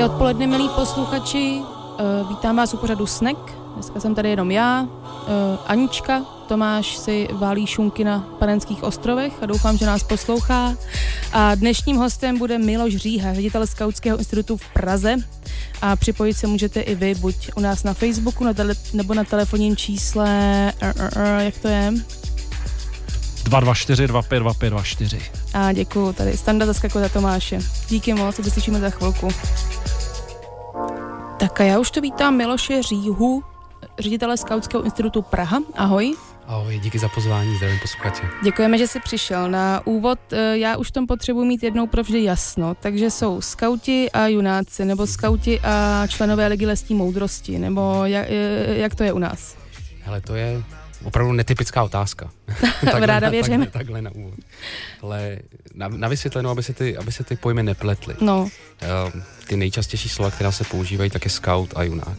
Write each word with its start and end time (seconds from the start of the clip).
Hezké 0.00 0.12
odpoledne, 0.12 0.46
milí 0.46 0.68
posluchači. 0.68 1.60
Uh, 1.60 2.28
vítám 2.28 2.56
vás 2.56 2.74
u 2.74 2.76
pořadu 2.76 3.06
Snek. 3.06 3.36
Dneska 3.74 4.00
jsem 4.00 4.14
tady 4.14 4.30
jenom 4.30 4.50
já, 4.50 4.82
uh, 4.82 4.88
Anička. 5.66 6.24
Tomáš 6.48 6.96
si 6.96 7.28
válí 7.32 7.66
šunky 7.66 8.04
na 8.04 8.20
Panenských 8.38 8.82
ostrovech 8.82 9.32
a 9.42 9.46
doufám, 9.46 9.76
že 9.76 9.86
nás 9.86 10.02
poslouchá. 10.02 10.74
A 11.32 11.54
dnešním 11.54 11.96
hostem 11.96 12.38
bude 12.38 12.58
Miloš 12.58 12.96
Říha, 12.96 13.34
ředitel 13.34 13.66
Skautského 13.66 14.18
institutu 14.18 14.56
v 14.56 14.72
Praze. 14.72 15.16
A 15.82 15.96
připojit 15.96 16.34
se 16.34 16.46
můžete 16.46 16.80
i 16.80 16.94
vy, 16.94 17.14
buď 17.14 17.50
u 17.56 17.60
nás 17.60 17.84
na 17.84 17.94
Facebooku 17.94 18.44
na 18.44 18.52
tele, 18.52 18.74
nebo 18.92 19.14
na 19.14 19.24
telefonním 19.24 19.76
čísle, 19.76 20.28
jak 21.38 21.58
to 21.58 21.68
je? 21.68 21.92
224 23.44 24.06
252524. 24.06 25.20
A 25.54 25.72
děkuju, 25.72 26.12
tady 26.12 26.36
Standa 26.36 26.66
zaskakuje 26.66 27.04
za 27.04 27.08
Tomáše. 27.08 27.58
Díky 27.88 28.14
moc, 28.14 28.38
vyslyšíme 28.38 28.80
za 28.80 28.90
chvilku. 28.90 29.28
Tak 31.60 31.66
a 31.66 31.70
já 31.70 31.78
už 31.78 31.90
to 31.90 32.00
vítám 32.00 32.36
Miloše 32.36 32.82
Říhu, 32.82 33.44
ředitele 33.98 34.36
Skautského 34.36 34.82
institutu 34.82 35.22
Praha. 35.22 35.58
Ahoj. 35.76 36.14
Ahoj, 36.46 36.78
díky 36.78 36.98
za 36.98 37.08
pozvání, 37.08 37.56
zdravím 37.56 37.78
posluchače. 37.82 38.22
Děkujeme, 38.44 38.78
že 38.78 38.86
jsi 38.86 39.00
přišel. 39.00 39.50
Na 39.50 39.86
úvod 39.86 40.18
eh, 40.32 40.58
já 40.58 40.76
už 40.76 40.90
tom 40.90 41.06
potřebuji 41.06 41.44
mít 41.44 41.62
jednou 41.62 41.86
provždy 41.86 42.24
jasno. 42.24 42.74
Takže 42.74 43.10
jsou 43.10 43.40
skauti 43.40 44.10
a 44.10 44.26
junáci, 44.26 44.84
nebo 44.84 45.06
skauti 45.06 45.60
a 45.60 46.06
členové 46.06 46.46
Ligy 46.46 46.66
lesní 46.66 46.96
moudrosti, 46.96 47.58
nebo 47.58 48.04
jak, 48.04 48.26
eh, 48.28 48.74
jak 48.78 48.94
to 48.94 49.04
je 49.04 49.12
u 49.12 49.18
nás? 49.18 49.56
Hele, 50.02 50.20
to 50.20 50.34
je 50.34 50.62
opravdu 51.04 51.32
netypická 51.32 51.82
otázka. 51.82 52.30
takhle, 52.84 53.06
Ráda 53.06 53.28
věřím. 53.28 53.60
Takhle, 53.60 53.78
takhle 53.78 54.02
na 54.02 54.10
úvod. 54.10 54.34
Ale 55.02 55.38
na, 55.74 55.88
na 55.88 56.08
vysvětlenou, 56.08 56.50
aby 56.50 56.62
se, 56.62 56.72
ty, 56.72 56.96
aby 56.96 57.12
se 57.12 57.24
ty 57.24 57.36
pojmy 57.36 57.62
nepletly. 57.62 58.14
No. 58.20 58.42
Uh, 58.42 59.22
ty 59.46 59.56
nejčastější 59.56 60.08
slova, 60.08 60.30
která 60.30 60.52
se 60.52 60.64
používají, 60.64 61.10
tak 61.10 61.24
je 61.24 61.30
scout 61.30 61.72
a 61.76 61.82
junák. 61.82 62.18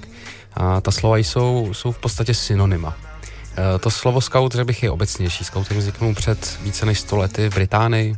A 0.53 0.81
ta 0.81 0.91
slova 0.91 1.17
jsou, 1.17 1.73
jsou 1.73 1.91
v 1.91 1.97
podstatě 1.97 2.33
synonyma. 2.33 2.97
Uh, 2.97 3.79
to 3.79 3.91
slovo 3.91 4.21
scout, 4.21 4.55
že 4.55 4.65
bych 4.65 4.83
je 4.83 4.91
obecnější. 4.91 5.43
Scouting 5.43 5.79
vzniknul 5.79 6.15
před 6.15 6.59
více 6.61 6.85
než 6.85 6.99
100 6.99 7.17
lety 7.17 7.49
v 7.49 7.53
Británii 7.53 8.15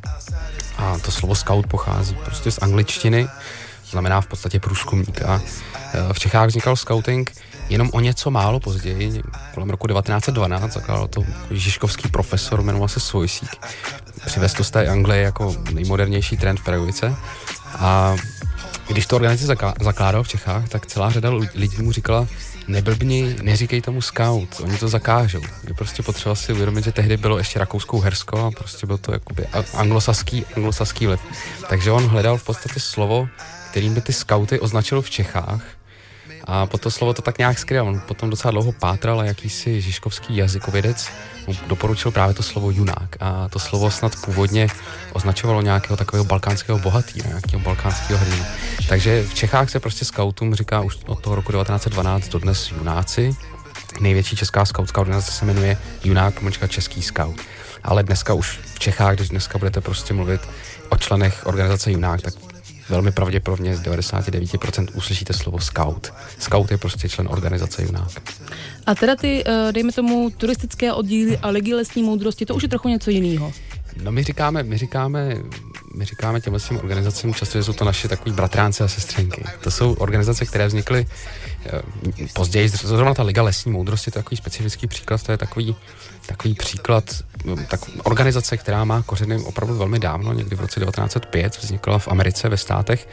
a 0.77 0.99
to 0.99 1.11
slovo 1.11 1.35
scout 1.35 1.67
pochází 1.67 2.15
prostě 2.25 2.51
z 2.51 2.57
angličtiny, 2.61 3.27
znamená 3.89 4.21
v 4.21 4.27
podstatě 4.27 4.59
průzkumník. 4.59 5.21
A 5.21 5.35
uh, 5.35 6.13
v 6.13 6.19
Čechách 6.19 6.47
vznikal 6.47 6.75
scouting 6.75 7.31
jenom 7.69 7.89
o 7.93 7.99
něco 7.99 8.31
málo 8.31 8.59
později, 8.59 9.23
kolem 9.53 9.69
roku 9.69 9.87
1912, 9.87 10.73
zakládal 10.73 11.07
to 11.07 11.23
žižkovský 11.51 12.09
profesor, 12.09 12.61
jmenoval 12.61 12.87
se 12.87 12.99
Svojsík. 12.99 13.49
Přivez 14.25 14.53
to 14.53 14.63
z 14.63 14.71
té 14.71 14.87
Anglie 14.87 15.21
jako 15.21 15.55
nejmodernější 15.73 16.37
trend 16.37 16.59
v 16.59 16.63
pedagogice. 16.63 17.15
A 17.77 18.15
když 18.87 19.05
to 19.05 19.15
organizace 19.15 19.55
zakládal 19.81 20.23
v 20.23 20.27
Čechách, 20.27 20.69
tak 20.69 20.85
celá 20.85 21.09
řada 21.09 21.29
lidí 21.55 21.81
mu 21.81 21.91
říkala, 21.91 22.27
neblbni, 22.67 23.35
neříkej 23.41 23.81
tomu 23.81 24.01
scout, 24.01 24.61
oni 24.63 24.77
to 24.77 24.87
zakážou. 24.87 25.41
Je 25.67 25.73
prostě 25.73 26.03
potřeba 26.03 26.35
si 26.35 26.53
uvědomit, 26.53 26.83
že 26.83 26.91
tehdy 26.91 27.17
bylo 27.17 27.37
ještě 27.37 27.59
rakouskou 27.59 27.99
hersko 27.99 28.37
a 28.39 28.51
prostě 28.51 28.87
byl 28.87 28.97
to 28.97 29.13
jakoby 29.13 29.45
anglosaský, 29.73 30.45
anglosaský 30.55 31.07
vliv. 31.07 31.19
Takže 31.69 31.91
on 31.91 32.07
hledal 32.07 32.37
v 32.37 32.43
podstatě 32.43 32.79
slovo, 32.79 33.27
kterým 33.71 33.93
by 33.93 34.01
ty 34.01 34.13
skauty 34.13 34.59
označil 34.59 35.01
v 35.01 35.09
Čechách, 35.09 35.63
a 36.43 36.65
po 36.65 36.77
to 36.77 36.91
slovo 36.91 37.13
to 37.13 37.21
tak 37.21 37.37
nějak 37.37 37.59
skryl. 37.59 37.87
On 37.87 37.99
potom 37.99 38.29
docela 38.29 38.51
dlouho 38.51 38.71
pátral 38.71 39.19
a 39.19 39.25
jakýsi 39.25 39.81
žižkovský 39.81 40.37
jazykovědec 40.37 41.09
mu 41.47 41.55
doporučil 41.67 42.11
právě 42.11 42.35
to 42.35 42.43
slovo 42.43 42.71
junák. 42.71 43.15
A 43.19 43.49
to 43.49 43.59
slovo 43.59 43.91
snad 43.91 44.15
původně 44.25 44.67
označovalo 45.13 45.61
nějakého 45.61 45.97
takového 45.97 46.25
balkánského 46.25 46.79
bohatýra, 46.79 47.27
nějakého 47.27 47.63
balkánského 47.63 48.19
hrdinu. 48.19 48.45
Takže 48.89 49.23
v 49.23 49.33
Čechách 49.33 49.69
se 49.69 49.79
prostě 49.79 50.05
skautům 50.05 50.55
říká 50.55 50.81
už 50.81 50.97
od 51.05 51.19
toho 51.19 51.35
roku 51.35 51.51
1912 51.51 52.29
dodnes 52.29 52.71
junáci. 52.71 53.35
Největší 53.99 54.35
česká 54.35 54.65
skautská 54.65 55.01
organizace 55.01 55.31
se 55.31 55.45
jmenuje 55.45 55.77
Junák, 56.03 56.33
pomlčka 56.33 56.67
Český 56.67 57.01
skaut. 57.01 57.35
Ale 57.83 58.03
dneska 58.03 58.33
už 58.33 58.59
v 58.73 58.79
Čechách, 58.79 59.15
když 59.15 59.29
dneska 59.29 59.57
budete 59.57 59.81
prostě 59.81 60.13
mluvit 60.13 60.41
o 60.89 60.97
členech 60.97 61.41
organizace 61.45 61.91
Junák, 61.91 62.21
tak 62.21 62.33
velmi 62.89 63.11
pravděpodobně 63.11 63.75
z 63.75 63.81
99% 63.81 64.87
uslyšíte 64.93 65.33
slovo 65.33 65.59
scout. 65.59 66.13
Scout 66.39 66.71
je 66.71 66.77
prostě 66.77 67.09
člen 67.09 67.27
organizace 67.31 67.83
Junák. 67.83 68.21
A 68.85 68.95
teda 68.95 69.15
ty, 69.15 69.43
eh, 69.45 69.71
dejme 69.71 69.91
tomu, 69.91 70.29
turistické 70.29 70.93
oddíly 70.93 71.37
a 71.37 71.49
ligy 71.49 71.73
lesní 71.73 72.03
moudrosti, 72.03 72.45
to 72.45 72.55
už 72.55 72.63
je 72.63 72.69
trochu 72.69 72.87
něco 72.87 73.09
jiného. 73.09 73.53
No 74.03 74.11
my 74.11 74.23
říkáme, 74.23 74.63
my 74.63 74.77
říkáme, 74.77 75.37
my 75.93 76.05
říkáme 76.05 76.41
těmhle 76.41 76.59
svým 76.59 76.79
organizacím 76.79 77.33
často, 77.33 77.63
jsou 77.63 77.73
to 77.73 77.85
naše 77.85 78.07
takový 78.07 78.31
bratránci 78.31 78.83
a 78.83 78.87
sestřenky. 78.87 79.43
To 79.61 79.71
jsou 79.71 79.93
organizace, 79.93 80.45
které 80.45 80.67
vznikly 80.67 81.05
eh, 81.65 81.81
později, 82.33 82.69
zrovna 82.69 83.13
ta 83.13 83.23
Liga 83.23 83.43
lesní 83.43 83.71
moudrosti, 83.71 84.11
to 84.11 84.19
je 84.19 84.23
takový 84.23 84.37
specifický 84.37 84.87
příklad, 84.87 85.23
to 85.23 85.31
je 85.31 85.37
takový, 85.37 85.75
takový 86.25 86.53
příklad 86.53 87.03
eh, 87.51 87.65
tak, 87.69 87.79
organizace, 88.03 88.57
která 88.57 88.85
má 88.85 89.01
kořeny 89.01 89.37
opravdu 89.37 89.77
velmi 89.77 89.99
dávno, 89.99 90.33
někdy 90.33 90.55
v 90.55 90.61
roce 90.61 90.79
1905, 90.79 91.57
vznikla 91.61 91.99
v 91.99 92.07
Americe, 92.07 92.49
ve 92.49 92.57
státech. 92.57 93.07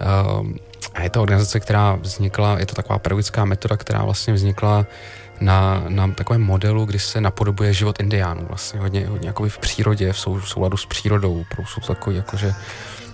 Eh, 0.00 0.76
a 0.94 1.02
je 1.02 1.10
to 1.10 1.22
organizace, 1.22 1.60
která 1.60 1.94
vznikla, 1.94 2.58
je 2.58 2.66
to 2.66 2.74
taková 2.74 2.98
pedagogická 2.98 3.44
metoda, 3.44 3.76
která 3.76 4.04
vlastně 4.04 4.34
vznikla 4.34 4.86
na, 5.40 5.84
na 5.88 6.08
takovém 6.08 6.42
modelu, 6.42 6.84
kdy 6.84 6.98
se 6.98 7.20
napodobuje 7.20 7.72
život 7.72 8.00
indiánů, 8.00 8.46
vlastně 8.48 8.80
hodně, 8.80 9.06
hodně 9.06 9.28
jako 9.28 9.48
v 9.48 9.58
přírodě, 9.58 10.12
v, 10.12 10.18
sou, 10.18 10.34
v 10.34 10.48
souladu 10.48 10.76
s 10.76 10.86
přírodou, 10.86 11.44
jsou 11.66 11.80
takový 11.80 12.16
jakože 12.16 12.54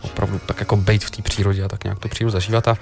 opravdu 0.02 0.40
tak 0.46 0.60
jako 0.60 0.76
bejt 0.76 1.04
v 1.04 1.10
té 1.10 1.22
přírodě 1.22 1.64
a 1.64 1.68
tak 1.68 1.84
nějak 1.84 1.98
tu 1.98 2.08
přírodu 2.08 2.30
zažívat 2.30 2.68
a, 2.68 2.76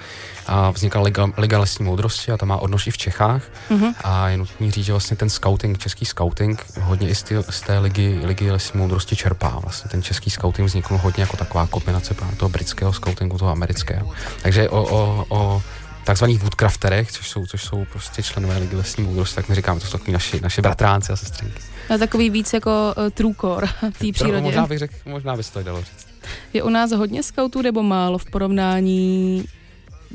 a 0.47 0.71
vznikla 0.71 1.01
Liga, 1.01 1.27
Liga 1.37 1.59
lesní 1.59 1.85
moudrosti 1.85 2.31
a 2.31 2.37
ta 2.37 2.45
má 2.45 2.57
odnož 2.57 2.87
i 2.87 2.91
v 2.91 2.97
Čechách 2.97 3.43
mm-hmm. 3.69 3.93
a 4.03 4.29
je 4.29 4.37
nutný 4.37 4.71
říct, 4.71 4.85
že 4.85 4.93
vlastně 4.93 5.17
ten 5.17 5.29
scouting, 5.29 5.77
český 5.77 6.05
scouting 6.05 6.65
hodně 6.81 7.09
i 7.09 7.15
z, 7.15 7.23
ty, 7.23 7.35
z 7.49 7.61
té 7.61 7.79
ligy, 7.79 8.19
ligy 8.23 8.51
lesní 8.51 8.79
moudrosti 8.79 9.15
čerpá. 9.15 9.59
Vlastně 9.63 9.89
ten 9.89 10.03
český 10.03 10.29
scouting 10.29 10.67
vznikl 10.67 10.97
hodně 10.97 11.23
jako 11.23 11.37
taková 11.37 11.67
kombinace 11.67 12.15
toho 12.37 12.49
britského 12.49 12.93
scoutingu, 12.93 13.37
toho 13.37 13.51
amerického. 13.51 14.11
Takže 14.41 14.69
o, 14.69 14.83
o, 14.83 15.25
o 15.29 15.61
takzvaných 16.03 16.41
woodcrafterech, 16.41 17.11
což 17.11 17.29
jsou, 17.29 17.45
což 17.45 17.63
jsou 17.63 17.85
prostě 17.85 18.23
členové 18.23 18.57
ligy 18.57 18.75
lesní 18.75 19.03
moudrosti, 19.03 19.35
tak 19.35 19.49
my 19.49 19.55
říkáme, 19.55 19.79
to 19.79 19.85
jsou 19.85 19.91
takový 19.91 20.11
naši, 20.11 20.41
naši 20.41 20.61
bratránci 20.61 21.13
a 21.13 21.15
sestřenky. 21.15 21.61
A 21.95 21.97
takový 21.97 22.29
víc 22.29 22.53
jako 22.53 22.93
uh, 22.97 23.09
true 23.09 23.33
core 23.41 23.67
v 23.67 23.99
té 23.99 24.11
přírodě. 24.13 24.41
Možná 24.41 24.67
bych 24.67 24.79
řekl, 24.79 24.93
možná 25.05 25.35
by 25.37 25.43
se 25.43 25.53
to 25.53 25.63
dalo 25.63 25.79
říct. 25.81 26.07
Je 26.53 26.63
u 26.63 26.69
nás 26.69 26.91
hodně 26.91 27.23
skautů 27.23 27.61
nebo 27.61 27.83
málo 27.83 28.17
v 28.17 28.25
porovnání 28.25 29.45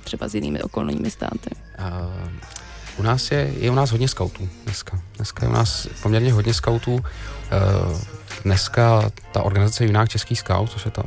třeba 0.04 0.28
s 0.28 0.34
jinými 0.34 0.62
okolními 0.62 1.10
státy? 1.10 1.50
Uh, 1.78 2.30
u 2.98 3.02
nás 3.02 3.30
je, 3.30 3.52
je 3.58 3.70
u 3.70 3.74
nás 3.74 3.90
hodně 3.90 4.08
skautů 4.08 4.48
dneska. 4.64 5.00
Dneska 5.16 5.44
je 5.44 5.48
u 5.48 5.52
nás 5.52 5.88
poměrně 6.02 6.32
hodně 6.32 6.54
skautů. 6.54 6.94
Uh, 6.94 7.02
dneska 8.44 9.10
ta 9.32 9.42
organizace 9.42 9.84
Junák 9.84 10.08
Český 10.08 10.36
scout, 10.36 10.70
což 10.70 10.84
je 10.84 10.90
ta 10.90 11.02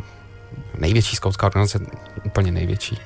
největší 0.77 1.15
skautská 1.15 1.45
organizace, 1.45 1.80
úplně 2.24 2.51
největší, 2.51 2.98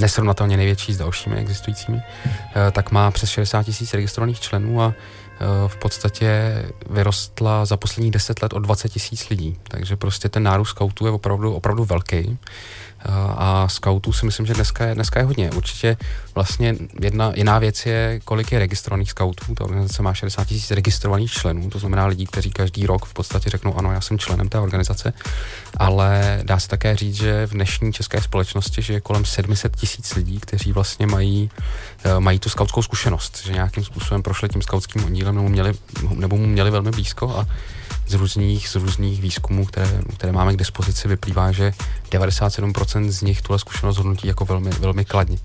nesrovnatelně 0.00 0.56
největší 0.56 0.92
s 0.92 0.98
dalšími 0.98 1.36
existujícími, 1.36 2.02
eh, 2.26 2.70
tak 2.70 2.90
má 2.90 3.10
přes 3.10 3.30
60 3.30 3.62
tisíc 3.62 3.94
registrovaných 3.94 4.40
členů 4.40 4.82
a 4.82 4.94
eh, 4.94 5.44
v 5.68 5.76
podstatě 5.76 6.54
vyrostla 6.90 7.64
za 7.64 7.76
posledních 7.76 8.12
10 8.12 8.42
let 8.42 8.52
o 8.52 8.58
20 8.58 8.88
tisíc 8.88 9.28
lidí. 9.28 9.56
Takže 9.68 9.96
prostě 9.96 10.28
ten 10.28 10.42
nárůst 10.42 10.68
skautů 10.68 11.06
je 11.06 11.12
opravdu, 11.12 11.54
opravdu 11.54 11.84
velký 11.84 12.38
a 13.36 13.68
scoutů 13.68 14.12
si 14.12 14.26
myslím, 14.26 14.46
že 14.46 14.54
dneska 14.54 14.86
je, 14.86 14.94
dneska 14.94 15.20
je 15.20 15.26
hodně. 15.26 15.50
Určitě 15.50 15.96
vlastně 16.34 16.76
jedna 17.00 17.32
jiná 17.34 17.58
věc 17.58 17.86
je, 17.86 18.20
kolik 18.24 18.52
je 18.52 18.58
registrovaných 18.58 19.10
scoutů. 19.10 19.54
Ta 19.54 19.64
organizace 19.64 20.02
má 20.02 20.14
60 20.14 20.44
tisíc 20.44 20.70
registrovaných 20.70 21.32
členů, 21.32 21.70
to 21.70 21.78
znamená 21.78 22.06
lidí, 22.06 22.26
kteří 22.26 22.50
každý 22.50 22.86
rok 22.86 23.04
v 23.04 23.12
podstatě 23.12 23.50
řeknou, 23.50 23.78
ano, 23.78 23.92
já 23.92 24.00
jsem 24.00 24.18
členem 24.18 24.48
té 24.48 24.58
organizace, 24.58 25.12
ale 25.76 26.40
dá 26.42 26.58
se 26.58 26.68
také 26.68 26.96
říct, 26.96 27.14
že 27.14 27.46
v 27.46 27.50
dnešní 27.50 27.92
české 27.92 28.22
společnosti, 28.22 28.82
že 28.82 28.92
je 28.92 29.00
kolem 29.00 29.24
700 29.24 29.76
tisíc 29.76 30.14
lidí, 30.14 30.40
kteří 30.40 30.72
vlastně 30.72 31.06
mají, 31.06 31.50
eh, 32.04 32.20
mají 32.20 32.38
tu 32.38 32.48
skautskou 32.48 32.82
zkušenost, 32.82 33.42
že 33.44 33.52
nějakým 33.52 33.84
způsobem 33.84 34.22
prošli 34.22 34.48
tím 34.48 34.62
skautským 34.62 35.04
oddílem 35.04 35.34
nebo, 35.34 35.48
měli, 35.48 35.72
nebo 36.14 36.36
mu 36.36 36.46
měli 36.46 36.70
velmi 36.70 36.90
blízko 36.90 37.36
a 37.36 37.46
z 38.10 38.14
různých, 38.14 38.68
z 38.68 38.74
různých 38.74 39.22
výzkumů, 39.22 39.66
které, 39.66 40.00
které 40.16 40.32
máme 40.32 40.52
k 40.52 40.56
dispozici, 40.56 41.08
vyplývá, 41.08 41.52
že 41.52 41.72
97% 42.10 43.08
z 43.08 43.22
nich 43.22 43.42
tuhle 43.42 43.58
zkušenost 43.58 43.96
hodnotí 43.96 44.28
jako 44.28 44.44
velmi, 44.44 44.70
velmi 44.70 45.04
kladně. 45.04 45.38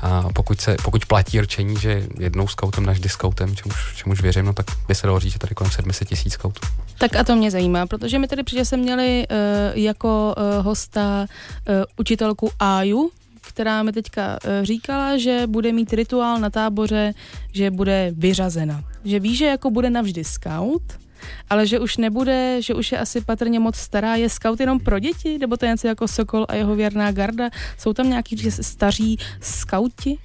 A 0.00 0.28
pokud, 0.34 0.60
se, 0.60 0.76
pokud 0.84 1.06
platí 1.06 1.40
rčení, 1.40 1.76
že 1.80 2.06
jednou 2.18 2.48
scoutem, 2.48 2.86
navždy 2.86 3.08
scoutem, 3.08 3.56
čemuž, 3.56 3.94
čemuž 3.96 4.22
věřím, 4.22 4.44
no 4.44 4.52
tak 4.52 4.66
by 4.88 4.94
se 4.94 5.06
dalo 5.06 5.20
říct, 5.20 5.32
že 5.32 5.38
tady 5.38 5.54
kolem 5.54 5.70
700 5.70 6.08
tisíc 6.08 6.32
scoutů. 6.32 6.60
Tak 6.98 7.16
a 7.16 7.24
to 7.24 7.36
mě 7.36 7.50
zajímá, 7.50 7.86
protože 7.86 8.18
my 8.18 8.28
tady 8.28 8.42
přijde 8.42 8.64
jsme 8.64 8.78
měli 8.78 9.26
uh, 9.30 9.36
jako 9.78 10.34
uh, 10.36 10.64
hosta 10.64 11.26
uh, 11.68 11.74
učitelku 11.96 12.50
Aju, 12.58 13.10
která 13.40 13.82
mi 13.82 13.92
teďka 13.92 14.38
říkala, 14.62 15.18
že 15.18 15.42
bude 15.46 15.72
mít 15.72 15.92
rituál 15.92 16.38
na 16.38 16.50
táboře, 16.50 17.12
že 17.52 17.70
bude 17.70 18.12
vyřazena. 18.16 18.84
Že 19.04 19.20
ví, 19.20 19.36
že 19.36 19.46
jako 19.46 19.70
bude 19.70 19.90
navždy 19.90 20.24
scout, 20.24 20.82
ale 21.50 21.66
že 21.66 21.80
už 21.80 21.96
nebude, 21.96 22.62
že 22.62 22.74
už 22.74 22.92
je 22.92 22.98
asi 22.98 23.20
patrně 23.20 23.60
moc 23.60 23.76
stará. 23.76 24.16
Je 24.16 24.28
scout 24.28 24.60
jenom 24.60 24.80
pro 24.80 24.98
děti, 24.98 25.38
nebo 25.38 25.56
to 25.56 25.64
je 25.64 25.70
něco 25.70 25.86
jako 25.86 26.08
Sokol 26.08 26.46
a 26.48 26.54
jeho 26.54 26.74
věrná 26.74 27.12
garda? 27.12 27.50
Jsou 27.78 27.92
tam 27.92 28.08
nějaký 28.08 28.50
staří 28.50 29.18
skauti? 29.40 30.18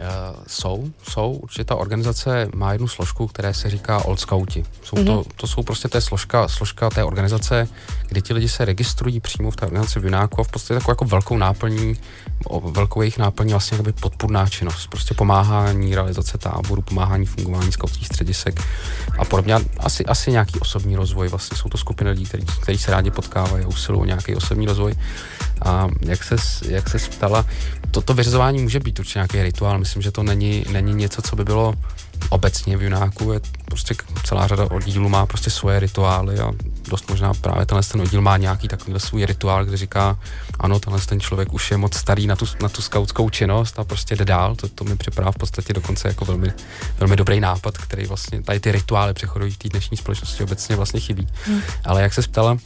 Uh, 0.00 0.36
jsou, 0.46 0.90
jsou. 1.10 1.32
Určitě 1.32 1.64
ta 1.64 1.74
organizace 1.74 2.48
má 2.54 2.72
jednu 2.72 2.88
složku, 2.88 3.26
které 3.26 3.54
se 3.54 3.70
říká 3.70 4.04
Old 4.04 4.20
Scouti. 4.20 4.64
Jsou 4.82 4.96
mm-hmm. 4.96 5.06
to, 5.06 5.24
to 5.36 5.46
jsou 5.46 5.62
prostě 5.62 5.88
té 5.88 6.00
složka, 6.00 6.48
složka 6.48 6.90
té 6.90 7.04
organizace, 7.04 7.68
kdy 8.08 8.22
ti 8.22 8.32
lidi 8.34 8.48
se 8.48 8.64
registrují 8.64 9.20
přímo 9.20 9.50
v 9.50 9.56
té 9.56 9.66
organizaci 9.66 10.00
v 10.00 10.04
Junáku 10.04 10.40
a 10.40 10.44
v 10.44 10.48
podstatě 10.48 10.74
takovou 10.74 10.90
jako 10.90 11.04
velkou 11.04 11.36
náplní, 11.36 11.96
velkou 12.70 13.02
jejich 13.02 13.18
náplní 13.18 13.52
vlastně 13.52 13.74
jakoby 13.74 13.92
podpůrná 13.92 14.48
činnost. 14.48 14.86
Prostě 14.86 15.14
pomáhání 15.14 15.94
realizace 15.94 16.38
táboru, 16.38 16.82
pomáhání 16.82 17.26
fungování 17.26 17.72
skautských 17.72 18.06
středisek 18.06 18.60
a 19.18 19.24
podobně. 19.24 19.56
Asi, 19.78 20.06
asi 20.06 20.32
nějaký 20.32 20.60
osobní 20.60 20.96
rozvoj. 20.96 21.28
Vlastně 21.28 21.56
jsou 21.56 21.68
to 21.68 21.78
skupiny 21.78 22.10
lidí, 22.10 22.24
kteří, 22.24 22.46
kteří 22.62 22.78
se 22.78 22.90
rádi 22.90 23.10
potkávají 23.10 23.64
a 23.64 23.68
usilují 23.68 24.02
o 24.02 24.04
nějaký 24.04 24.36
osobní 24.36 24.66
rozvoj. 24.66 24.94
A 25.64 25.88
jak 26.00 26.24
se, 26.24 26.36
jak 26.68 26.88
se 26.88 26.98
ptala, 26.98 27.46
toto 27.90 28.14
vyřazování 28.14 28.62
může 28.62 28.80
být 28.80 28.98
určitě 28.98 29.18
nějaký 29.18 29.42
rituál. 29.42 29.78
Myslím, 29.78 30.02
že 30.02 30.10
to 30.10 30.22
není, 30.22 30.64
není 30.70 30.94
něco, 30.94 31.22
co 31.22 31.36
by 31.36 31.44
bylo 31.44 31.74
obecně 32.30 32.76
v 32.76 32.82
Junáku. 32.82 33.32
Je 33.32 33.40
prostě 33.64 33.94
celá 34.24 34.46
řada 34.46 34.70
oddílů 34.70 35.08
má 35.08 35.26
prostě 35.26 35.50
svoje 35.50 35.80
rituály 35.80 36.38
a 36.38 36.52
dost 36.88 37.10
možná 37.10 37.34
právě 37.34 37.66
tenhle 37.66 37.82
ten 37.82 38.00
oddíl 38.00 38.20
má 38.20 38.36
nějaký 38.36 38.68
takový 38.68 39.00
svůj 39.00 39.26
rituál, 39.26 39.64
kde 39.64 39.76
říká, 39.76 40.18
ano, 40.58 40.80
tenhle 40.80 41.00
ten 41.00 41.20
člověk 41.20 41.52
už 41.52 41.70
je 41.70 41.76
moc 41.76 41.96
starý 41.96 42.26
na 42.26 42.36
tu, 42.36 42.46
na 42.62 42.68
tu 42.68 42.82
skautskou 42.82 43.30
činnost 43.30 43.78
a 43.78 43.84
prostě 43.84 44.16
jde 44.16 44.24
dál. 44.24 44.56
To, 44.56 44.68
to 44.68 44.84
mi 44.84 44.96
připadá 44.96 45.32
v 45.32 45.36
podstatě 45.36 45.72
dokonce 45.72 46.08
jako 46.08 46.24
velmi, 46.24 46.52
velmi 46.98 47.16
dobrý 47.16 47.40
nápad, 47.40 47.78
který 47.78 48.06
vlastně 48.06 48.42
tady 48.42 48.60
ty 48.60 48.72
rituály 48.72 49.14
přechodují 49.14 49.52
v 49.52 49.58
té 49.58 49.68
dnešní 49.68 49.96
společnosti 49.96 50.42
obecně 50.42 50.76
vlastně 50.76 51.00
chybí. 51.00 51.28
Hmm. 51.46 51.60
Ale 51.84 52.02
jak 52.02 52.14
se 52.14 52.22
ptala, 52.22 52.56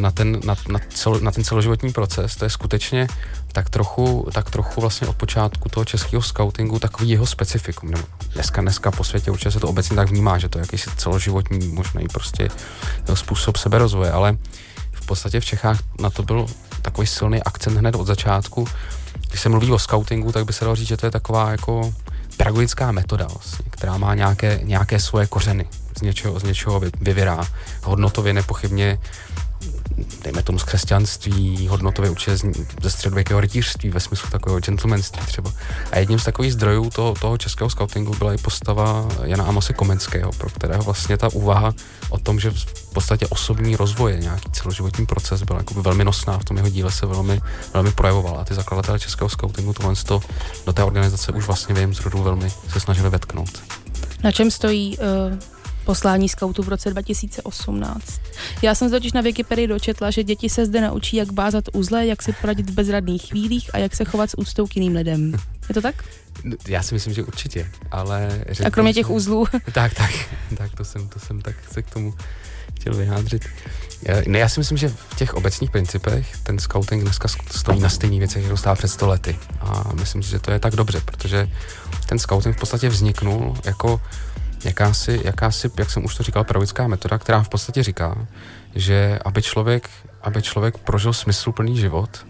na 0.00 0.10
ten, 0.10 0.40
na, 0.44 0.56
na, 0.68 0.78
cel, 0.88 1.20
na 1.20 1.30
ten 1.30 1.44
celoživotní 1.44 1.92
proces, 1.92 2.36
to 2.36 2.44
je 2.44 2.50
skutečně 2.50 3.06
tak 3.52 3.70
trochu, 3.70 4.28
tak 4.32 4.50
trochu 4.50 4.80
vlastně 4.80 5.06
od 5.06 5.16
počátku 5.16 5.68
toho 5.68 5.84
českého 5.84 6.22
scoutingu 6.22 6.78
takový 6.78 7.10
jeho 7.10 7.26
specifikum. 7.26 7.90
Nebo 7.90 8.04
dneska, 8.34 8.60
dneska 8.60 8.90
po 8.90 9.04
světě 9.04 9.30
určitě 9.30 9.50
se 9.50 9.60
to 9.60 9.68
obecně 9.68 9.96
tak 9.96 10.10
vnímá, 10.10 10.38
že 10.38 10.48
to 10.48 10.58
je 10.58 10.60
jakýsi 10.60 10.90
celoživotní 10.96 11.68
možný 11.68 12.08
prostě 12.12 12.48
způsob 13.14 13.56
seberozvoje, 13.56 14.12
ale 14.12 14.36
v 14.92 15.06
podstatě 15.06 15.40
v 15.40 15.44
Čechách 15.44 15.78
na 16.00 16.10
to 16.10 16.22
byl 16.22 16.46
takový 16.82 17.06
silný 17.06 17.42
akcent 17.42 17.76
hned 17.76 17.94
od 17.94 18.06
začátku. 18.06 18.66
Když 19.28 19.40
se 19.40 19.48
mluví 19.48 19.72
o 19.72 19.78
scoutingu, 19.78 20.32
tak 20.32 20.44
by 20.44 20.52
se 20.52 20.64
dalo 20.64 20.76
říct, 20.76 20.88
že 20.88 20.96
to 20.96 21.06
je 21.06 21.10
taková 21.10 21.50
jako 21.50 21.94
pedagogická 22.36 22.92
metoda, 22.92 23.26
vlastně, 23.26 23.64
která 23.70 23.98
má 23.98 24.14
nějaké, 24.14 24.60
nějaké 24.62 25.00
svoje 25.00 25.26
kořeny. 25.26 25.68
Z 25.98 26.02
něčeho, 26.02 26.40
z 26.40 26.42
něčeho 26.42 26.80
vyvirá. 27.00 27.48
Hodnotově 27.82 28.32
nepochybně 28.32 28.98
dejme 30.24 30.42
tomu 30.42 30.58
z 30.58 30.62
křesťanství, 30.62 31.68
hodnotově 31.68 32.10
určitě 32.10 32.36
ze 32.82 32.90
středověkého 32.90 33.40
rytířství, 33.40 33.90
ve 33.90 34.00
smyslu 34.00 34.30
takového 34.30 34.60
gentlemanství 34.60 35.26
třeba. 35.26 35.52
A 35.92 35.98
jedním 35.98 36.18
z 36.18 36.24
takových 36.24 36.52
zdrojů 36.52 36.90
toho, 36.90 37.14
toho 37.14 37.38
českého 37.38 37.70
scoutingu 37.70 38.14
byla 38.18 38.34
i 38.34 38.38
postava 38.38 39.08
Jana 39.24 39.44
Amose 39.44 39.72
Komenského, 39.72 40.32
pro 40.32 40.50
kterého 40.50 40.82
vlastně 40.82 41.16
ta 41.16 41.28
úvaha 41.28 41.74
o 42.10 42.18
tom, 42.18 42.40
že 42.40 42.50
v 42.50 42.92
podstatě 42.92 43.26
osobní 43.26 43.76
rozvoj, 43.76 44.16
nějaký 44.20 44.50
celoživotní 44.50 45.06
proces 45.06 45.42
byl 45.42 45.56
jako 45.56 45.82
velmi 45.82 46.04
nosná, 46.04 46.38
v 46.38 46.44
tom 46.44 46.56
jeho 46.56 46.68
díle 46.68 46.92
se 46.92 47.06
velmi, 47.06 47.40
velmi 47.74 47.92
projevovala. 47.92 48.40
A 48.40 48.44
ty 48.44 48.54
zakladatelé 48.54 48.98
českého 48.98 49.28
scoutingu 49.28 49.72
tohle 49.72 49.94
to 50.06 50.20
do 50.66 50.72
té 50.72 50.84
organizace 50.84 51.32
už 51.32 51.46
vlastně 51.46 51.74
v 51.74 51.78
jejím 51.78 51.94
zrodu 51.94 52.22
velmi 52.22 52.50
se 52.72 52.80
snažili 52.80 53.10
vetknout. 53.10 53.62
Na 54.24 54.32
čem 54.32 54.50
stojí 54.50 54.98
uh 54.98 55.49
poslání 55.84 56.28
skautů 56.28 56.62
v 56.62 56.68
roce 56.68 56.90
2018. 56.90 58.20
Já 58.62 58.74
jsem 58.74 58.90
totiž 58.90 59.12
na 59.12 59.20
Wikipedii 59.20 59.66
dočetla, 59.66 60.10
že 60.10 60.24
děti 60.24 60.48
se 60.48 60.66
zde 60.66 60.80
naučí, 60.80 61.16
jak 61.16 61.32
bázat 61.32 61.64
uzle, 61.72 62.06
jak 62.06 62.22
si 62.22 62.32
poradit 62.32 62.70
v 62.70 62.74
bezradných 62.74 63.22
chvílích 63.22 63.74
a 63.74 63.78
jak 63.78 63.96
se 63.96 64.04
chovat 64.04 64.30
s 64.30 64.38
úctou 64.38 64.66
k 64.66 64.76
jiným 64.76 64.94
lidem. 64.94 65.32
Je 65.68 65.74
to 65.74 65.82
tak? 65.82 66.04
Já 66.68 66.82
si 66.82 66.94
myslím, 66.94 67.14
že 67.14 67.22
určitě, 67.22 67.70
ale... 67.90 68.44
A 68.64 68.70
kromě 68.70 68.94
těch 68.94 69.10
uzlů? 69.10 69.46
Tak, 69.72 69.94
tak, 69.94 70.10
tak 70.56 70.74
to 70.74 70.84
jsem, 70.84 71.08
to 71.08 71.18
jsem 71.18 71.42
tak 71.42 71.56
se 71.72 71.82
k 71.82 71.90
tomu 71.90 72.14
chtěl 72.80 72.94
vyjádřit. 72.94 73.44
Ne, 74.26 74.38
já 74.38 74.48
si 74.48 74.60
myslím, 74.60 74.78
že 74.78 74.88
v 74.88 75.14
těch 75.16 75.34
obecných 75.34 75.70
principech 75.70 76.36
ten 76.42 76.58
scouting 76.58 77.02
dneska 77.02 77.28
stojí 77.50 77.80
na 77.80 77.88
stejných 77.88 78.18
věcech, 78.18 78.42
jako 78.44 78.56
stál 78.56 78.76
před 78.76 78.88
100 78.88 79.06
lety. 79.06 79.38
A 79.60 79.92
myslím 79.94 80.22
si, 80.22 80.30
že 80.30 80.38
to 80.38 80.50
je 80.50 80.58
tak 80.58 80.76
dobře, 80.76 81.00
protože 81.04 81.50
ten 82.06 82.18
scouting 82.18 82.56
v 82.56 82.60
podstatě 82.60 82.88
vzniknul 82.88 83.54
jako 83.64 84.00
jakási, 84.64 85.20
jakási, 85.24 85.70
jak 85.78 85.90
jsem 85.90 86.04
už 86.04 86.14
to 86.14 86.22
říkal, 86.22 86.44
pedagogická 86.44 86.86
metoda, 86.86 87.18
která 87.18 87.42
v 87.42 87.48
podstatě 87.48 87.82
říká, 87.82 88.26
že 88.74 89.18
aby 89.24 89.42
člověk, 89.42 89.90
aby 90.22 90.42
člověk 90.42 90.78
prožil 90.78 91.12
smysluplný 91.12 91.76
život, 91.76 92.26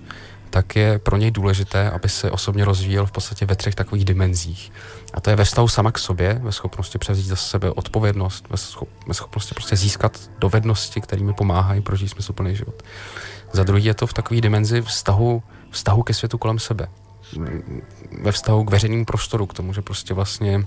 tak 0.50 0.76
je 0.76 0.98
pro 0.98 1.16
něj 1.16 1.30
důležité, 1.30 1.90
aby 1.90 2.08
se 2.08 2.30
osobně 2.30 2.64
rozvíjel 2.64 3.06
v 3.06 3.12
podstatě 3.12 3.46
ve 3.46 3.56
třech 3.56 3.74
takových 3.74 4.04
dimenzích. 4.04 4.72
A 5.14 5.20
to 5.20 5.30
je 5.30 5.36
ve 5.36 5.44
vztahu 5.44 5.68
sama 5.68 5.92
k 5.92 5.98
sobě, 5.98 6.40
ve 6.42 6.52
schopnosti 6.52 6.98
převzít 6.98 7.26
za 7.26 7.36
sebe 7.36 7.70
odpovědnost, 7.70 8.46
ve, 8.50 8.56
schop, 8.56 8.88
ve 9.06 9.14
schopnosti 9.14 9.54
prostě 9.54 9.76
získat 9.76 10.30
dovednosti, 10.38 11.00
které 11.00 11.22
mi 11.22 11.32
pomáhají 11.32 11.80
prožít 11.80 12.10
smysluplný 12.10 12.56
život. 12.56 12.82
Za 13.52 13.64
druhý 13.64 13.84
je 13.84 13.94
to 13.94 14.06
v 14.06 14.12
takové 14.12 14.40
dimenzi 14.40 14.82
vztahu, 14.82 15.42
vztahu 15.70 16.02
ke 16.02 16.14
světu 16.14 16.38
kolem 16.38 16.58
sebe. 16.58 16.88
Ve 18.22 18.32
vztahu 18.32 18.64
k 18.64 18.70
veřejnému 18.70 19.04
prostoru, 19.04 19.46
k 19.46 19.54
tomu, 19.54 19.72
že 19.72 19.82
prostě 19.82 20.14
vlastně 20.14 20.66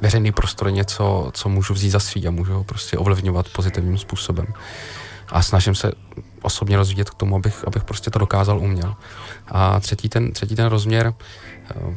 veřejný 0.00 0.32
prostor 0.32 0.68
je 0.68 0.72
něco, 0.72 1.30
co 1.32 1.48
můžu 1.48 1.74
vzít 1.74 1.90
za 1.90 2.00
svý 2.00 2.28
a 2.28 2.30
můžu 2.30 2.54
ho 2.54 2.64
prostě 2.64 2.98
ovlivňovat 2.98 3.48
pozitivním 3.48 3.98
způsobem. 3.98 4.46
A 5.28 5.42
snažím 5.42 5.74
se 5.74 5.92
osobně 6.42 6.76
rozvíjet 6.76 7.10
k 7.10 7.14
tomu, 7.14 7.36
abych, 7.36 7.64
abych 7.66 7.84
prostě 7.84 8.10
to 8.10 8.18
dokázal 8.18 8.58
uměl. 8.58 8.94
A 9.48 9.80
třetí 9.80 10.08
ten, 10.08 10.32
třetí 10.32 10.56
ten 10.56 10.66
rozměr, 10.66 11.14
eh, 11.70 11.96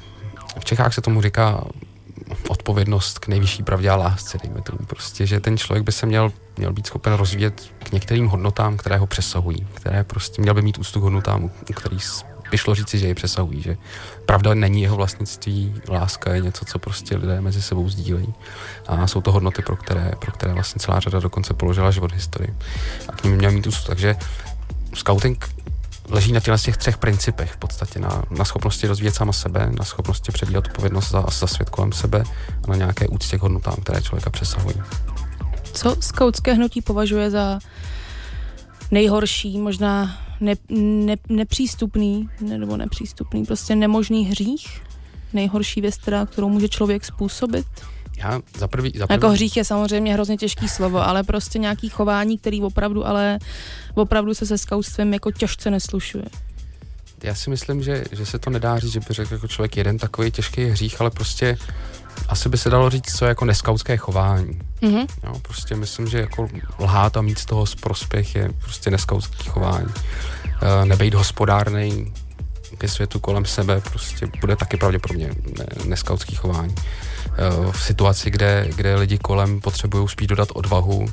v 0.59 0.65
Čechách 0.65 0.93
se 0.93 1.01
tomu 1.01 1.21
říká 1.21 1.63
odpovědnost 2.49 3.19
k 3.19 3.27
nejvyšší 3.27 3.63
pravdě 3.63 3.89
a 3.89 3.95
lásce, 3.95 4.37
dejme 4.43 4.61
tomu 4.61 4.79
prostě, 4.87 5.25
že 5.25 5.39
ten 5.39 5.57
člověk 5.57 5.85
by 5.85 5.91
se 5.91 6.05
měl, 6.05 6.31
měl 6.57 6.73
být 6.73 6.87
schopen 6.87 7.13
rozvíjet 7.13 7.71
k 7.83 7.91
některým 7.91 8.27
hodnotám, 8.27 8.77
které 8.77 8.97
ho 8.97 9.07
přesahují, 9.07 9.67
které 9.73 10.03
prostě 10.03 10.41
měl 10.41 10.53
by 10.53 10.61
mít 10.61 10.77
úctu 10.77 10.99
k 10.99 11.03
hodnotám, 11.03 11.43
u 11.43 11.73
kterých 11.73 12.05
by 12.51 12.57
šlo 12.57 12.75
říci, 12.75 12.99
že 12.99 13.07
ji 13.07 13.13
přesahují, 13.13 13.61
že 13.61 13.77
pravda 14.25 14.53
není 14.53 14.81
jeho 14.81 14.95
vlastnictví, 14.95 15.81
láska 15.89 16.33
je 16.33 16.41
něco, 16.41 16.65
co 16.65 16.79
prostě 16.79 17.17
lidé 17.17 17.41
mezi 17.41 17.61
sebou 17.61 17.89
sdílejí. 17.89 18.33
A 18.87 19.07
jsou 19.07 19.21
to 19.21 19.31
hodnoty, 19.31 19.61
pro 19.61 19.75
které, 19.75 20.11
pro 20.19 20.31
které 20.31 20.53
vlastně 20.53 20.79
celá 20.79 20.99
řada 20.99 21.19
dokonce 21.19 21.53
položila 21.53 21.91
život 21.91 22.11
historii. 22.11 22.53
A 23.07 23.11
k 23.11 23.23
ním 23.23 23.35
měl 23.35 23.51
mít 23.51 23.67
úctu. 23.67 23.87
Takže 23.87 24.15
scouting 24.93 25.49
leží 26.09 26.31
na 26.31 26.39
těchto 26.39 26.57
těch 26.57 26.77
třech 26.77 26.97
principech 26.97 27.51
v 27.51 27.57
podstatě. 27.57 27.99
Na, 27.99 28.23
na 28.29 28.45
schopnosti 28.45 28.87
rozvíjet 28.87 29.15
sama 29.15 29.33
sebe, 29.33 29.69
na 29.77 29.85
schopnosti 29.85 30.31
přebírat 30.31 30.67
odpovědnost 30.67 31.11
za, 31.11 31.25
za 31.31 31.47
svět 31.47 31.69
kolem 31.69 31.91
sebe 31.91 32.23
a 32.63 32.67
na 32.67 32.75
nějaké 32.75 33.07
úctě 33.07 33.37
k 33.37 33.41
hodnotám, 33.41 33.75
které 33.75 34.01
člověka 34.01 34.29
přesahují. 34.29 34.75
Co 35.73 35.95
skautské 35.99 36.53
hnutí 36.53 36.81
považuje 36.81 37.31
za 37.31 37.59
nejhorší, 38.91 39.57
možná 39.57 40.24
ne, 40.39 40.53
ne, 40.69 41.15
nepřístupný, 41.29 42.29
nebo 42.41 42.77
nepřístupný, 42.77 43.45
prostě 43.45 43.75
nemožný 43.75 44.25
hřích, 44.25 44.81
nejhorší 45.33 45.81
věc, 45.81 45.97
teda, 45.97 46.25
kterou 46.25 46.49
může 46.49 46.69
člověk 46.69 47.05
způsobit? 47.05 47.65
Já 48.17 48.41
za 48.57 48.67
prvý, 48.67 48.91
za 48.95 49.07
prvý... 49.07 49.15
Jako 49.15 49.29
hřích 49.29 49.57
je 49.57 49.63
samozřejmě 49.63 50.13
hrozně 50.13 50.37
těžký 50.37 50.67
slovo, 50.67 51.07
ale 51.07 51.23
prostě 51.23 51.59
nějaký 51.59 51.89
chování, 51.89 52.37
který 52.37 52.61
opravdu, 52.61 53.07
ale 53.07 53.39
opravdu 53.95 54.33
se 54.33 54.45
se 54.45 54.57
skautstvem 54.57 55.13
jako 55.13 55.31
těžce 55.31 55.71
neslušuje. 55.71 56.25
Já 57.23 57.35
si 57.35 57.49
myslím, 57.49 57.83
že, 57.83 58.03
že 58.11 58.25
se 58.25 58.39
to 58.39 58.49
nedá 58.49 58.79
říct, 58.79 58.91
že 58.91 58.99
by 58.99 59.05
řekl 59.09 59.33
jako 59.33 59.47
člověk 59.47 59.77
jeden 59.77 59.97
takový 59.97 60.31
těžký 60.31 60.65
hřích, 60.65 61.01
ale 61.01 61.09
prostě 61.09 61.57
asi 62.29 62.49
by 62.49 62.57
se 62.57 62.69
dalo 62.69 62.89
říct, 62.89 63.17
co 63.17 63.25
je 63.25 63.29
jako 63.29 63.45
neskautské 63.45 63.97
chování. 63.97 64.59
Mm-hmm. 64.81 65.07
Jo, 65.23 65.39
prostě 65.41 65.75
myslím, 65.75 66.07
že 66.07 66.19
jako 66.19 66.47
lhát 66.79 67.17
a 67.17 67.21
mít 67.21 67.39
z 67.39 67.45
toho 67.45 67.65
z 67.65 67.75
prospěch 67.75 68.35
je 68.35 68.49
prostě 68.61 68.91
neskautské 68.91 69.49
chování. 69.49 69.93
E, 70.61 70.85
nebejt 70.85 71.13
hospodárný, 71.13 72.13
Evropě, 72.75 72.89
světu 72.89 73.19
kolem 73.19 73.45
sebe, 73.45 73.81
prostě 73.81 74.27
bude 74.41 74.55
taky 74.55 74.77
pravděpodobně 74.77 75.29
neskautský 75.85 76.35
chování. 76.35 76.75
Eh, 76.77 77.71
v 77.71 77.81
situaci, 77.81 78.31
kde, 78.31 78.67
kde 78.75 78.95
lidi 78.95 79.17
kolem 79.17 79.61
potřebují 79.61 80.07
spíš 80.07 80.27
dodat 80.27 80.49
odvahu, 80.53 81.05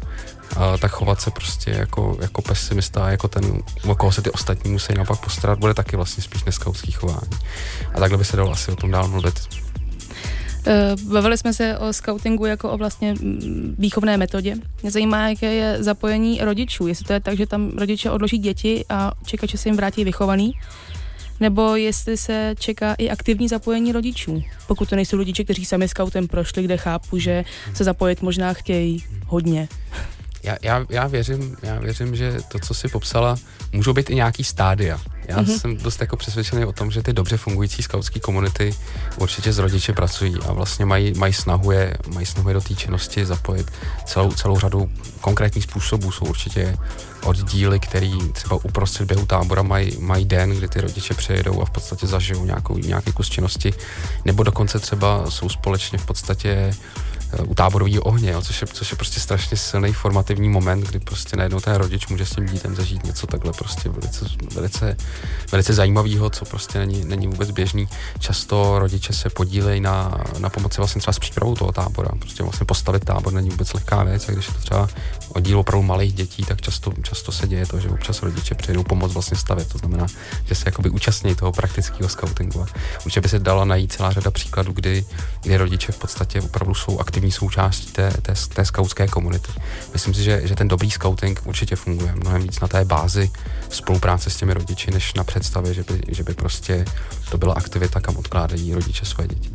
a 0.56 0.78
tak 0.78 0.92
chovat 0.92 1.20
se 1.20 1.30
prostě 1.30 1.70
jako, 1.70 2.16
jako 2.20 2.42
pesimista, 2.42 3.10
jako 3.10 3.28
ten, 3.28 3.62
o 3.86 3.94
koho 3.94 4.12
se 4.12 4.22
ty 4.22 4.30
ostatní 4.30 4.72
musí 4.72 4.94
naopak 4.94 5.20
postarat, 5.20 5.58
bude 5.58 5.74
taky 5.74 5.96
vlastně 5.96 6.22
spíš 6.22 6.44
neskautský 6.44 6.92
chování. 6.92 7.32
A 7.94 8.00
takhle 8.00 8.18
by 8.18 8.24
se 8.24 8.36
dalo 8.36 8.52
asi 8.52 8.70
o 8.70 8.76
tom 8.76 8.90
dál 8.90 9.08
mluvit. 9.08 9.48
Eh, 10.66 10.96
bavili 11.04 11.38
jsme 11.38 11.54
se 11.54 11.78
o 11.78 11.92
scoutingu 11.92 12.46
jako 12.46 12.70
o 12.70 12.78
vlastně 12.78 13.12
mm, 13.12 13.74
výchovné 13.78 14.16
metodě. 14.16 14.54
Mě 14.82 14.90
zajímá, 14.90 15.28
jaké 15.28 15.54
je 15.54 15.82
zapojení 15.82 16.40
rodičů. 16.42 16.86
Jestli 16.86 17.04
to 17.04 17.12
je 17.12 17.20
tak, 17.20 17.36
že 17.36 17.46
tam 17.46 17.70
rodiče 17.70 18.10
odloží 18.10 18.38
děti 18.38 18.84
a 18.88 19.12
čeká, 19.24 19.46
že 19.46 19.58
se 19.58 19.68
jim 19.68 19.76
vrátí 19.76 20.04
vychovaný, 20.04 20.52
nebo 21.40 21.76
jestli 21.76 22.16
se 22.16 22.54
čeká 22.58 22.94
i 22.94 23.10
aktivní 23.10 23.48
zapojení 23.48 23.92
rodičů. 23.92 24.42
Pokud 24.66 24.88
to 24.88 24.96
nejsou 24.96 25.16
rodiče, 25.16 25.44
kteří 25.44 25.64
sami 25.64 25.88
scoutem 25.88 26.28
prošli, 26.28 26.62
kde 26.62 26.76
chápu, 26.76 27.18
že 27.18 27.44
se 27.74 27.84
zapojit 27.84 28.22
možná 28.22 28.52
chtějí 28.52 29.04
hodně. 29.26 29.68
Já, 30.42 30.56
já, 30.62 30.86
já, 30.90 31.06
věřím, 31.06 31.56
já 31.62 31.80
věřím, 31.80 32.16
že 32.16 32.38
to, 32.48 32.58
co 32.58 32.74
si 32.74 32.88
popsala, 32.88 33.36
můžou 33.72 33.92
být 33.92 34.10
i 34.10 34.14
nějaký 34.14 34.44
stádia. 34.44 35.00
Já 35.28 35.42
mm-hmm. 35.42 35.58
jsem 35.58 35.76
dost 35.76 36.00
jako 36.00 36.16
přesvědčený 36.16 36.64
o 36.64 36.72
tom, 36.72 36.90
že 36.90 37.02
ty 37.02 37.12
dobře 37.12 37.36
fungující 37.36 37.82
skautské 37.82 38.20
komunity 38.20 38.74
určitě 39.16 39.52
s 39.52 39.58
rodiči 39.58 39.92
pracují 39.92 40.36
a 40.48 40.52
vlastně 40.52 40.86
mají, 40.86 41.14
mají 41.14 41.32
snahu 41.32 41.70
je, 41.70 41.96
mají 42.14 42.26
snahu 42.26 42.48
je 42.48 42.54
do 42.54 42.60
té 42.60 42.74
činnosti 42.74 43.26
zapojit 43.26 43.70
celou, 44.06 44.32
celou 44.32 44.58
řadu 44.58 44.90
konkrétních 45.20 45.64
způsobů. 45.64 46.12
Jsou 46.12 46.24
určitě 46.24 46.78
oddíly, 47.24 47.80
který 47.80 48.12
třeba 48.32 48.56
uprostřed 48.62 49.06
běhu 49.06 49.26
tábora 49.26 49.62
mají, 49.62 49.96
mají 49.98 50.24
den, 50.24 50.50
kdy 50.50 50.68
ty 50.68 50.80
rodiče 50.80 51.14
přejedou 51.14 51.62
a 51.62 51.64
v 51.64 51.70
podstatě 51.70 52.06
zažijou 52.06 52.44
nějakou, 52.44 52.78
nějaký 52.78 53.12
kus 53.12 53.28
činnosti, 53.28 53.72
nebo 54.24 54.42
dokonce 54.42 54.78
třeba 54.78 55.30
jsou 55.30 55.48
společně 55.48 55.98
v 55.98 56.06
podstatě 56.06 56.74
u 57.46 57.54
táborového 57.54 58.02
ohně, 58.02 58.30
jo, 58.30 58.42
což, 58.42 58.60
je, 58.60 58.66
což 58.66 58.90
je 58.90 58.96
prostě 58.96 59.20
strašně 59.20 59.56
silný 59.56 59.92
formativní 59.92 60.48
moment, 60.48 60.80
kdy 60.80 60.98
prostě 60.98 61.36
najednou 61.36 61.60
ten 61.60 61.74
rodič 61.74 62.08
může 62.08 62.26
s 62.26 62.34
tím 62.34 62.46
dítem 62.46 62.76
zažít 62.76 63.04
něco 63.04 63.26
takhle 63.26 63.52
prostě 63.52 63.88
velice, 63.88 64.26
velice, 64.54 64.96
velice 65.52 65.74
zajímavého, 65.74 66.30
co 66.30 66.44
prostě 66.44 66.78
není, 66.78 67.04
není 67.04 67.26
vůbec 67.26 67.50
běžný. 67.50 67.88
Často 68.18 68.78
rodiče 68.78 69.12
se 69.12 69.30
podílejí 69.30 69.80
na, 69.80 70.24
na 70.38 70.50
pomoci 70.50 70.76
vlastně 70.76 71.00
třeba 71.00 71.12
s 71.12 71.18
přípravou 71.18 71.54
toho 71.54 71.72
tábora. 71.72 72.10
Prostě 72.18 72.42
vlastně 72.42 72.66
postavit 72.66 73.04
tábor 73.04 73.32
není 73.32 73.50
vůbec 73.50 73.72
lehká 73.72 74.02
věc, 74.02 74.28
a 74.28 74.32
když 74.32 74.48
je 74.48 74.54
to 74.54 74.60
třeba 74.60 74.88
oddíl 75.28 75.58
opravdu 75.58 75.82
malých 75.82 76.12
dětí, 76.12 76.44
tak 76.44 76.60
často, 76.60 76.92
často 77.02 77.32
se 77.32 77.48
děje 77.48 77.66
to, 77.66 77.80
že 77.80 77.88
občas 77.88 78.22
rodiče 78.22 78.54
přijdou 78.54 78.82
pomoct 78.82 79.12
vlastně 79.12 79.36
stavět. 79.36 79.68
To 79.68 79.78
znamená, 79.78 80.06
že 80.44 80.54
se 80.54 80.62
jakoby 80.66 80.90
účastní 80.90 81.34
toho 81.34 81.52
praktického 81.52 82.08
scoutingu. 82.08 82.66
určitě 83.04 83.20
by 83.20 83.28
se 83.28 83.38
dala 83.38 83.64
najít 83.64 83.92
celá 83.92 84.12
řada 84.12 84.30
příkladů, 84.30 84.72
kdy, 84.72 85.04
kdy 85.42 85.56
rodiče 85.56 85.92
v 85.92 85.98
podstatě 85.98 86.40
opravdu 86.40 86.74
jsou 86.74 86.98
aktivní 86.98 87.21
aktivní 87.22 87.32
součástí 87.32 87.92
té, 87.92 88.10
té, 88.22 88.34
té 88.54 88.64
skautské 88.64 89.06
komunity. 89.08 89.52
Myslím 89.92 90.14
si, 90.14 90.22
že, 90.22 90.40
že 90.44 90.54
ten 90.54 90.68
dobrý 90.68 90.90
scouting 90.90 91.40
určitě 91.44 91.76
funguje 91.76 92.14
mnohem 92.14 92.42
víc 92.42 92.60
na 92.60 92.68
té 92.68 92.84
bázi 92.84 93.30
spolupráce 93.68 94.30
s 94.30 94.36
těmi 94.36 94.54
rodiči, 94.54 94.90
než 94.90 95.14
na 95.14 95.24
představě, 95.24 95.74
že 95.74 95.82
by, 95.82 96.00
že 96.08 96.22
by 96.22 96.34
prostě 96.34 96.84
to 97.30 97.38
byla 97.38 97.54
aktivita, 97.54 98.00
kam 98.00 98.16
odkládají 98.16 98.74
rodiče 98.74 99.04
své 99.04 99.26
děti. 99.26 99.50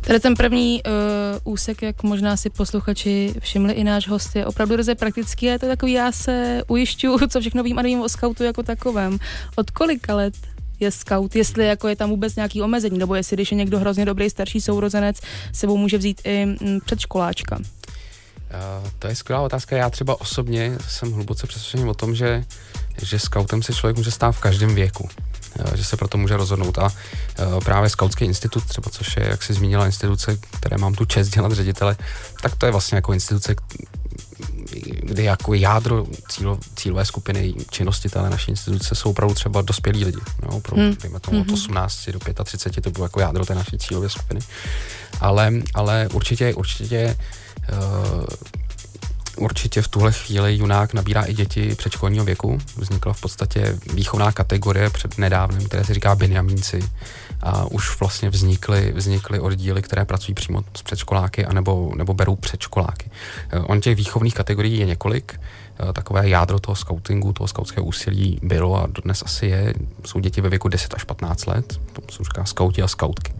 Tady 0.00 0.20
ten 0.20 0.34
první 0.34 0.82
uh, 0.82 1.52
úsek, 1.52 1.82
jak 1.82 2.02
možná 2.02 2.36
si 2.36 2.50
posluchači 2.50 3.34
všimli 3.38 3.72
i 3.72 3.84
náš 3.84 4.08
host, 4.08 4.36
je 4.36 4.46
opravdu 4.46 4.76
ryze 4.76 4.94
praktický 4.94 5.48
a 5.48 5.52
je 5.52 5.58
to 5.58 5.66
takový, 5.66 5.92
já 5.92 6.12
se 6.12 6.62
ujišťuju, 6.66 7.18
co 7.28 7.40
všechno 7.40 7.62
vím 7.62 7.78
a 7.78 7.82
nevím 7.82 8.02
o 8.02 8.08
skautu 8.08 8.44
jako 8.44 8.62
takovém. 8.62 9.18
Od 9.56 9.70
kolika 9.70 10.14
let 10.14 10.34
je 10.82 10.90
scout, 10.90 11.36
jestli 11.36 11.66
jako 11.66 11.88
je 11.88 11.96
tam 11.96 12.10
vůbec 12.10 12.36
nějaký 12.36 12.62
omezení, 12.62 12.98
nebo 12.98 13.14
jestli 13.14 13.36
když 13.36 13.52
je 13.52 13.56
někdo 13.56 13.78
hrozně 13.78 14.04
dobrý 14.04 14.30
starší 14.30 14.60
sourozenec, 14.60 15.16
sebou 15.52 15.76
může 15.76 15.98
vzít 15.98 16.20
i 16.24 16.46
mm, 16.46 16.78
předškoláčka. 16.84 17.56
Uh, 17.56 18.88
to 18.98 19.08
je 19.08 19.16
skvělá 19.16 19.42
otázka. 19.42 19.76
Já 19.76 19.90
třeba 19.90 20.20
osobně 20.20 20.78
jsem 20.88 21.12
hluboce 21.12 21.46
přesvědčený 21.46 21.90
o 21.90 21.94
tom, 21.94 22.14
že, 22.14 22.44
že 23.02 23.18
scoutem 23.18 23.62
se 23.62 23.72
člověk 23.74 23.96
může 23.96 24.10
stát 24.10 24.32
v 24.32 24.40
každém 24.40 24.74
věku 24.74 25.08
že 25.74 25.84
se 25.84 25.96
proto 25.96 26.18
může 26.18 26.36
rozhodnout. 26.36 26.78
A 26.78 26.90
právě 27.64 27.90
Skautský 27.90 28.24
institut, 28.24 28.64
třeba 28.64 28.90
což 28.90 29.16
je, 29.16 29.26
jak 29.28 29.42
si 29.42 29.54
zmínila, 29.54 29.86
instituce, 29.86 30.38
které 30.56 30.78
mám 30.78 30.94
tu 30.94 31.04
čest 31.04 31.28
dělat 31.28 31.52
ředitele, 31.52 31.96
tak 32.42 32.56
to 32.56 32.66
je 32.66 32.72
vlastně 32.72 32.96
jako 32.96 33.12
instituce, 33.12 33.54
kdy 35.02 35.24
jako 35.24 35.54
jádro 35.54 36.06
cílo, 36.28 36.58
cílové 36.76 37.04
skupiny 37.04 37.54
činnosti 37.70 38.08
té 38.08 38.22
naší 38.22 38.50
instituce 38.50 38.94
jsou 38.94 39.10
opravdu 39.10 39.34
třeba 39.34 39.62
dospělí 39.62 40.04
lidi. 40.04 40.18
No, 40.42 40.48
opravdu, 40.48 40.84
hmm. 40.84 40.96
dejme 41.02 41.20
tomu 41.20 41.40
od 41.40 41.50
18 41.52 42.06
hmm. 42.06 42.18
do 42.34 42.44
35 42.44 42.82
to 42.82 42.90
bylo 42.90 43.04
jako 43.04 43.20
jádro 43.20 43.46
té 43.46 43.54
naší 43.54 43.78
cílové 43.78 44.08
skupiny. 44.08 44.40
Ale, 45.20 45.52
ale 45.74 46.08
určitě, 46.12 46.54
určitě 46.54 47.16
uh, 47.72 48.24
Určitě 49.36 49.82
v 49.82 49.88
tuhle 49.88 50.12
chvíli 50.12 50.56
Junák 50.56 50.94
nabírá 50.94 51.24
i 51.24 51.34
děti 51.34 51.74
předškolního 51.74 52.24
věku. 52.24 52.58
Vznikla 52.76 53.12
v 53.12 53.20
podstatě 53.20 53.78
výchovná 53.94 54.32
kategorie 54.32 54.90
před 54.90 55.18
nedávným, 55.18 55.68
které 55.68 55.84
se 55.84 55.94
říká 55.94 56.14
Benjamínci. 56.14 56.80
A 57.42 57.64
už 57.64 58.00
vlastně 58.00 58.30
vznikly, 58.30 58.92
vznikly 58.96 59.40
oddíly, 59.40 59.82
které 59.82 60.04
pracují 60.04 60.34
přímo 60.34 60.64
s 60.76 60.82
předškoláky 60.82 61.46
anebo, 61.46 61.92
nebo 61.96 62.14
berou 62.14 62.36
předškoláky. 62.36 63.10
Eh, 63.50 63.58
on 63.58 63.80
těch 63.80 63.96
výchovných 63.96 64.34
kategorií 64.34 64.78
je 64.78 64.86
několik. 64.86 65.40
Eh, 65.88 65.92
takové 65.92 66.28
jádro 66.28 66.60
toho 66.60 66.76
scoutingu, 66.76 67.32
toho 67.32 67.48
skautského 67.48 67.86
úsilí 67.86 68.38
bylo 68.42 68.82
a 68.82 68.86
dnes 69.04 69.22
asi 69.26 69.46
je. 69.46 69.74
Jsou 70.04 70.20
děti 70.20 70.40
ve 70.40 70.48
věku 70.48 70.68
10 70.68 70.94
až 70.94 71.04
15 71.04 71.46
let, 71.46 71.80
to 71.92 72.02
jsou 72.12 72.24
říká 72.24 72.44
skauti 72.44 72.82
a 72.82 72.88
skautky. 72.88 73.32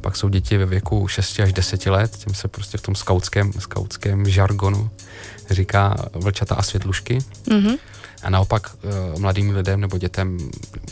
Pak 0.00 0.16
jsou 0.16 0.28
děti 0.28 0.58
ve 0.58 0.66
věku 0.66 1.08
6 1.08 1.40
až 1.40 1.52
10 1.52 1.86
let, 1.86 2.16
tím 2.16 2.34
se 2.34 2.48
prostě 2.48 2.78
v 2.78 2.82
tom 2.82 2.94
skautském, 2.94 3.52
skautském 3.52 4.28
žargonu 4.28 4.90
říká 5.50 5.96
vlčata 6.12 6.54
a 6.54 6.62
světlušky. 6.62 7.18
Mm-hmm. 7.18 7.78
A 8.22 8.30
naopak 8.30 8.70
uh, 9.14 9.20
mladým 9.20 9.50
lidem 9.50 9.80
nebo 9.80 9.98
dětem, 9.98 10.38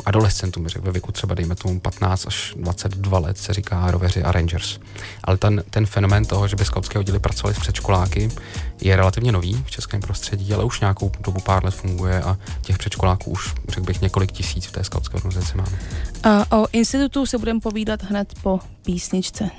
adolescentům, 0.06 0.66
ve 0.80 0.92
věku 0.92 1.12
třeba 1.12 1.34
dejme 1.34 1.54
tomu 1.54 1.80
15 1.80 2.26
až 2.26 2.54
22 2.56 3.18
let, 3.18 3.38
se 3.38 3.52
říká 3.54 3.90
roveři 3.90 4.22
a 4.22 4.32
rangers. 4.32 4.78
Ale 5.24 5.36
ten, 5.36 5.64
ten 5.70 5.86
fenomén 5.86 6.24
toho, 6.24 6.48
že 6.48 6.56
by 6.56 6.64
skautské 6.64 6.98
oddíly 6.98 7.18
pracovali 7.18 7.54
s 7.54 7.58
předškoláky, 7.58 8.30
je 8.80 8.96
relativně 8.96 9.32
nový 9.32 9.62
v 9.66 9.70
českém 9.70 10.00
prostředí, 10.00 10.54
ale 10.54 10.64
už 10.64 10.80
nějakou 10.80 11.10
dobu 11.20 11.40
pár 11.40 11.64
let 11.64 11.74
funguje 11.74 12.22
a 12.22 12.38
těch 12.62 12.78
předškoláků 12.78 13.30
už, 13.30 13.54
řekl 13.68 13.86
bych, 13.86 14.00
několik 14.00 14.32
tisíc 14.32 14.66
v 14.66 14.72
té 14.72 14.84
skautské 14.84 15.14
organizaci 15.14 15.56
máme. 15.56 15.78
A 16.22 16.58
o 16.58 16.66
institutu 16.72 17.26
se 17.26 17.38
budeme 17.38 17.60
povídat 17.60 18.02
hned 18.02 18.34
po 18.42 18.60
písničce. 18.82 19.50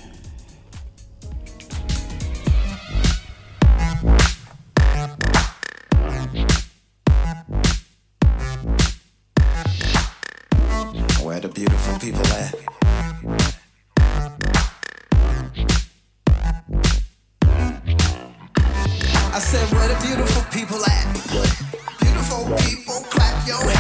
Where 11.30 11.40
the 11.40 11.48
beautiful 11.48 12.00
people 12.00 12.26
at? 12.26 12.56
I 19.32 19.40
said, 19.40 19.72
where 19.72 19.88
the 19.90 20.00
beautiful 20.04 20.42
people 20.52 20.84
at? 20.84 21.06
Beautiful 22.02 22.46
people, 22.58 23.04
clap 23.12 23.48
your 23.48 23.62
hands. 23.62 23.79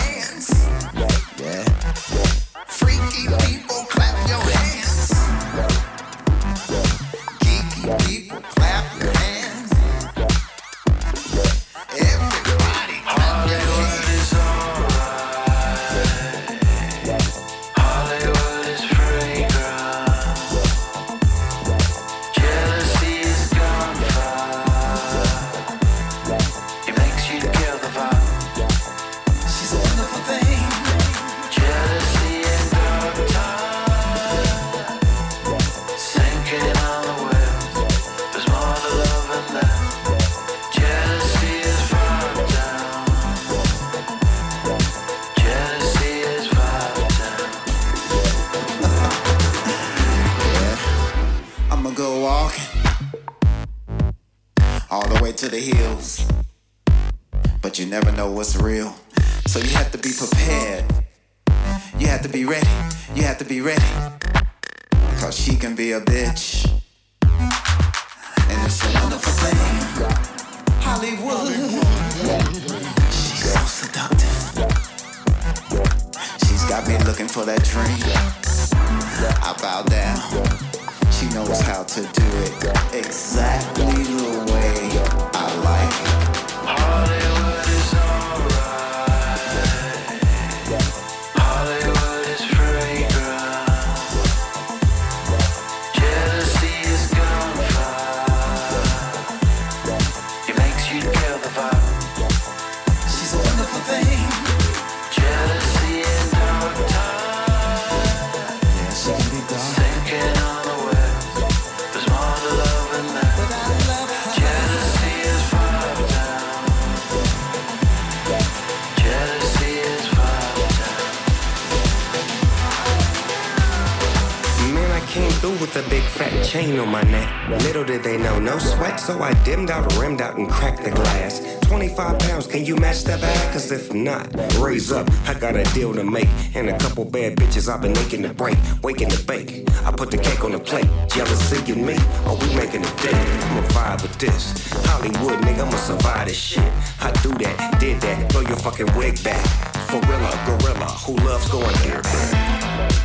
Through 125.39 125.51
with 125.51 125.75
a 125.77 125.89
big 125.89 126.03
fat 126.03 126.45
chain 126.45 126.79
on 126.79 126.89
my 126.89 127.01
neck. 127.03 127.29
Little 127.63 127.83
did 127.83 128.03
they 128.03 128.17
know, 128.17 128.39
no 128.39 128.57
sweat, 128.57 128.99
so 128.99 129.21
I 129.21 129.33
dimmed 129.45 129.69
out, 129.69 129.85
rimmed 129.97 130.21
out, 130.21 130.37
and 130.37 130.49
cracked 130.49 130.83
the 130.83 130.91
glass. 130.91 131.39
25 131.61 132.19
pounds, 132.19 132.47
can 132.47 132.65
you 132.65 132.75
match 132.75 133.03
that 133.05 133.21
bag? 133.21 133.53
Cause 133.53 133.71
if 133.71 133.93
not, 133.93 134.27
raise 134.57 134.91
up. 134.91 135.09
I 135.27 135.33
got 135.33 135.55
a 135.55 135.63
deal 135.73 135.93
to 135.93 136.03
make. 136.03 136.27
And 136.55 136.69
a 136.69 136.77
couple 136.79 137.05
bad 137.05 137.37
bitches 137.37 137.71
I've 137.73 137.81
been 137.81 137.93
making 137.93 138.23
to 138.23 138.33
break, 138.33 138.57
waking 138.83 139.09
to 139.09 139.23
bake. 139.25 139.69
I 139.85 139.91
put 139.91 140.11
the 140.11 140.17
cake 140.17 140.43
on 140.43 140.51
the 140.51 140.59
plate. 140.59 140.89
Jealousy 141.09 141.71
in 141.71 141.85
me, 141.85 141.95
or 142.27 142.35
we 142.35 142.53
making 142.55 142.83
a 142.83 142.95
date. 143.01 143.15
I'ma 143.15 143.61
vibe 143.69 144.01
with 144.01 144.17
this. 144.17 144.71
Hollywood, 144.87 145.39
nigga, 145.45 145.65
I'ma 145.65 145.77
survive 145.77 146.27
this 146.27 146.37
shit. 146.37 146.73
I 146.99 147.11
do 147.23 147.29
that, 147.43 147.79
did 147.79 148.01
that, 148.01 148.31
throw 148.31 148.41
your 148.41 148.57
fucking 148.57 148.93
wig 148.97 149.23
back. 149.23 149.45
Gorilla, 149.89 150.31
gorilla, 150.45 150.85
who 151.05 151.15
loves 151.25 151.47
going 151.49 151.75
there? 151.83 152.58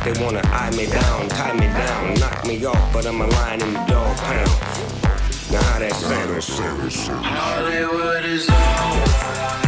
They 0.05 0.13
wanna 0.23 0.41
eye 0.53 0.69
me 0.77 0.85
down, 0.85 1.27
tie 1.29 1.53
me 1.53 1.65
down, 1.65 2.13
knock 2.19 2.45
me 2.45 2.63
off, 2.63 2.93
but 2.93 3.07
I'm 3.07 3.21
a 3.21 3.25
lion 3.25 3.59
in 3.63 3.73
the 3.73 3.79
dog 3.85 4.15
pound. 4.17 4.49
Now 5.51 5.63
how 5.63 5.79
that 5.79 6.43
sound? 6.45 7.25
Hollywood 7.25 8.23
is 8.23 8.47
alright. 8.47 9.64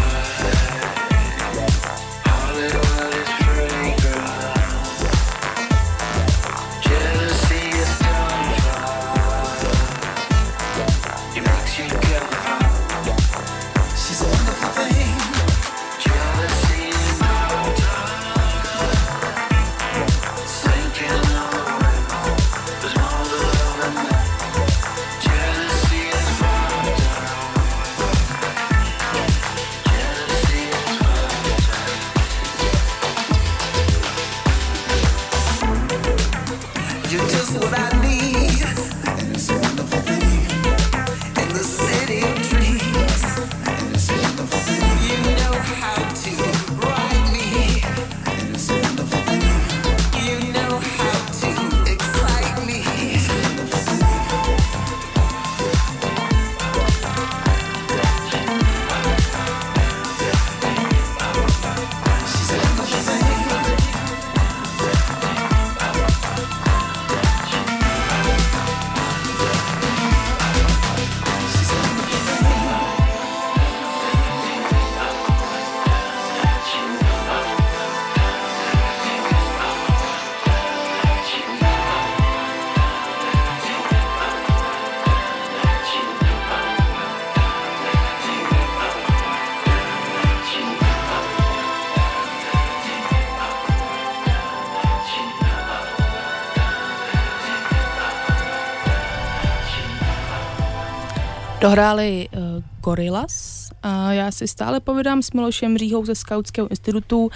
Dohráli 101.68 102.30
uh, 102.32 102.64
Gorillaz 102.82 103.70
a 103.84 104.14
já 104.14 104.32
si 104.32 104.48
stále 104.48 104.80
povídám 104.80 105.22
s 105.22 105.32
Milošem 105.32 105.78
Říhou 105.78 106.06
ze 106.06 106.16
Skautského 106.16 106.68
institutu. 106.68 107.20
Uh, 107.26 107.30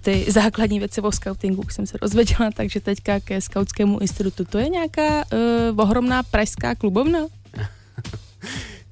ty 0.00 0.26
základní 0.32 0.78
věci 0.78 1.00
o 1.00 1.12
skautingu 1.12 1.62
jsem 1.70 1.86
se 1.86 1.98
rozvěděla, 2.02 2.50
takže 2.56 2.80
teďka 2.80 3.20
ke 3.20 3.40
Skautskému 3.40 3.98
institutu. 3.98 4.44
To 4.44 4.58
je 4.58 4.68
nějaká 4.68 5.24
uh, 5.72 5.80
ohromná 5.80 6.22
pražská 6.22 6.74
klubovna? 6.74 7.18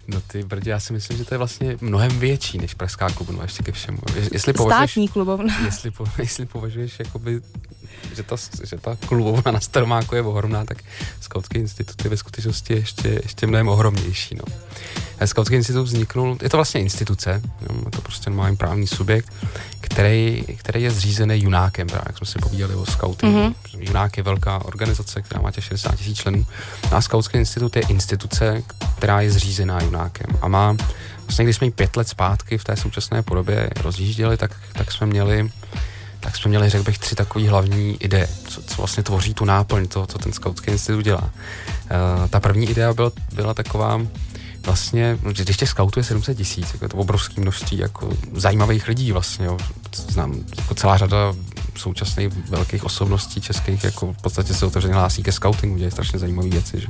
No 0.08 0.20
ty 0.20 0.42
brdě, 0.42 0.70
já 0.70 0.80
si 0.80 0.92
myslím, 0.92 1.16
že 1.18 1.24
to 1.24 1.34
je 1.34 1.38
vlastně 1.38 1.76
mnohem 1.80 2.18
větší 2.18 2.58
než 2.58 2.74
Pražská 2.74 3.08
klubna 3.10 3.42
ještě 3.42 3.62
ke 3.62 3.72
všemu. 3.72 3.98
Je- 4.16 4.28
Jestli 4.32 4.52
považuješ, 4.52 4.90
Státní 4.90 5.08
klubovna. 5.08 5.54
jestli, 5.64 5.90
po, 5.90 6.04
jestli 6.18 6.46
považuješ, 6.46 6.98
jakoby, 6.98 7.40
že, 8.16 8.22
ta, 8.22 8.37
že 8.64 8.76
ta 8.76 8.96
klubovna 9.07 9.52
na 9.52 9.61
Staromáku 9.61 10.14
je 10.14 10.22
ohromná, 10.22 10.64
tak 10.64 10.78
Skautský 11.20 11.59
institut 11.59 12.04
je 12.04 12.11
ve 12.11 12.16
skutečnosti 12.16 12.74
ještě, 12.74 13.09
ještě 13.22 13.46
mnohem 13.46 13.68
ohromnější. 13.68 14.35
No. 14.35 14.44
A 15.20 15.26
Skautský 15.26 15.54
institut 15.54 15.83
vzniknul, 15.83 16.38
je 16.42 16.50
to 16.50 16.57
vlastně 16.57 16.80
instituce, 16.80 17.42
jo, 17.61 17.76
je 17.85 17.90
to 17.90 18.00
prostě 18.00 18.30
normální 18.30 18.57
právní 18.57 18.87
subjekt, 18.87 19.33
který, 19.80 20.44
který 20.57 20.83
je 20.83 20.90
zřízený 20.90 21.42
Junákem, 21.42 21.87
právě, 21.87 22.04
jak 22.07 22.18
jsme 22.18 22.26
si 22.26 22.38
povídali 22.38 22.74
o 22.74 22.87
scoutingu. 22.87 23.38
Mm-hmm. 23.38 23.54
Junák 23.78 24.16
je 24.16 24.22
velká 24.22 24.64
organizace, 24.64 25.22
která 25.22 25.40
má 25.40 25.50
těch 25.50 25.64
60 25.64 25.96
tisíc 25.96 26.18
členů. 26.18 26.46
A 26.90 27.00
Skautský 27.00 27.38
institut 27.38 27.76
je 27.76 27.83
instituce, 27.83 28.62
která 28.96 29.20
je 29.20 29.30
zřízená 29.30 29.83
Junákem 29.83 30.26
a 30.40 30.48
má 30.48 30.76
vlastně 31.26 31.44
když 31.44 31.57
jsme 31.57 31.66
ji 31.66 31.70
pět 31.70 31.96
let 31.96 32.09
zpátky 32.09 32.59
v 32.59 32.64
té 32.64 32.76
současné 32.76 33.22
podobě 33.22 33.70
rozjížděli, 33.80 34.37
tak, 34.37 34.50
tak 34.72 34.92
jsme 34.92 35.07
měli 35.07 35.50
tak 36.24 36.37
jsme 36.37 36.48
měli, 36.48 36.70
řekl 36.70 36.84
bych, 36.84 36.98
tři 36.98 37.14
takové 37.14 37.48
hlavní 37.48 37.96
ideje, 38.00 38.28
co, 38.48 38.62
co 38.62 38.74
vlastně 38.76 39.02
tvoří 39.02 39.34
tu 39.34 39.44
náplň 39.44 39.88
toho, 39.88 40.06
co 40.06 40.18
ten 40.18 40.32
Skautský 40.32 40.70
institut 40.70 41.02
dělá. 41.02 41.22
Uh, 41.22 42.28
ta 42.30 42.40
první 42.40 42.70
idea 42.70 42.94
byla, 42.94 43.12
byla 43.34 43.54
taková, 43.54 44.00
vlastně, 44.66 45.18
no, 45.22 45.32
když 45.32 45.56
těch 45.56 45.68
skautů 45.68 46.00
je 46.00 46.04
700 46.04 46.37
tisíc, 46.37 46.72
jako 46.72 46.84
je 46.84 46.88
to 46.88 46.96
obrovské 46.96 47.40
množství 47.40 47.78
jako 47.78 48.08
zajímavých 48.32 48.88
lidí 48.88 49.12
vlastně, 49.12 49.46
jo. 49.46 49.58
znám 49.94 50.34
jako 50.58 50.74
celá 50.74 50.96
řada 50.96 51.34
současných 51.76 52.28
velkých 52.48 52.84
osobností 52.84 53.40
českých, 53.40 53.84
jako 53.84 54.12
v 54.12 54.22
podstatě 54.22 54.54
se 54.54 54.66
otevřeně 54.66 54.94
hlásí 54.94 55.22
ke 55.22 55.32
scoutingu, 55.32 55.76
dělají 55.76 55.92
strašně 55.92 56.18
zajímavé 56.18 56.48
věci, 56.48 56.80
že 56.80 56.87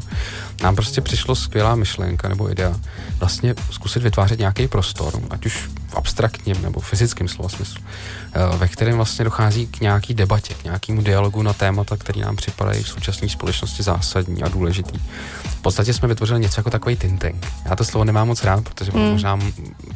nám 0.62 0.76
prostě 0.76 1.00
přišlo 1.00 1.34
skvělá 1.34 1.74
myšlenka 1.74 2.28
nebo 2.28 2.50
idea 2.50 2.80
vlastně 3.18 3.54
zkusit 3.70 4.02
vytvářet 4.02 4.38
nějaký 4.38 4.68
prostor, 4.68 5.20
ať 5.30 5.46
už 5.46 5.68
v 5.94 5.96
abstraktním 5.96 6.62
nebo 6.62 6.80
fyzickém 6.80 7.28
slova 7.28 7.48
smyslu, 7.48 7.84
eh, 7.84 8.56
ve 8.56 8.68
kterém 8.68 8.96
vlastně 8.96 9.24
dochází 9.24 9.66
k 9.66 9.80
nějaký 9.80 10.14
debatě, 10.14 10.54
k 10.54 10.64
nějakému 10.64 11.02
dialogu 11.02 11.42
na 11.42 11.52
témata, 11.52 11.96
které 11.96 12.20
nám 12.20 12.36
připadají 12.36 12.82
v 12.82 12.88
současné 12.88 13.28
společnosti 13.28 13.82
zásadní 13.82 14.42
a 14.42 14.48
důležitý. 14.48 14.98
V 15.44 15.62
podstatě 15.62 15.94
jsme 15.94 16.08
vytvořili 16.08 16.40
něco 16.40 16.60
jako 16.60 16.70
takový 16.70 16.96
think 16.96 17.20
tank. 17.20 17.46
Já 17.64 17.76
to 17.76 17.84
slovo 17.84 18.04
nemám 18.04 18.28
moc 18.28 18.44
rád, 18.44 18.64
protože 18.64 18.90
mm. 18.94 19.00
možná 19.00 19.38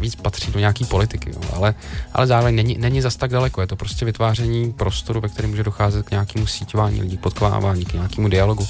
víc 0.01 0.15
patří 0.15 0.53
do 0.53 0.59
nějaký 0.59 0.85
politiky, 0.85 1.31
jo, 1.31 1.41
ale, 1.57 1.75
ale 2.13 2.27
zároveň 2.27 2.55
není, 2.55 2.79
není 2.79 3.01
zas 3.01 3.17
tak 3.17 3.31
daleko. 3.31 3.61
Je 3.61 3.67
to 3.67 3.77
prostě 3.77 4.05
vytváření 4.05 4.73
prostoru, 4.73 5.21
ve 5.21 5.29
kterém 5.29 5.51
může 5.51 5.63
docházet 5.63 6.07
k 6.07 6.11
nějakému 6.11 6.47
síťování 6.47 7.03
lidí, 7.03 7.17
k 7.17 7.21
podkovávání, 7.21 7.85
k 7.85 7.93
nějakému 7.93 8.29
dialogu. 8.29 8.67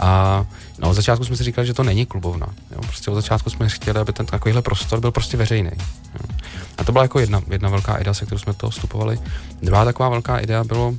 A 0.00 0.44
no, 0.78 0.90
od 0.90 0.94
začátku 0.94 1.24
jsme 1.24 1.36
si 1.36 1.44
říkali, 1.44 1.66
že 1.66 1.74
to 1.74 1.82
není 1.82 2.06
klubovna. 2.06 2.46
Jo? 2.70 2.78
Prostě 2.80 3.10
od 3.10 3.14
začátku 3.14 3.50
jsme 3.50 3.68
chtěli, 3.68 4.00
aby 4.00 4.12
ten 4.12 4.26
takovýhle 4.26 4.62
prostor 4.62 5.00
byl 5.00 5.10
prostě 5.10 5.36
veřejný. 5.36 5.70
Jo? 6.14 6.36
A 6.78 6.84
to 6.84 6.92
byla 6.92 7.04
jako 7.04 7.18
jedna, 7.18 7.42
jedna 7.50 7.68
velká 7.68 7.96
idea, 7.96 8.14
se 8.14 8.26
kterou 8.26 8.38
jsme 8.38 8.54
to 8.54 8.70
vstupovali. 8.70 9.18
Druhá 9.62 9.84
taková 9.84 10.08
velká 10.08 10.38
idea 10.38 10.64
bylo, 10.64 10.94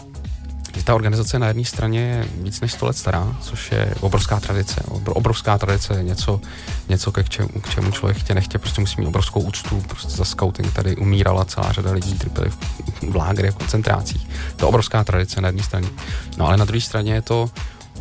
že 0.75 0.83
ta 0.83 0.95
organizace 0.95 1.39
na 1.39 1.47
jedné 1.47 1.65
straně 1.65 1.99
je 1.99 2.27
víc 2.43 2.61
než 2.61 2.71
100 2.71 2.85
let 2.85 2.97
stará, 2.97 3.35
což 3.41 3.71
je 3.71 3.95
obrovská 3.99 4.39
tradice. 4.39 4.81
Obr- 4.87 5.13
obrovská 5.15 5.57
tradice 5.57 5.93
je 5.93 6.03
něco, 6.03 6.41
něco 6.89 7.11
k 7.11 7.29
čemu, 7.29 7.47
k 7.47 7.69
čemu 7.69 7.91
člověk 7.91 8.17
chtě 8.17 8.33
nechtě, 8.33 8.57
prostě 8.57 8.81
musí 8.81 9.01
mít 9.01 9.07
obrovskou 9.07 9.39
úctu. 9.39 9.83
Prostě 9.87 10.09
za 10.09 10.25
scouting 10.25 10.73
tady 10.73 10.95
umírala 10.95 11.45
celá 11.45 11.71
řada 11.71 11.91
lidí, 11.91 12.19
kteří 12.19 12.49
v, 12.49 12.57
v 13.03 13.15
lágrech, 13.15 13.51
v 13.51 13.57
koncentrácích. 13.57 14.27
To 14.55 14.65
je 14.65 14.69
obrovská 14.69 15.03
tradice 15.03 15.41
na 15.41 15.47
jedné 15.47 15.63
straně. 15.63 15.87
No 16.37 16.47
ale 16.47 16.57
na 16.57 16.65
druhé 16.65 16.81
straně 16.81 17.13
je 17.13 17.21
to 17.21 17.49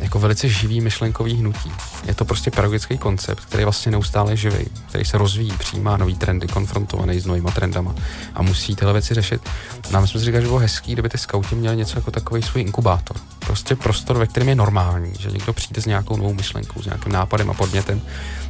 jako 0.01 0.19
velice 0.19 0.49
živý 0.49 0.81
myšlenkový 0.81 1.33
hnutí. 1.33 1.71
Je 2.05 2.15
to 2.15 2.25
prostě 2.25 2.51
pedagogický 2.51 2.97
koncept, 2.97 3.45
který 3.45 3.63
vlastně 3.63 3.91
neustále 3.91 4.37
živý, 4.37 4.65
který 4.89 5.05
se 5.05 5.17
rozvíjí, 5.17 5.51
přijímá 5.51 5.97
nový 5.97 6.15
trendy, 6.15 6.47
konfrontovaný 6.47 7.19
s 7.19 7.25
novýma 7.25 7.51
trendama 7.51 7.95
a 8.33 8.41
musí 8.41 8.75
tyhle 8.75 8.93
věci 8.93 9.13
řešit. 9.13 9.49
No 9.91 9.97
a 9.97 10.01
my 10.01 10.07
jsme 10.07 10.19
si 10.19 10.25
říkali, 10.25 10.41
že 10.41 10.47
bylo 10.47 10.59
hezký, 10.59 10.93
kdyby 10.93 11.09
ty 11.09 11.17
skauti 11.17 11.55
měli 11.55 11.77
něco 11.77 11.97
jako 11.97 12.11
takový 12.11 12.41
svůj 12.41 12.61
inkubátor. 12.61 13.17
Prostě 13.39 13.75
prostor, 13.75 14.17
ve 14.17 14.27
kterém 14.27 14.49
je 14.49 14.55
normální, 14.55 15.13
že 15.19 15.31
někdo 15.31 15.53
přijde 15.53 15.81
s 15.81 15.85
nějakou 15.85 16.17
novou 16.17 16.33
myšlenkou, 16.33 16.81
s 16.81 16.85
nějakým 16.85 17.11
nápadem 17.11 17.49
a 17.49 17.53
podnětem 17.53 18.01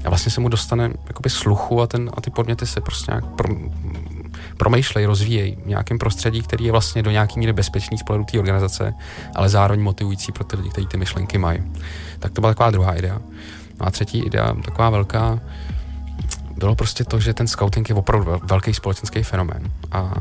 a 0.06 0.10
vlastně 0.10 0.32
se 0.32 0.42
mu 0.42 0.50
dostane 0.50 0.90
jakoby 1.08 1.30
sluchu 1.30 1.82
a, 1.82 1.88
ten, 1.88 2.12
a 2.18 2.22
ty 2.22 2.30
podněty 2.30 2.68
se 2.68 2.82
prostě 2.82 3.12
nějak 3.12 3.26
pro, 3.26 3.56
promýšlej, 4.62 5.06
rozvíjej 5.06 5.58
v 5.66 5.68
nějakém 5.68 5.98
prostředí, 5.98 6.42
který 6.42 6.66
je 6.66 6.72
vlastně 6.72 7.04
do 7.04 7.12
nějaký 7.12 7.40
míry 7.40 7.54
bezpečný 7.54 7.98
z 7.98 8.04
pohledu 8.04 8.26
té 8.26 8.40
organizace, 8.40 8.94
ale 9.36 9.50
zároveň 9.50 9.82
motivující 9.82 10.32
pro 10.32 10.44
ty 10.44 10.56
lidi, 10.56 10.70
kteří 10.70 10.88
ty 10.88 10.98
myšlenky 10.98 11.38
mají. 11.38 11.64
Tak 12.20 12.32
to 12.32 12.42
byla 12.42 12.54
taková 12.54 12.72
druhá 12.72 12.94
idea. 12.94 13.22
No 13.80 13.88
a 13.88 13.92
třetí 13.92 14.20
idea, 14.20 14.54
taková 14.54 14.90
velká, 14.90 15.40
bylo 16.58 16.76
prostě 16.76 17.04
to, 17.04 17.20
že 17.20 17.34
ten 17.34 17.48
scouting 17.48 17.90
je 17.90 17.96
opravdu 17.96 18.32
vel- 18.32 18.40
velký 18.44 18.74
společenský 18.74 19.24
fenomén. 19.24 19.72
A 19.92 20.14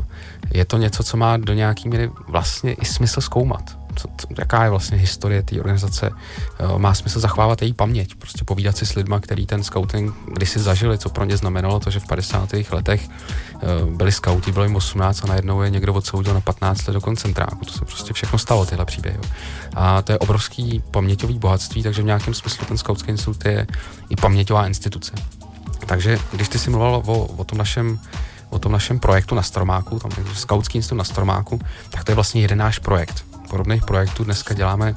je 0.50 0.64
to 0.64 0.76
něco, 0.76 1.03
co 1.03 1.16
má 1.16 1.37
do 1.37 1.53
nějaký 1.53 1.88
míry 1.88 2.11
vlastně 2.29 2.72
i 2.72 2.85
smysl 2.85 3.20
zkoumat. 3.20 3.79
Co, 4.00 4.08
co, 4.16 4.26
jaká 4.38 4.64
je 4.64 4.70
vlastně 4.70 4.98
historie 4.98 5.42
té 5.42 5.58
organizace, 5.58 6.10
uh, 6.10 6.78
má 6.78 6.94
smysl 6.94 7.20
zachovávat 7.20 7.62
její 7.62 7.72
paměť, 7.72 8.14
prostě 8.14 8.44
povídat 8.44 8.76
si 8.76 8.86
s 8.86 8.94
lidma, 8.94 9.20
který 9.20 9.46
ten 9.46 9.62
scouting 9.62 10.14
kdysi 10.32 10.58
zažili, 10.58 10.98
co 10.98 11.08
pro 11.08 11.24
ně 11.24 11.36
znamenalo 11.36 11.80
to, 11.80 11.90
že 11.90 12.00
v 12.00 12.06
50. 12.06 12.48
letech 12.70 13.08
uh, 13.54 13.88
byli 13.88 14.12
skauti, 14.12 14.52
bylo 14.52 14.64
jim 14.64 14.76
18 14.76 15.24
a 15.24 15.26
najednou 15.26 15.62
je 15.62 15.70
někdo 15.70 15.94
odsoudil 15.94 16.34
na 16.34 16.40
15 16.40 16.86
let 16.86 16.94
do 16.94 17.00
koncentráku. 17.00 17.64
To 17.64 17.72
se 17.72 17.84
prostě 17.84 18.12
všechno 18.12 18.38
stalo, 18.38 18.66
tyhle 18.66 18.84
příběhy. 18.84 19.18
A 19.74 20.02
to 20.02 20.12
je 20.12 20.18
obrovský 20.18 20.82
paměťový 20.90 21.38
bohatství, 21.38 21.82
takže 21.82 22.02
v 22.02 22.04
nějakém 22.04 22.34
smyslu 22.34 22.66
ten 22.66 22.78
skautský 22.78 23.10
institut 23.10 23.44
je 23.44 23.66
i 24.10 24.16
paměťová 24.16 24.66
instituce. 24.66 25.12
Takže 25.86 26.18
když 26.32 26.48
ty 26.48 26.58
jsi 26.58 26.70
mluvil 26.70 27.02
o, 27.06 27.24
o 27.24 27.44
tom 27.44 27.58
našem 27.58 28.00
o 28.50 28.58
tom 28.58 28.72
našem 28.72 28.98
projektu 28.98 29.34
na 29.34 29.42
Stromáku, 29.42 29.98
tam 29.98 30.10
je 30.18 30.34
Skautský 30.34 30.78
institut 30.78 30.98
na 30.98 31.04
Stromáku, 31.04 31.60
tak 31.90 32.04
to 32.04 32.10
je 32.10 32.14
vlastně 32.14 32.42
jeden 32.42 32.58
náš 32.58 32.78
projekt. 32.78 33.24
Podobných 33.50 33.84
projektů 33.84 34.24
dneska 34.24 34.54
děláme 34.54 34.94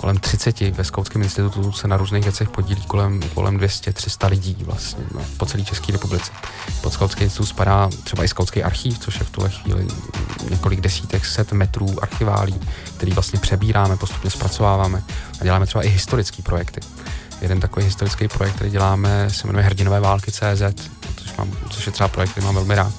kolem 0.00 0.16
30 0.16 0.60
ve 0.60 0.84
Skautském 0.84 1.22
institutu 1.22 1.72
se 1.72 1.88
na 1.88 1.96
různých 1.96 2.24
věcech 2.24 2.48
podílí 2.48 2.82
kolem, 2.82 3.20
kolem 3.34 3.58
200-300 3.58 4.30
lidí 4.30 4.56
vlastně 4.60 5.04
no, 5.14 5.20
po 5.36 5.46
celé 5.46 5.64
České 5.64 5.92
republice. 5.92 6.32
Pod 6.80 6.92
Skautský 6.92 7.24
institut 7.24 7.46
spadá 7.46 7.90
třeba 8.04 8.24
i 8.24 8.28
Skautský 8.28 8.62
archív, 8.62 8.98
což 8.98 9.18
je 9.18 9.24
v 9.26 9.30
tuhle 9.30 9.50
chvíli 9.50 9.86
několik 10.50 10.80
desítek 10.80 11.26
set 11.26 11.52
metrů 11.52 12.02
archiválí, 12.02 12.60
který 12.96 13.12
vlastně 13.12 13.38
přebíráme, 13.38 13.96
postupně 13.96 14.30
zpracováváme 14.30 15.02
a 15.40 15.44
děláme 15.44 15.66
třeba 15.66 15.84
i 15.84 15.88
historické 15.88 16.42
projekty. 16.42 16.80
Jeden 17.40 17.60
takový 17.60 17.84
historický 17.84 18.28
projekt, 18.28 18.54
který 18.54 18.70
děláme, 18.70 19.30
se 19.30 19.46
jmenuje 19.46 19.64
Hrdinové 19.64 20.00
války 20.00 20.32
CZ, 20.32 20.90
což, 21.22 21.36
mám, 21.36 21.50
což 21.70 21.86
je 21.86 21.92
třeba 21.92 22.08
projekt, 22.08 22.30
který 22.30 22.46
mám 22.46 22.54
velmi 22.54 22.74
rád, 22.74 22.92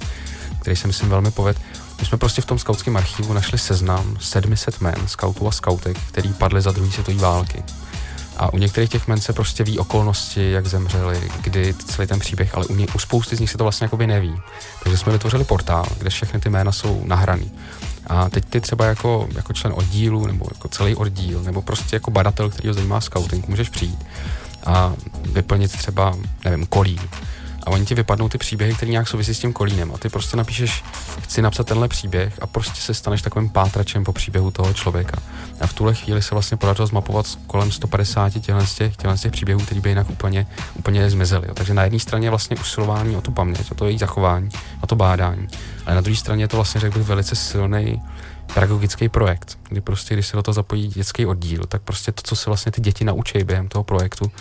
který 0.59 0.75
se 0.75 0.87
myslím 0.87 1.09
velmi 1.09 1.31
poved. 1.31 1.57
My 1.99 2.05
jsme 2.05 2.17
prostě 2.17 2.41
v 2.41 2.45
tom 2.45 2.59
skautském 2.59 2.97
archivu 2.97 3.33
našli 3.33 3.57
seznam 3.57 4.17
700 4.19 4.81
men, 4.81 5.07
skautů 5.07 5.47
a 5.47 5.51
skautek, 5.51 5.97
který 6.07 6.33
padli 6.33 6.61
za 6.61 6.71
druhé 6.71 6.91
světové 6.91 7.17
války. 7.17 7.63
A 8.37 8.53
u 8.53 8.57
některých 8.57 8.89
těch 8.89 9.07
men 9.07 9.21
se 9.21 9.33
prostě 9.33 9.63
ví 9.63 9.79
okolnosti, 9.79 10.51
jak 10.51 10.67
zemřeli, 10.67 11.31
kdy 11.41 11.73
celý 11.73 12.07
ten 12.07 12.19
příběh, 12.19 12.55
ale 12.55 12.65
u, 12.65 12.75
ně, 12.75 12.87
u 12.95 12.99
spousty 12.99 13.35
z 13.35 13.39
nich 13.39 13.49
se 13.49 13.57
to 13.57 13.63
vlastně 13.63 13.85
jakoby 13.85 14.07
neví. 14.07 14.35
Takže 14.83 14.97
jsme 14.97 15.11
vytvořili 15.11 15.43
portál, 15.43 15.85
kde 15.97 16.09
všechny 16.09 16.39
ty 16.39 16.49
jména 16.49 16.71
jsou 16.71 17.01
nahraný. 17.05 17.51
A 18.07 18.29
teď 18.29 18.45
ty 18.45 18.61
třeba 18.61 18.85
jako, 18.85 19.27
jako 19.35 19.53
člen 19.53 19.73
oddílu, 19.75 20.27
nebo 20.27 20.45
jako 20.53 20.67
celý 20.67 20.95
oddíl, 20.95 21.43
nebo 21.43 21.61
prostě 21.61 21.95
jako 21.95 22.11
badatel, 22.11 22.49
který 22.49 22.67
ho 22.67 22.73
zajímá 22.73 23.01
scouting, 23.01 23.47
můžeš 23.47 23.69
přijít 23.69 24.05
a 24.65 24.93
vyplnit 25.21 25.71
třeba, 25.71 26.17
nevím, 26.45 26.65
kolín. 26.65 26.99
A 27.63 27.69
oni 27.69 27.85
ti 27.85 27.95
vypadnou 27.95 28.29
ty 28.29 28.37
příběhy, 28.37 28.73
které 28.73 28.91
nějak 28.91 29.07
souvisí 29.07 29.35
s 29.35 29.39
tím 29.39 29.53
kolínem. 29.53 29.91
A 29.95 29.97
ty 29.97 30.09
prostě 30.09 30.37
napíšeš, 30.37 30.83
chci 31.21 31.41
napsat 31.41 31.67
tenhle 31.67 31.87
příběh 31.87 32.33
a 32.41 32.47
prostě 32.47 32.81
se 32.81 32.93
staneš 32.93 33.21
takovým 33.21 33.49
pátračem 33.49 34.03
po 34.03 34.13
příběhu 34.13 34.51
toho 34.51 34.73
člověka. 34.73 35.17
A 35.61 35.67
v 35.67 35.73
tuhle 35.73 35.95
chvíli 35.95 36.21
se 36.21 36.35
vlastně 36.35 36.57
podařilo 36.57 36.87
zmapovat 36.87 37.25
kolem 37.47 37.71
150 37.71 38.29
těchto 38.29 38.65
z 38.65 38.75
těch, 38.75 38.95
těchto 38.95 39.17
z 39.17 39.21
těch 39.21 39.31
příběhů, 39.31 39.61
které 39.61 39.81
by 39.81 39.89
jinak 39.89 40.09
úplně, 40.09 40.47
úplně 40.73 41.09
zmizely. 41.09 41.47
Takže 41.53 41.73
na 41.73 41.83
jedné 41.83 41.99
straně 41.99 42.29
vlastně 42.29 42.57
usilování 42.57 43.15
o 43.15 43.21
tu 43.21 43.31
paměť, 43.31 43.71
o 43.71 43.75
to 43.75 43.85
její 43.85 43.97
zachování, 43.97 44.49
o 44.81 44.87
to 44.87 44.95
bádání. 44.95 45.47
Ale 45.85 45.95
na 45.95 46.01
druhé 46.01 46.15
straně 46.15 46.43
je 46.43 46.47
to 46.47 46.57
vlastně, 46.57 46.81
řekl 46.81 46.97
bych, 46.97 47.07
velice 47.07 47.35
silný 47.35 48.01
pedagogický 48.53 49.09
projekt, 49.09 49.57
kdy 49.69 49.81
prostě, 49.81 50.13
když 50.13 50.27
se 50.27 50.37
do 50.37 50.43
toho 50.43 50.53
zapojí 50.53 50.87
dětský 50.87 51.25
oddíl, 51.25 51.63
tak 51.67 51.81
prostě 51.81 52.11
to, 52.11 52.21
co 52.21 52.35
se 52.35 52.49
vlastně 52.49 52.71
ty 52.71 52.81
děti 52.81 53.05
naučí 53.05 53.43
během 53.43 53.67
toho 53.67 53.83
projektu, 53.83 54.31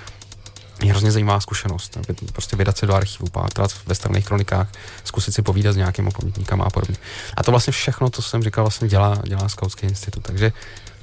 je 0.82 0.90
hrozně 0.90 1.12
zajímavá 1.12 1.40
zkušenost. 1.40 1.98
Prostě 2.32 2.56
vydat 2.56 2.78
se 2.78 2.86
do 2.86 2.94
archivu, 2.94 3.28
pátrat 3.28 3.70
ve 3.86 3.94
straných 3.94 4.24
kronikách, 4.24 4.68
zkusit 5.04 5.32
si 5.34 5.42
povídat 5.42 5.72
s 5.74 5.76
nějakými 5.76 6.10
pamětníkama 6.10 6.64
a 6.64 6.70
podobně. 6.70 6.96
A 7.36 7.42
to 7.42 7.50
vlastně 7.50 7.70
všechno, 7.72 8.10
co 8.10 8.22
jsem 8.22 8.42
říkal, 8.42 8.64
vlastně 8.64 8.88
dělá, 8.88 9.18
dělá 9.26 9.48
Skautský 9.48 9.86
institut. 9.86 10.20
Takže 10.22 10.52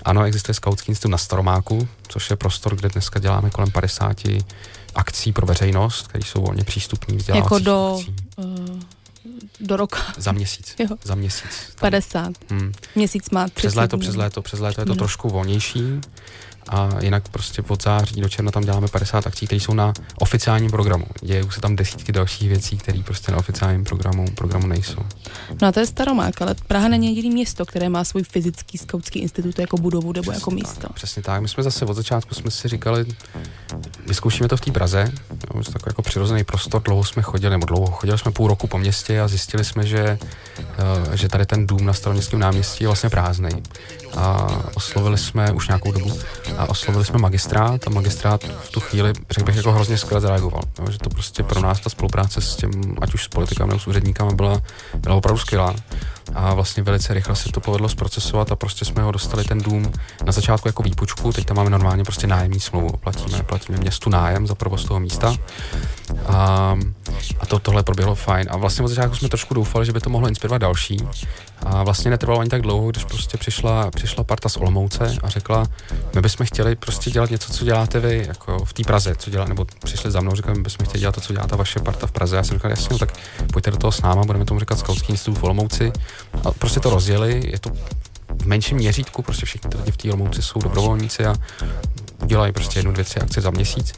ano, 0.05 0.23
existuje 0.23 0.53
Skautský 0.55 0.91
institut 0.91 1.09
na 1.11 1.17
Staromáku, 1.17 1.87
což 2.07 2.29
je 2.29 2.35
prostor, 2.35 2.75
kde 2.75 2.89
dneska 2.89 3.19
děláme 3.19 3.49
kolem 3.49 3.71
50 3.71 4.17
akcí 4.95 5.31
pro 5.33 5.45
veřejnost, 5.47 6.07
které 6.07 6.23
jsou 6.25 6.41
volně 6.41 6.63
přístupní, 6.63 7.17
vzdělávací 7.17 7.45
Jako 7.45 7.59
do, 7.59 7.95
akcí. 7.99 8.15
uh, 8.37 8.79
do 9.59 9.77
roka. 9.77 9.99
Za 10.17 10.31
měsíc. 10.31 10.75
Jo. 10.79 10.87
Za 11.03 11.15
měsíc. 11.15 11.43
Tam- 11.67 11.79
50. 11.79 12.33
Hmm. 12.49 12.71
Měsíc 12.95 13.29
má 13.29 13.43
30 13.43 13.53
Přes 13.55 13.75
léto, 13.75 13.97
přes 13.97 14.15
léto, 14.15 14.41
přes 14.41 14.59
léto 14.59 14.81
je 14.81 14.85
to 14.85 14.91
No. 14.93 14.95
trošku 14.97 15.29
volnější 15.29 16.01
a 16.69 16.89
jinak 17.01 17.29
prostě 17.29 17.61
od 17.67 17.83
září 17.83 18.21
do 18.21 18.29
června 18.29 18.51
tam 18.51 18.63
děláme 18.63 18.87
50 18.87 19.27
akcí, 19.27 19.45
které 19.45 19.61
jsou 19.61 19.73
na 19.73 19.93
oficiálním 20.19 20.71
programu. 20.71 21.05
Dějou 21.21 21.51
se 21.51 21.61
tam 21.61 21.75
desítky 21.75 22.11
dalších 22.11 22.49
věcí, 22.49 22.77
které 22.77 23.03
prostě 23.03 23.31
na 23.31 23.37
oficiálním 23.37 23.83
programu, 23.83 24.25
programu 24.35 24.67
nejsou. 24.67 25.01
No 25.61 25.67
a 25.67 25.71
to 25.71 25.79
je 25.79 25.85
Staromák, 25.85 26.41
ale 26.41 26.55
Praha 26.67 26.87
není 26.87 27.07
jediný 27.07 27.29
město, 27.29 27.65
které 27.65 27.89
má 27.89 28.03
svůj 28.03 28.23
fyzický 28.23 28.77
skautský 28.77 29.19
institut 29.19 29.59
jako 29.59 29.77
budovu 29.77 30.13
nebo 30.13 30.31
jako 30.31 30.51
místo. 30.51 30.81
Tak, 30.81 30.93
přesně 30.93 31.21
tak. 31.21 31.41
My 31.41 31.47
jsme 31.47 31.63
zase 31.63 31.85
od 31.85 31.93
začátku 31.93 32.35
jsme 32.35 32.51
si 32.51 32.67
říkali, 32.67 33.05
vyzkoušíme 34.07 34.49
to 34.49 34.57
v 34.57 34.61
té 34.61 34.71
Praze, 34.71 35.11
jo, 35.31 35.59
je 35.59 35.65
to 35.65 35.71
takový 35.71 35.89
jako 35.89 36.01
přirozený 36.01 36.43
prostor, 36.43 36.81
dlouho 36.81 37.03
jsme 37.03 37.21
chodili, 37.21 37.51
nebo 37.51 37.65
dlouho 37.65 37.91
chodili 37.91 38.17
jsme 38.17 38.31
půl 38.31 38.47
roku 38.47 38.67
po 38.67 38.77
městě 38.77 39.21
a 39.21 39.27
zjistili 39.27 39.65
jsme, 39.65 39.85
že, 39.85 40.19
eh, 40.59 41.17
že 41.17 41.29
tady 41.29 41.45
ten 41.45 41.67
dům 41.67 41.85
na 41.85 41.93
staroměstském 41.93 42.39
náměstí 42.39 42.83
je 42.83 42.87
vlastně 42.87 43.09
prázdný. 43.09 43.49
A 44.17 44.47
oslovili 44.73 45.17
jsme 45.17 45.51
už 45.51 45.67
nějakou 45.67 45.91
dobu 45.91 46.19
a 46.57 46.69
oslovili 46.69 47.05
jsme 47.05 47.19
magistrát 47.19 47.87
a 47.87 47.89
magistrát 47.89 48.43
v 48.43 48.69
tu 48.69 48.79
chvíli, 48.79 49.13
řekl 49.31 49.45
bych, 49.45 49.55
jako 49.55 49.71
hrozně 49.71 49.97
skvěle 49.97 50.21
zareagoval. 50.21 50.61
Jo, 50.79 50.91
že 50.91 50.97
to 50.97 51.09
prostě 51.09 51.43
pro 51.43 51.61
nás 51.61 51.79
ta 51.79 51.89
spolupráce 51.89 52.41
s 52.41 52.55
těm, 52.55 52.71
ať 53.01 53.13
už 53.13 53.23
s 53.23 53.27
politikami 53.27 53.69
nebo 53.69 53.79
s 53.79 53.87
úředníkama 53.87 54.31
byla, 54.31 54.61
byla 54.95 55.15
opravdu 55.15 55.39
skvělá. 55.39 55.75
A 56.35 56.53
vlastně 56.53 56.83
velice 56.83 57.13
rychle 57.13 57.35
se 57.35 57.49
to 57.49 57.59
povedlo 57.59 57.89
zprocesovat 57.89 58.51
a 58.51 58.55
prostě 58.55 58.85
jsme 58.85 59.03
ho 59.03 59.11
dostali 59.11 59.43
ten 59.43 59.61
dům 59.61 59.91
na 60.25 60.31
začátku 60.31 60.67
jako 60.67 60.83
výpočku, 60.83 61.33
teď 61.33 61.45
tam 61.45 61.57
máme 61.57 61.69
normálně 61.69 62.03
prostě 62.03 62.27
nájemní 62.27 62.59
smlouvu, 62.59 62.97
platíme, 62.97 63.43
platíme 63.43 63.77
městu 63.77 64.09
nájem 64.09 64.47
za 64.47 64.55
provoz 64.55 64.85
toho 64.85 64.99
místa 64.99 65.35
a, 66.27 66.75
a 67.39 67.45
to, 67.45 67.59
tohle 67.59 67.83
proběhlo 67.83 68.15
fajn 68.15 68.47
a 68.49 68.57
vlastně 68.57 68.85
od 68.85 68.87
začátku 68.87 69.15
jsme 69.15 69.29
trošku 69.29 69.53
doufali, 69.53 69.85
že 69.85 69.91
by 69.91 69.99
to 69.99 70.09
mohlo 70.09 70.27
inspirovat 70.27 70.61
další 70.61 71.07
a 71.65 71.83
vlastně 71.83 72.11
netrvalo 72.11 72.39
ani 72.39 72.49
tak 72.49 72.61
dlouho, 72.61 72.91
když 72.91 73.03
prostě 73.03 73.37
přišla, 73.37 73.91
přišla 73.91 74.23
parta 74.23 74.49
z 74.49 74.57
Olomouce 74.57 75.15
a 75.23 75.29
řekla, 75.29 75.65
my 76.15 76.21
bychom 76.21 76.45
chtěli 76.45 76.75
prostě 76.75 77.11
dělat 77.11 77.29
něco, 77.29 77.53
co 77.53 77.65
děláte 77.65 77.99
vy, 77.99 78.25
jako 78.27 78.65
v 78.65 78.73
té 78.73 78.83
Praze, 78.83 79.15
co 79.15 79.29
dělá, 79.29 79.45
nebo 79.45 79.65
přišli 79.83 80.11
za 80.11 80.21
mnou, 80.21 80.35
říkali, 80.35 80.57
my 80.57 80.63
bychom 80.63 80.85
chtěli 80.85 80.99
dělat 80.99 81.15
to, 81.15 81.21
co 81.21 81.33
dělá 81.33 81.47
ta 81.47 81.55
vaše 81.55 81.79
parta 81.79 82.07
v 82.07 82.11
Praze. 82.11 82.35
Já 82.35 82.43
jsem 82.43 82.57
říkal, 82.57 82.71
jasně, 82.71 82.87
no, 82.91 82.97
tak 82.97 83.13
pojďte 83.53 83.71
do 83.71 83.77
toho 83.77 83.91
s 83.91 84.01
náma, 84.01 84.23
budeme 84.23 84.45
tomu 84.45 84.59
říkat 84.59 84.79
Skautský 84.79 85.11
institut 85.11 85.37
v 85.37 85.43
Olomouci. 85.43 85.91
A 86.43 86.51
prostě 86.51 86.79
to 86.79 86.89
rozjeli, 86.89 87.41
je 87.51 87.59
to 87.59 87.69
v 88.41 88.45
menším 88.45 88.77
měřítku, 88.77 89.21
prostě 89.21 89.45
všichni 89.45 89.69
lidi 89.77 89.91
v 89.91 89.97
té 89.97 90.07
Olomouci 90.07 90.41
jsou 90.41 90.59
dobrovolníci 90.59 91.25
a 91.25 91.35
udělají 92.23 92.53
prostě 92.53 92.79
jednu, 92.79 92.91
dvě, 92.91 93.05
tři 93.05 93.19
akce 93.19 93.41
za 93.41 93.49
měsíc. 93.49 93.93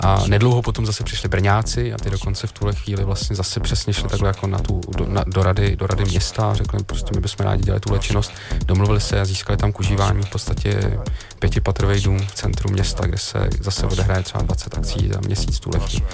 A 0.00 0.26
nedlouho 0.26 0.62
potom 0.62 0.86
zase 0.86 1.04
přišli 1.04 1.28
Brňáci 1.28 1.92
a 1.92 1.96
ty 1.96 2.10
dokonce 2.10 2.46
v 2.46 2.52
tuhle 2.52 2.74
chvíli 2.74 3.04
vlastně 3.04 3.36
zase 3.36 3.60
přesně 3.60 3.92
šli 3.92 4.08
takhle 4.08 4.28
jako 4.28 4.46
na 4.46 4.58
tu, 4.58 4.80
do, 4.96 5.06
na, 5.06 5.24
do, 5.26 5.42
rady, 5.42 5.76
do 5.76 5.86
rady 5.86 6.04
města 6.04 6.50
a 6.50 6.54
řekli, 6.54 6.84
prostě 6.84 7.10
my 7.14 7.20
bychom 7.20 7.46
rádi 7.46 7.62
dělali 7.62 7.80
tuhle 7.80 7.98
činnost. 7.98 8.32
Domluvili 8.64 9.00
se 9.00 9.20
a 9.20 9.24
získali 9.24 9.56
tam 9.56 9.72
k 9.72 9.80
užívání 9.80 10.22
v 10.22 10.30
podstatě 10.30 10.98
pětipatrový 11.38 12.00
dům 12.00 12.18
v 12.18 12.34
centru 12.34 12.70
města, 12.70 13.06
kde 13.06 13.18
se 13.18 13.48
zase 13.60 13.86
odehraje 13.86 14.22
třeba 14.22 14.42
20 14.42 14.78
akcí 14.78 15.10
za 15.14 15.20
měsíc 15.20 15.60
tuhle 15.60 15.80
chvíli. 15.80 16.06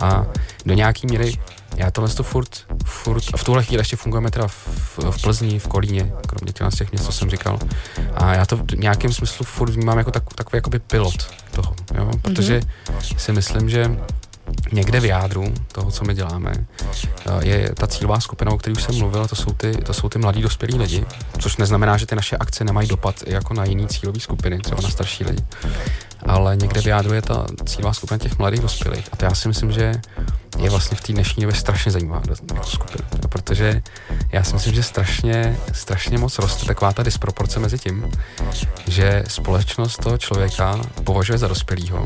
A 0.00 0.26
do 0.66 0.74
nějaký 0.74 1.06
míry 1.06 1.38
já 1.76 1.90
tohle 1.90 2.10
to 2.10 2.22
furt, 2.22 2.50
furt, 2.84 3.24
a 3.34 3.36
v 3.36 3.44
tuhle 3.44 3.64
chvíli 3.64 3.80
ještě 3.80 3.96
fungujeme 3.96 4.30
teda 4.30 4.48
v, 4.48 4.98
v 5.10 5.22
Plzni, 5.22 5.58
v 5.58 5.68
Kolíně, 5.68 6.12
kromě 6.26 6.52
těch, 6.52 6.78
těch 6.78 6.92
měst, 6.92 7.04
co 7.04 7.12
jsem 7.12 7.30
říkal. 7.30 7.58
A 8.14 8.34
já 8.34 8.46
to 8.46 8.56
v 8.56 8.72
nějakém 8.76 9.12
smyslu 9.12 9.44
furt 9.44 9.70
vnímám 9.70 9.98
jako 9.98 10.10
tak, 10.10 10.34
takový 10.34 10.56
jakoby 10.56 10.78
pilot 10.78 11.34
toho, 11.50 11.74
jo? 11.94 12.10
protože 12.22 12.60
mm-hmm. 12.60 13.16
si 13.16 13.32
myslím, 13.32 13.70
že 13.70 13.96
někde 14.72 15.00
v 15.00 15.04
jádru 15.04 15.54
toho, 15.72 15.90
co 15.90 16.04
my 16.04 16.14
děláme, 16.14 16.52
eh, 17.26 17.48
je 17.48 17.70
ta 17.74 17.86
cílová 17.86 18.20
skupina, 18.20 18.52
o 18.52 18.58
které 18.58 18.72
už 18.72 18.82
jsem 18.82 18.98
mluvil, 18.98 19.28
to 19.28 19.36
jsou 19.36 19.52
ty, 19.52 19.72
to 19.72 19.94
jsou 19.94 20.08
ty 20.08 20.18
mladí 20.18 20.42
dospělí 20.42 20.78
lidi, 20.78 21.04
což 21.38 21.56
neznamená, 21.56 21.96
že 21.96 22.06
ty 22.06 22.16
naše 22.16 22.36
akce 22.36 22.64
nemají 22.64 22.88
dopad 22.88 23.14
i 23.26 23.32
jako 23.32 23.54
na 23.54 23.64
jiný 23.64 23.86
cílové 23.86 24.20
skupiny, 24.20 24.58
třeba 24.58 24.82
na 24.82 24.90
starší 24.90 25.24
lidi. 25.24 25.44
Ale 26.26 26.56
někde 26.56 26.82
v 26.82 26.86
jádru 26.86 27.14
je 27.14 27.22
ta 27.22 27.46
cílová 27.66 27.92
skupina 27.92 28.18
těch 28.18 28.38
mladých 28.38 28.60
dospělých. 28.60 29.08
A 29.12 29.16
to 29.16 29.24
já 29.24 29.34
si 29.34 29.48
myslím, 29.48 29.72
že 29.72 29.92
je 30.58 30.70
vlastně 30.70 30.96
v 30.96 31.00
té 31.00 31.12
dnešní 31.12 31.42
době 31.42 31.56
strašně 31.56 31.92
zajímavá 31.92 32.22
skupina. 32.62 33.08
Protože 33.28 33.82
já 34.32 34.44
si 34.44 34.54
myslím, 34.54 34.74
že 34.74 34.82
strašně, 34.82 35.56
strašně 35.72 36.18
moc 36.18 36.38
roste 36.38 36.66
taková 36.66 36.92
ta 36.92 37.02
disproporce 37.02 37.60
mezi 37.60 37.78
tím, 37.78 38.10
že 38.86 39.24
společnost 39.28 39.96
toho 40.02 40.18
člověka 40.18 40.80
považuje 41.04 41.38
za 41.38 41.48
dospělýho, 41.48 42.04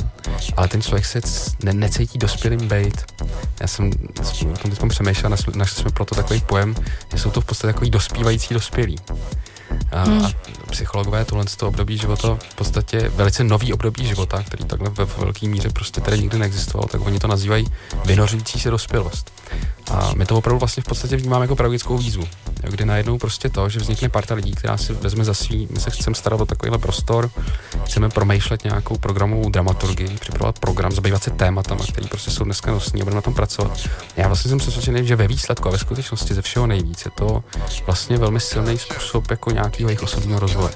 ale 0.57 0.69
ten 0.69 0.83
člověk 0.83 1.07
se 1.07 1.21
ne, 1.63 1.73
necítí 1.73 2.19
dospělým 2.19 2.69
být. 2.69 3.05
Já 3.61 3.67
jsem 3.67 3.91
o 4.53 4.57
tom 4.57 4.71
teď 4.71 4.89
přemýšlel, 4.89 5.31
našli 5.55 5.83
jsme 5.83 5.91
proto 5.91 6.15
takový 6.15 6.41
pojem, 6.41 6.75
že 7.13 7.19
jsou 7.19 7.31
to 7.31 7.41
v 7.41 7.45
podstatě 7.45 7.73
takový 7.73 7.91
dospívající 7.91 8.55
dospělí. 8.55 8.97
A, 9.93 10.05
hmm. 10.05 10.25
a 10.25 10.31
psychologové 10.71 11.25
tohle 11.25 11.49
z 11.49 11.57
toho 11.57 11.69
období 11.69 11.99
života, 11.99 12.39
v 12.51 12.55
podstatě 12.55 13.09
velice 13.09 13.45
nový 13.45 13.73
období 13.73 14.07
života, 14.07 14.43
který 14.43 14.65
takhle 14.65 14.91
ve 14.91 15.05
velké 15.05 15.49
míře 15.49 15.69
prostě 15.71 16.01
tady 16.01 16.19
nikdy 16.19 16.39
neexistoval, 16.39 16.89
tak 16.89 17.07
oni 17.07 17.19
to 17.19 17.27
nazývají 17.27 17.67
vynořující 18.05 18.61
se 18.61 18.71
dospělost. 18.71 19.33
A 19.91 20.11
my 20.17 20.27
to 20.27 20.37
opravdu 20.37 20.59
vlastně 20.59 20.83
v 20.83 20.87
podstatě 20.87 21.17
vnímáme 21.17 21.45
jako 21.45 21.57
pedagogickou 21.57 21.99
výzvu, 21.99 22.23
jo, 22.65 22.71
kdy 22.71 22.85
najednou 22.85 23.19
prostě 23.19 23.49
to, 23.49 23.69
že 23.69 23.81
vznikne 23.81 24.09
parta 24.09 24.35
lidí, 24.35 24.53
která 24.53 24.77
si 24.77 24.93
vezme 24.93 25.25
za 25.25 25.35
svý, 25.35 25.69
my 25.71 25.81
se 25.81 25.91
chceme 25.91 26.15
starat 26.15 26.41
o 26.41 26.47
takovýhle 26.47 26.79
prostor, 26.79 27.31
chceme 27.85 28.09
promýšlet 28.09 28.65
nějakou 28.65 28.99
programovou 28.99 29.51
dramaturgii, 29.51 30.19
připravovat 30.19 30.59
program, 30.59 30.93
zabývat 30.93 31.23
se 31.23 31.31
tématama, 31.31 31.85
které 31.93 32.09
prostě 32.09 32.31
jsou 32.31 32.45
dneska 32.45 32.71
nosní 32.71 33.03
a 33.03 33.05
budeme 33.05 33.17
na 33.17 33.23
tom 33.23 33.35
pracovat. 33.35 33.79
Já 34.17 34.27
vlastně 34.27 34.49
jsem 34.49 34.59
přesvědčený, 34.59 35.07
že 35.07 35.17
ve 35.17 35.29
výsledku 35.29 35.69
a 35.69 35.73
ve 35.73 35.79
skutečnosti 35.79 36.35
ze 36.35 36.43
všeho 36.43 36.67
nejvíc 36.67 37.05
je 37.05 37.11
to 37.11 37.45
vlastně 37.87 38.19
velmi 38.19 38.41
silný 38.41 38.79
způsob 38.79 39.31
jako 39.31 39.51
nějakého 39.61 39.89
jejich 39.91 40.03
osobního 40.03 40.41
rozvoje. 40.41 40.71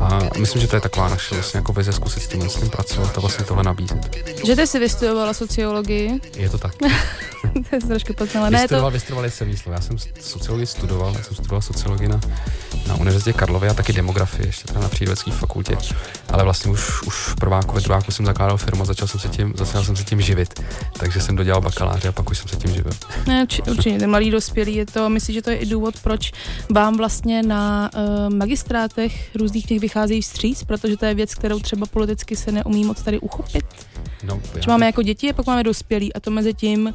A 0.00 0.18
myslím, 0.38 0.62
že 0.62 0.68
to 0.68 0.76
je 0.76 0.80
taková 0.80 1.08
naše 1.08 1.34
vlastně 1.34 1.58
jako 1.58 1.72
vize 1.72 1.92
zkusit 1.92 2.22
s 2.22 2.28
tím, 2.28 2.50
s 2.50 2.54
tím 2.54 2.70
pracovat 2.70 3.18
a 3.18 3.20
vlastně 3.20 3.44
tohle 3.44 3.62
nabízet. 3.62 4.16
Že 4.46 4.56
ty 4.56 4.66
jsi 4.66 4.78
vystudovala 4.78 5.34
sociologii, 5.34 6.20
Je 6.36 6.50
to 6.50 6.58
tak. 6.58 6.74
to 7.70 7.76
je 7.76 7.80
strašně 7.80 8.14
poznala. 8.14 8.50
Ne, 8.50 8.58
to, 8.58 8.62
Vystudoval, 8.62 8.90
vystudoval 8.90 9.30
jsem 9.30 9.48
výslov. 9.48 9.74
Já 9.74 9.80
jsem 9.80 9.96
sociologii 10.20 10.66
studoval, 10.66 11.14
já 11.16 11.22
jsem 11.22 11.34
studoval 11.34 11.62
sociologii 11.62 12.08
na, 12.08 12.20
na 12.88 12.94
Univerzitě 12.94 13.32
Karlově 13.32 13.70
a 13.70 13.74
taky 13.74 13.92
demografii, 13.92 14.46
ještě 14.46 14.66
teda 14.68 14.80
na 14.80 14.88
přírodovědské 14.88 15.30
fakultě. 15.30 15.76
Ale 16.28 16.44
vlastně 16.44 16.72
už, 16.72 17.02
už 17.02 17.14
v 17.14 17.34
prváku, 17.36 17.74
ve 17.74 17.80
druháku 17.80 18.12
jsem 18.12 18.26
zakládal 18.26 18.56
firmu 18.56 18.82
a 18.82 18.86
začal 18.86 19.08
jsem 19.08 19.20
se 19.20 19.28
tím, 19.28 19.54
začal 19.56 19.84
jsem 19.84 19.96
se 19.96 20.04
tím 20.04 20.20
živit. 20.20 20.62
Takže 20.92 21.20
jsem 21.20 21.36
dodělal 21.36 21.60
bakaláře 21.60 22.08
a 22.08 22.12
pak 22.12 22.30
už 22.30 22.38
jsem 22.38 22.48
se 22.48 22.56
tím 22.56 22.74
živil. 22.74 22.92
ne, 23.26 23.44
urči- 23.44 23.70
určitě, 23.70 23.98
ten 23.98 24.10
mladý 24.10 24.30
dospělý 24.30 24.74
je 24.74 24.86
to, 24.86 25.08
myslím, 25.10 25.34
že 25.34 25.42
to 25.42 25.50
je 25.50 25.56
i 25.56 25.66
důvod, 25.66 25.94
proč 26.02 26.32
vám 26.70 26.96
vlastně 26.96 27.42
na 27.42 27.90
magistrátech 28.28 29.36
různých 29.36 29.66
těch 29.66 29.80
vycházejí 29.80 30.20
vstříc, 30.20 30.64
protože 30.64 30.96
to 30.96 31.04
je 31.04 31.14
věc, 31.14 31.34
kterou 31.34 31.58
třeba 31.58 31.86
politicky 31.86 32.36
se 32.36 32.52
neumí 32.52 32.84
moc 32.84 33.02
tady 33.02 33.18
uchopit. 33.18 33.64
No, 34.24 34.40
já, 34.54 34.60
Že 34.60 34.70
máme 34.70 34.86
jako 34.86 35.02
děti 35.02 35.30
a 35.30 35.32
pak 35.32 35.46
máme 35.46 35.62
dospělí 35.62 36.12
a 36.12 36.20
to 36.20 36.30
mezi 36.30 36.54
tím 36.54 36.94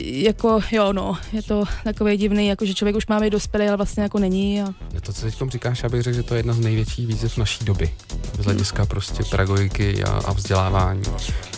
jako 0.00 0.60
jo 0.72 0.92
no, 0.92 1.16
je 1.32 1.42
to 1.42 1.64
takový 1.84 2.16
divný, 2.16 2.46
jako 2.46 2.66
že 2.66 2.74
člověk 2.74 2.96
už 2.96 3.06
má 3.06 3.20
být 3.20 3.30
dospělý, 3.30 3.66
ale 3.68 3.76
vlastně 3.76 4.02
jako 4.02 4.18
není 4.18 4.62
a 4.62 4.74
To, 5.00 5.12
co 5.12 5.22
teď 5.22 5.34
říkáš, 5.48 5.82
já 5.82 5.88
bych 5.88 6.02
řekl, 6.02 6.16
že 6.16 6.22
to 6.22 6.34
je 6.34 6.38
jedna 6.38 6.52
z 6.52 6.58
největších 6.58 7.06
výzev 7.06 7.36
naší 7.36 7.64
doby. 7.64 7.90
Z 8.42 8.44
hlediska 8.44 8.86
prostě 8.86 9.24
pedagogiky 9.24 10.04
a, 10.04 10.10
a 10.10 10.32
vzdělávání. 10.32 11.02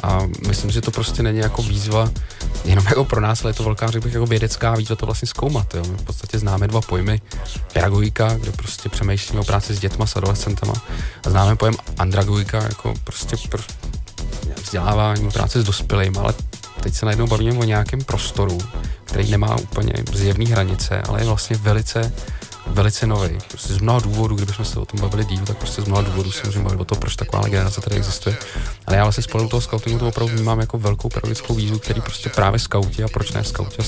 A 0.02 0.20
myslím, 0.48 0.70
že 0.70 0.80
to 0.80 0.90
prostě 0.90 1.22
není 1.22 1.38
jako 1.38 1.62
výzva 1.62 2.10
jenom 2.64 2.84
jako 2.86 3.04
pro 3.04 3.20
nás, 3.20 3.44
ale 3.44 3.50
je 3.50 3.54
to 3.54 3.62
velká, 3.62 3.86
řekl 3.86 4.04
bych, 4.04 4.14
jako 4.14 4.26
vědecká 4.26 4.74
výzva 4.74 4.96
to 4.96 5.06
vlastně 5.06 5.28
zkoumat. 5.28 5.74
Jo. 5.74 5.82
My 5.90 5.96
v 5.96 6.02
podstatě 6.02 6.38
známe 6.38 6.68
dva 6.68 6.80
pojmy. 6.80 7.20
Pedagogika, 7.72 8.34
kde 8.34 8.52
prostě 8.52 8.88
přemýšlíme 8.88 9.40
o 9.40 9.44
práci 9.44 9.74
s 9.74 9.78
dětma, 9.78 10.06
s 10.06 10.16
adolescentama. 10.16 10.74
A 11.26 11.30
známe 11.30 11.56
pojem 11.56 11.74
andragogika, 11.98 12.62
jako 12.62 12.94
prostě 13.04 13.36
pro 13.48 13.62
vzdělávání, 14.64 15.30
práce 15.30 15.62
s 15.62 15.64
dospělým, 15.64 16.18
ale 16.18 16.34
teď 16.80 16.94
se 16.94 17.06
najednou 17.06 17.26
bavíme 17.26 17.58
o 17.58 17.64
nějakém 17.64 18.00
prostoru, 18.00 18.58
který 19.04 19.30
nemá 19.30 19.56
úplně 19.56 19.92
zjevné 20.12 20.44
hranice, 20.44 21.02
ale 21.08 21.20
je 21.20 21.26
vlastně 21.26 21.56
velice 21.56 22.12
velice 22.66 23.06
nový. 23.06 23.38
Prostě 23.48 23.74
z 23.74 23.78
mnoha 23.78 24.00
důvodů, 24.00 24.34
kdybychom 24.34 24.64
se 24.64 24.80
o 24.80 24.84
tom 24.84 25.00
bavili 25.00 25.24
díl, 25.24 25.44
tak 25.46 25.58
prostě 25.58 25.82
z 25.82 25.84
mnoha 25.84 26.02
důvodů 26.02 26.32
se 26.32 26.46
můžeme 26.46 26.64
bavit 26.64 26.80
o 26.80 26.84
to, 26.84 26.94
proč 26.94 27.16
taková 27.16 27.48
generace 27.48 27.80
tady 27.80 27.96
existuje. 27.96 28.36
Ale 28.86 28.96
já 28.96 29.02
vlastně 29.02 29.22
z 29.22 29.26
pohledu 29.26 29.50
toho 29.50 29.60
scoutingu 29.60 29.98
to 29.98 30.08
opravdu 30.08 30.34
vnímám 30.34 30.60
jako 30.60 30.78
velkou 30.78 31.08
pedagogickou 31.08 31.54
výzvu, 31.54 31.78
který 31.78 32.00
prostě 32.00 32.28
právě 32.28 32.60
skauti 32.60 33.04
a 33.04 33.08
proč 33.08 33.32
ne 33.32 33.44
skauti. 33.44 33.82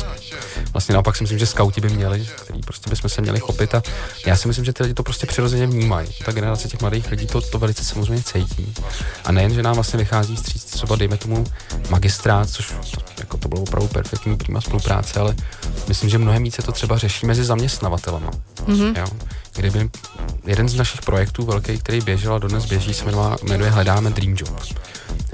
Vlastně 0.72 0.92
naopak 0.92 1.16
si 1.16 1.24
myslím, 1.24 1.38
že 1.38 1.46
skauti 1.46 1.80
by 1.80 1.88
měli, 1.88 2.28
který 2.42 2.60
prostě 2.60 2.90
bychom 2.90 3.10
se 3.10 3.20
měli 3.20 3.40
chopit 3.40 3.74
a 3.74 3.82
já 4.26 4.36
si 4.36 4.48
myslím, 4.48 4.64
že 4.64 4.72
ty 4.72 4.82
lidi 4.82 4.94
to 4.94 5.02
prostě 5.02 5.26
přirozeně 5.26 5.66
vnímají. 5.66 6.08
Ta 6.24 6.32
generace 6.32 6.68
těch 6.68 6.80
mladých 6.80 7.10
lidí 7.10 7.26
to, 7.26 7.40
to 7.40 7.58
velice 7.58 7.84
samozřejmě 7.84 8.22
cítí. 8.22 8.74
A 9.24 9.32
nejen, 9.32 9.54
že 9.54 9.62
nám 9.62 9.74
vlastně 9.74 9.98
vychází 9.98 10.36
vstříc 10.36 10.64
třeba 10.64 10.96
dejme 10.96 11.16
tomu 11.16 11.44
magistrát, 11.90 12.50
což 12.50 12.74
jako 13.18 13.36
to 13.36 13.48
bylo 13.48 13.62
opravdu 13.62 13.88
perfektní 13.88 14.36
prima 14.36 14.60
spolupráce, 14.60 15.20
ale 15.20 15.36
myslím, 15.88 16.10
že 16.10 16.18
mnohem 16.18 16.44
více 16.44 16.62
to 16.62 16.72
třeba 16.72 16.98
řeší 16.98 17.26
mezi 17.26 17.44
zaměstnavatelama. 17.44 18.30
Mm-hmm. 18.66 18.98
Jo? 18.98 19.06
Kdyby 19.56 19.90
jeden 20.46 20.68
z 20.68 20.74
našich 20.74 21.02
projektů 21.02 21.44
velký, 21.44 21.78
který 21.78 22.00
běžel 22.00 22.34
a 22.34 22.38
dodnes 22.38 22.64
běží, 22.64 22.94
se 22.94 23.04
jmenuje, 23.42 23.70
Hledáme 23.70 24.10
Dream 24.10 24.34
Job. 24.38 24.62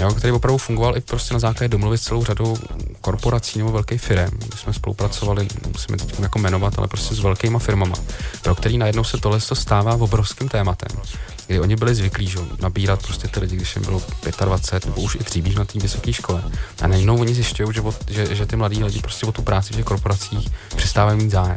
Jo, 0.03 0.15
který 0.15 0.33
opravdu 0.33 0.59
fungoval 0.59 0.97
i 0.97 1.01
prostě 1.01 1.35
na 1.35 1.41
základě 1.41 1.69
domluvy 1.69 1.99
s 1.99 2.01
celou 2.01 2.25
řadou 2.25 2.57
korporací 3.01 3.59
nebo 3.59 3.73
velkých 3.73 4.03
firm, 4.03 4.39
kdy 4.39 4.59
jsme 4.59 4.73
spolupracovali, 4.73 5.49
musíme 5.73 5.97
teď 5.97 6.21
jako 6.21 6.39
jmenovat, 6.39 6.75
ale 6.79 6.89
prostě 6.89 7.15
s 7.15 7.21
velkýma 7.21 7.59
firmama, 7.59 7.95
pro 8.43 8.55
který 8.55 8.79
najednou 8.79 9.05
se 9.05 9.19
tohle 9.19 9.41
to 9.41 9.55
stává 9.55 9.95
obrovským 9.95 10.49
tématem. 10.49 10.99
Kdy 11.47 11.61
oni 11.61 11.77
byli 11.77 11.95
zvyklí, 11.95 12.27
že, 12.27 12.39
nabírat 12.63 13.03
prostě 13.03 13.29
ty 13.29 13.41
lidi, 13.41 13.57
když 13.57 13.77
jim 13.77 13.85
bylo 13.85 14.03
25 14.45 14.87
nebo 14.87 15.01
už 15.01 15.15
i 15.15 15.41
když 15.41 15.55
na 15.55 15.65
té 15.65 15.79
vysoké 15.79 16.13
škole. 16.13 16.43
A 16.83 16.87
najednou 16.87 17.21
oni 17.21 17.35
zjišťují, 17.35 17.69
že, 17.75 17.83
že, 18.09 18.35
že, 18.35 18.47
ty 18.47 18.57
mladí 18.57 18.85
lidi 18.85 19.01
prostě 19.01 19.27
o 19.27 19.33
tu 19.33 19.43
práci 19.43 19.73
v 19.73 19.77
těch 19.77 19.85
korporacích 19.85 20.49
přestávají 20.77 21.19
mít 21.19 21.31
zájem. 21.31 21.57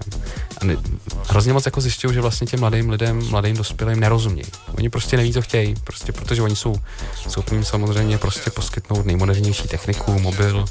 A 0.61 0.65
ne, 0.65 0.77
hrozně 1.27 1.53
moc 1.53 1.65
jako 1.65 1.81
zjišťují, 1.81 2.13
že 2.13 2.21
vlastně 2.21 2.47
těm 2.47 2.59
mladým 2.59 2.89
lidem, 2.89 3.29
mladým 3.29 3.57
dospělým 3.57 3.99
nerozumějí. 3.99 4.47
Oni 4.77 4.89
prostě 4.89 5.17
neví, 5.17 5.33
co 5.33 5.41
chtějí, 5.41 5.75
prostě 5.83 6.11
protože 6.11 6.41
oni 6.41 6.55
jsou 6.55 6.75
schopní 7.29 7.65
samozřejmě 7.65 8.17
prostě 8.17 8.34
poskytnout 8.49 9.05
nejmodernější 9.05 9.67
techniku, 9.67 10.19
mobil, 10.19 10.65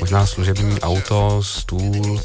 možná 0.00 0.26
služební 0.26 0.80
auto, 0.80 1.42
stůl, 1.42 2.20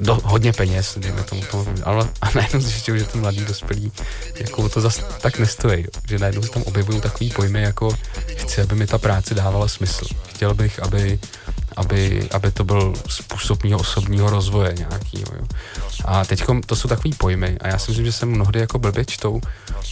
do, 0.00 0.18
hodně 0.24 0.52
peněz, 0.52 0.94
dejme 0.98 1.22
tomu, 1.22 1.42
tomu 1.50 1.66
ale 1.84 2.08
a 2.20 2.30
najednou 2.34 2.60
zjišťují, 2.60 3.00
že 3.00 3.06
ty 3.06 3.18
mladí 3.18 3.44
dospělí 3.44 3.92
jako 4.40 4.68
to 4.68 4.80
zas 4.80 5.00
tak 5.20 5.38
nestojí, 5.38 5.86
že 6.08 6.18
najednou 6.18 6.42
se 6.42 6.50
tam 6.50 6.62
objevují 6.62 7.00
takový 7.00 7.30
pojmy 7.30 7.62
jako 7.62 7.96
chci, 8.36 8.60
aby 8.60 8.74
mi 8.74 8.86
ta 8.86 8.98
práce 8.98 9.34
dávala 9.34 9.68
smysl. 9.68 10.04
Chtěl 10.26 10.54
bych, 10.54 10.80
aby 10.82 11.18
aby, 11.76 12.28
aby 12.30 12.50
to 12.50 12.64
byl 12.64 12.94
způsob 13.08 13.64
mého 13.64 13.80
osobního 13.80 14.30
rozvoje 14.30 14.74
nějakýho. 14.78 15.26
Jo. 15.38 15.46
A 16.04 16.24
teď 16.24 16.42
to 16.66 16.76
jsou 16.76 16.88
takový 16.88 17.14
pojmy 17.14 17.58
a 17.60 17.68
já 17.68 17.78
si 17.78 17.90
myslím, 17.90 18.06
že 18.06 18.12
se 18.12 18.26
mnohdy 18.26 18.60
jako 18.60 18.78
blbě 18.78 19.04
čtou, 19.04 19.40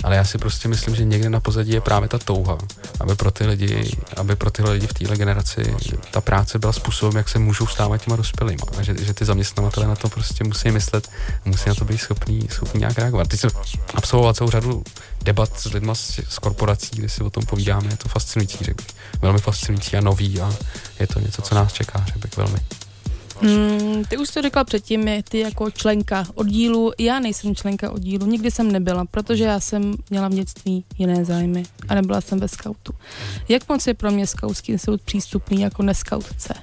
ale 0.05 0.17
já 0.17 0.25
si 0.25 0.39
prostě 0.39 0.69
myslím, 0.69 0.95
že 0.95 1.05
někde 1.05 1.31
na 1.31 1.41
pozadí 1.41 1.73
je 1.73 1.81
právě 1.81 2.09
ta 2.09 2.19
touha, 2.19 2.59
aby 3.01 3.15
pro 3.15 3.31
ty 3.31 3.47
lidi, 3.47 3.91
aby 4.17 4.37
pro 4.37 4.51
tyhle 4.51 4.73
lidi 4.73 4.87
v 4.87 4.95
téhle 4.95 5.17
generaci 5.17 5.75
ta 6.11 6.21
práce 6.21 6.59
byla 6.59 6.73
způsobem, 6.73 7.17
jak 7.17 7.29
se 7.29 7.39
můžou 7.39 7.67
stávat 7.67 7.99
těma 7.99 8.17
dospělými. 8.17 8.63
A 8.79 8.83
že, 8.83 8.95
že 9.05 9.15
ty 9.15 9.25
zaměstnavatele 9.25 9.87
na 9.87 9.97
to 9.97 10.09
prostě 10.09 10.45
musí 10.45 10.71
myslet, 10.71 11.09
musí 11.45 11.69
na 11.69 11.75
to 11.75 11.85
být 11.85 11.99
schopný, 11.99 12.49
schopný 12.51 12.81
nějak 12.81 12.99
reagovat. 12.99 13.29
Teď 13.29 13.41
jsem 13.41 13.51
absolvoval 13.95 14.35
celou 14.35 14.51
řadu 14.51 14.85
debat 15.23 15.61
s 15.61 15.65
lidmi 15.65 15.93
z, 15.95 16.21
z 16.29 16.39
korporací, 16.39 16.91
kde 16.97 17.09
si 17.09 17.23
o 17.23 17.31
tom 17.31 17.47
povídáme, 17.47 17.89
je 17.91 17.97
to 17.97 18.09
fascinující, 18.09 18.65
řekl. 18.65 18.85
Velmi 19.23 19.39
fascinující 19.39 19.97
a 19.97 20.01
nový 20.01 20.41
a 20.41 20.55
je 21.01 21.07
to 21.07 21.21
něco, 21.21 21.43
co 21.43 21.55
nás 21.55 21.73
čeká, 21.73 22.05
řekl 22.07 22.19
bych 22.19 22.37
velmi. 22.37 22.59
Hmm, 23.41 24.05
ty 24.05 24.17
už 24.17 24.29
to 24.29 24.43
řekla 24.43 24.65
předtím, 24.65 25.09
je 25.09 25.23
ty 25.23 25.39
jako 25.39 25.71
členka 25.71 26.27
oddílu. 26.35 26.93
Já 26.99 27.21
nejsem 27.21 27.55
členka 27.55 27.91
oddílu, 27.91 28.27
nikdy 28.27 28.51
jsem 28.51 28.73
nebyla, 28.73 29.05
protože 29.11 29.45
já 29.45 29.61
jsem 29.61 29.95
měla 30.11 30.29
v 30.29 30.33
dětství 30.35 30.85
jiné 30.99 31.25
zájmy 31.25 31.63
a 31.89 31.95
nebyla 31.95 32.21
jsem 32.21 32.41
ve 32.41 32.49
skautu. 32.49 32.95
Jak 33.49 33.69
moc 33.69 33.87
je 33.87 33.95
pro 33.95 34.11
mě 34.11 34.27
skautský 34.27 34.73
institut 34.73 35.03
přístupný 35.03 35.61
jako 35.61 35.83
neskautce? 35.83 36.55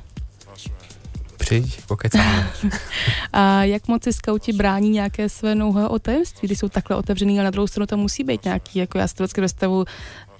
Přijď, 1.38 1.82
pokecáme. 1.86 2.50
A 3.34 3.64
jak 3.64 3.88
moc 3.88 4.04
si 4.04 4.14
skauti 4.14 4.54
brání 4.54 4.90
nějaké 4.90 5.30
své 5.30 5.56
nouha 5.56 5.90
o 5.90 6.00
tajemství, 6.00 6.48
když 6.48 6.60
jsou 6.60 6.70
takhle 6.70 6.98
otevřený, 6.98 7.38
ale 7.40 7.44
na 7.44 7.50
druhou 7.50 7.68
stranu 7.68 7.88
tam 7.88 8.00
musí 8.00 8.24
být 8.24 8.46
nějaký, 8.46 8.80
jako 8.80 8.98
já 8.98 9.08
si 9.08 9.16
to 9.16 9.24
vždycky 9.24 9.42
dostavu, 9.42 9.86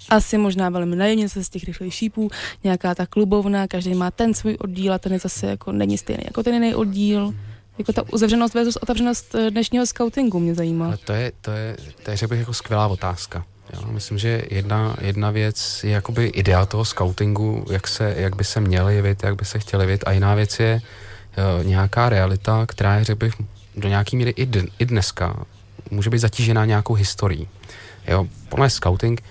asi 0.08 0.38
možná 0.38 0.68
velmi 0.68 0.96
naivně 0.96 1.28
se 1.28 1.44
z 1.44 1.48
těch 1.48 1.64
rychlých 1.64 1.94
šípů, 1.94 2.30
nějaká 2.64 2.94
ta 2.94 3.06
klubovna, 3.06 3.68
každý 3.68 3.94
má 3.94 4.10
ten 4.10 4.34
svůj 4.34 4.56
oddíl 4.60 4.92
a 4.92 4.98
ten 4.98 5.12
je 5.12 5.18
zase 5.18 5.46
jako 5.46 5.72
není 5.72 5.98
stejný 5.98 6.22
jako 6.24 6.42
ten 6.42 6.54
jiný 6.54 6.74
oddíl. 6.74 7.34
Jako 7.78 7.92
ta 7.92 8.02
uzavřenost 8.12 8.54
versus 8.54 8.76
otevřenost 8.76 9.34
eh, 9.34 9.50
dnešního 9.50 9.86
scoutingu 9.86 10.38
mě 10.38 10.54
zajímá. 10.54 10.86
Ale 10.86 10.96
to 10.96 11.12
je, 11.12 11.32
to 11.40 11.50
je, 11.50 11.76
to 12.02 12.10
je 12.10 12.16
řekl 12.16 12.30
bych, 12.30 12.38
jako 12.38 12.54
skvělá 12.54 12.86
otázka. 12.86 13.44
Jo, 13.74 13.80
myslím, 13.90 14.18
že 14.18 14.42
jedna, 14.50 14.96
jedna 15.00 15.30
věc 15.30 15.84
je 15.84 15.90
jakoby 15.90 16.26
ideál 16.26 16.66
toho 16.66 16.84
scoutingu, 16.84 17.64
jak, 17.70 17.88
se, 17.88 18.14
jak 18.18 18.36
by 18.36 18.44
se 18.44 18.60
měl 18.60 18.88
jevit, 18.88 19.22
jak 19.22 19.36
by 19.36 19.44
se 19.44 19.58
chtěl 19.58 19.80
jevit 19.80 20.04
a 20.06 20.12
jiná 20.12 20.34
věc 20.34 20.60
je 20.60 20.82
uh, 21.60 21.66
nějaká 21.66 22.08
realita, 22.08 22.66
která 22.66 22.96
je, 22.98 23.04
řekl 23.04 23.18
bych, 23.18 23.34
do 23.76 23.88
nějaký 23.88 24.16
míry 24.16 24.30
i, 24.30 24.46
d- 24.46 24.66
i 24.78 24.86
dneska 24.86 25.44
může 25.90 26.10
být 26.10 26.18
zatížená 26.18 26.64
nějakou 26.64 26.94
historií. 26.94 27.48
Jo, 28.08 28.26
podle 28.48 28.70
scouting, 28.70 29.22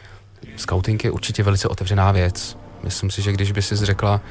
scouting 0.58 1.04
je 1.04 1.12
určitě 1.12 1.44
velice 1.44 1.68
otevřená 1.68 2.12
věc. 2.12 2.58
Myslím 2.84 3.12
si, 3.12 3.22
že 3.22 3.32
když 3.32 3.52
by 3.52 3.62
si 3.62 3.76
řekla, 3.76 4.22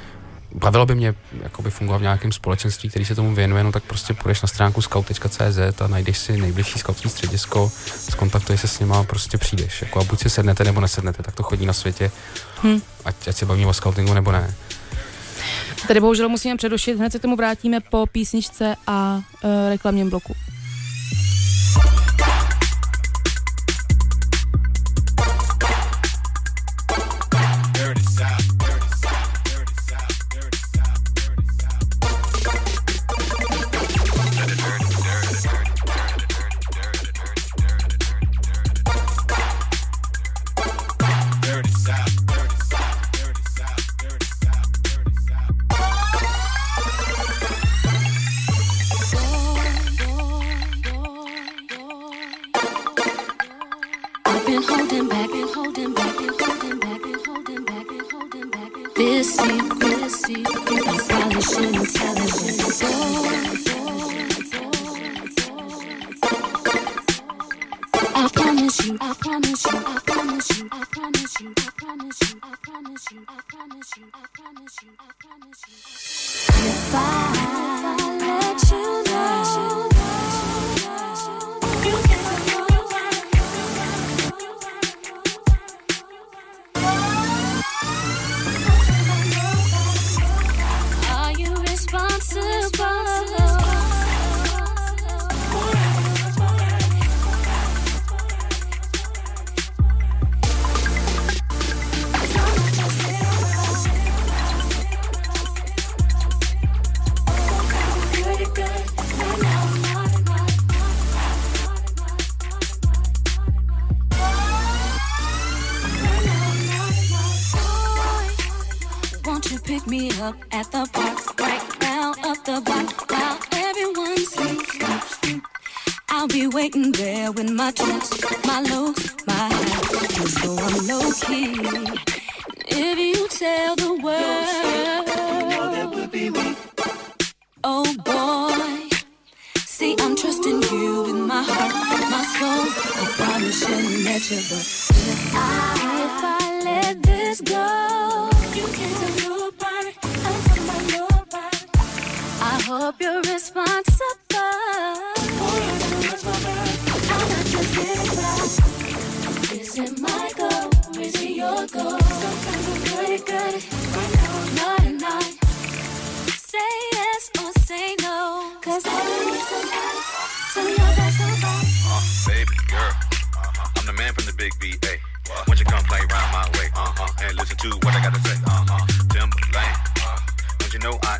bavilo 0.54 0.86
by 0.86 0.94
mě 0.94 1.14
jakoby 1.42 1.70
fungovat 1.70 1.98
v 1.98 2.02
nějakém 2.02 2.32
společenství, 2.32 2.88
který 2.88 3.04
se 3.04 3.14
tomu 3.14 3.34
věnuje, 3.34 3.64
no 3.64 3.72
tak 3.72 3.82
prostě 3.84 4.14
půjdeš 4.14 4.42
na 4.42 4.48
stránku 4.48 4.82
scout.cz 4.82 5.80
a 5.80 5.86
najdeš 5.88 6.18
si 6.18 6.36
nejbližší 6.36 6.78
skautské 6.78 7.08
středisko, 7.08 7.72
skontaktuješ 8.10 8.60
se 8.60 8.68
s 8.68 8.80
nima 8.80 9.00
a 9.00 9.02
prostě 9.04 9.38
přijdeš. 9.38 9.82
Jako 9.82 10.00
a 10.00 10.04
buď 10.04 10.20
si 10.20 10.30
sednete 10.30 10.64
nebo 10.64 10.80
nesednete, 10.80 11.22
tak 11.22 11.34
to 11.34 11.42
chodí 11.42 11.66
na 11.66 11.72
světě, 11.72 12.10
Hm. 12.62 12.80
ať, 13.04 13.28
ať 13.28 13.36
se 13.36 13.46
bavíme 13.46 13.66
o 13.66 13.72
scoutingu 13.72 14.14
nebo 14.14 14.32
ne. 14.32 14.54
Tady 15.88 16.00
bohužel 16.00 16.28
musíme 16.28 16.56
přerušit, 16.56 16.98
hned 16.98 17.12
se 17.12 17.18
k 17.18 17.22
tomu 17.22 17.36
vrátíme 17.36 17.80
po 17.80 18.06
písničce 18.06 18.74
a 18.86 19.16
uh, 19.44 19.50
reklamním 19.68 20.10
bloku. 20.10 20.34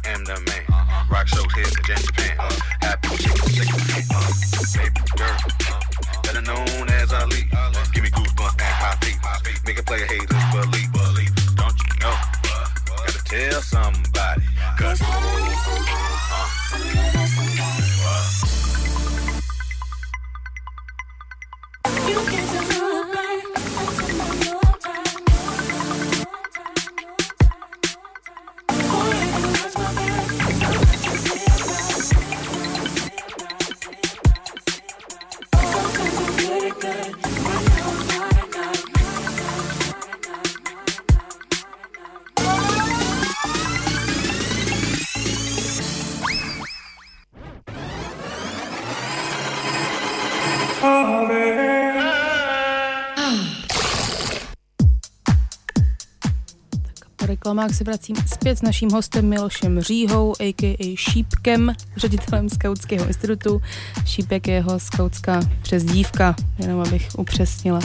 Am 0.04 0.24
the 0.24 0.34
man? 0.34 0.64
Uh-huh. 0.68 1.12
Rock 1.12 1.28
shows 1.28 1.52
here 1.54 1.64
in 1.64 2.02
Japan. 2.02 2.36
Uh, 2.38 2.50
happy 2.82 3.08
with 3.08 3.26
you, 3.26 3.34
shake 3.52 3.70
your 3.70 3.80
hand. 3.80 4.06
Uh, 4.10 4.30
baby 4.76 5.00
girl, 5.16 5.36
uh, 5.68 6.22
better 6.22 6.42
known 6.42 6.88
as 7.00 7.12
Ali. 7.12 7.44
Give 7.92 8.04
me 8.04 8.10
goosebumps 8.10 8.60
and 8.60 8.74
high 8.80 8.96
feet. 9.02 9.18
Make 9.66 9.78
a 9.78 9.82
player 9.82 10.06
haters 10.06 10.44
believe. 10.52 10.92
believe. 10.92 11.34
Don't 11.56 11.76
you 11.82 11.92
know? 12.00 12.16
Gotta 12.96 13.24
tell 13.24 13.60
somebody. 13.60 14.42
Cause 14.78 14.98
that. 14.98 15.40
You 22.08 22.14
can 22.14 22.46
tell 22.48 22.59
Klamák 57.50 57.74
se 57.74 57.84
vracím 57.84 58.16
zpět 58.34 58.58
s 58.58 58.62
naším 58.62 58.90
hostem 58.90 59.28
Milošem 59.28 59.80
Říhou, 59.80 60.34
a.k.a. 60.40 60.96
Šípkem, 60.96 61.72
ředitelem 61.96 62.48
Skautského 62.48 63.06
institutu. 63.06 63.62
Šípek 64.06 64.48
je 64.48 64.54
jeho 64.54 64.80
skautská 64.80 65.40
přezdívka, 65.62 66.36
jenom 66.58 66.80
abych 66.80 67.08
upřesnila. 67.18 67.80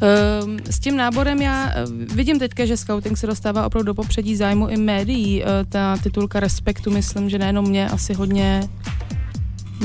Ehm, 0.00 0.58
S 0.70 0.78
tím 0.78 0.96
náborem 0.96 1.42
já 1.42 1.70
eh, 1.70 1.84
vidím 2.14 2.38
teďka, 2.38 2.64
že 2.64 2.76
scouting 2.76 3.18
se 3.18 3.26
dostává 3.26 3.66
opravdu 3.66 3.86
do 3.86 3.94
popředí 3.94 4.36
zájmu 4.36 4.68
i 4.68 4.76
médií. 4.76 5.44
Eh, 5.44 5.46
Ta 5.68 5.96
titulka 6.02 6.40
Respektu, 6.40 6.90
myslím, 6.90 7.30
že 7.30 7.38
nejenom 7.38 7.68
mě 7.68 7.88
asi 7.88 8.14
hodně 8.14 8.68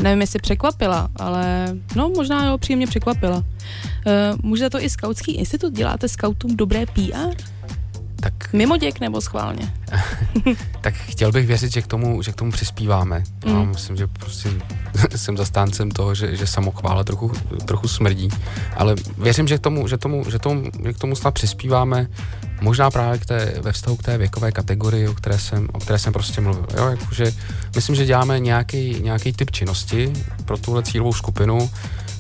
nevím, 0.02 0.22
jestli 0.22 0.40
překvapila, 0.40 1.10
ale 1.16 1.76
no 1.96 2.10
možná 2.10 2.46
jo, 2.46 2.58
příjemně 2.58 2.88
překvapila. 2.88 3.38
Uh, 3.38 3.44
může 4.42 4.64
za 4.64 4.70
to 4.70 4.84
i 4.84 4.90
Skautský 4.90 5.32
institut? 5.32 5.74
Děláte 5.74 6.10
skautům 6.10 6.58
dobré 6.58 6.86
PR? 6.86 7.54
Mimo 8.54 8.78
děk 8.78 9.00
nebo 9.00 9.22
schválně? 9.22 9.74
tak 10.82 10.94
chtěl 10.94 11.32
bych 11.32 11.48
věřit, 11.48 11.74
že 11.74 11.82
k 11.82 11.88
tomu, 11.88 12.22
že 12.22 12.32
k 12.32 12.36
tomu 12.36 12.52
přispíváme. 12.52 13.24
Mm. 13.46 13.54
Mm. 13.54 13.70
myslím, 13.70 13.96
že 13.96 14.08
prostě 14.08 14.50
jsem 15.16 15.38
zastáncem 15.38 15.92
toho, 15.92 16.16
že, 16.16 16.36
že 16.36 16.48
samochvála 16.48 17.04
trochu, 17.04 17.32
trochu 17.66 17.88
smrdí. 17.88 18.30
Ale 18.78 18.96
věřím, 19.18 19.48
že 19.48 19.58
k 19.58 19.62
tomu, 19.62 19.88
že 19.88 19.98
tomu, 19.98 20.32
že 20.32 20.40
tomu, 20.40 20.64
že 20.84 20.94
k 20.94 20.98
tomu 20.98 21.16
snad 21.16 21.34
přispíváme. 21.34 22.08
Možná 22.62 22.92
právě 22.92 23.20
k 23.20 23.26
té, 23.26 23.54
ve 23.62 23.72
vztahu 23.72 23.98
k 23.98 24.04
té 24.04 24.18
věkové 24.18 24.52
kategorii, 24.52 25.08
o 25.08 25.14
které 25.14 25.40
jsem, 25.40 25.68
o 25.74 25.80
které 25.80 26.00
jsem 26.00 26.14
prostě 26.14 26.42
mluvil. 26.42 26.66
Jo, 26.78 26.88
jakože 26.88 27.34
myslím, 27.76 27.96
že 27.96 28.06
děláme 28.06 28.40
nějaký, 28.40 29.00
nějaký 29.02 29.34
typ 29.34 29.52
činnosti 29.52 30.14
pro 30.46 30.58
tuhle 30.58 30.84
cílovou 30.84 31.14
skupinu. 31.14 31.70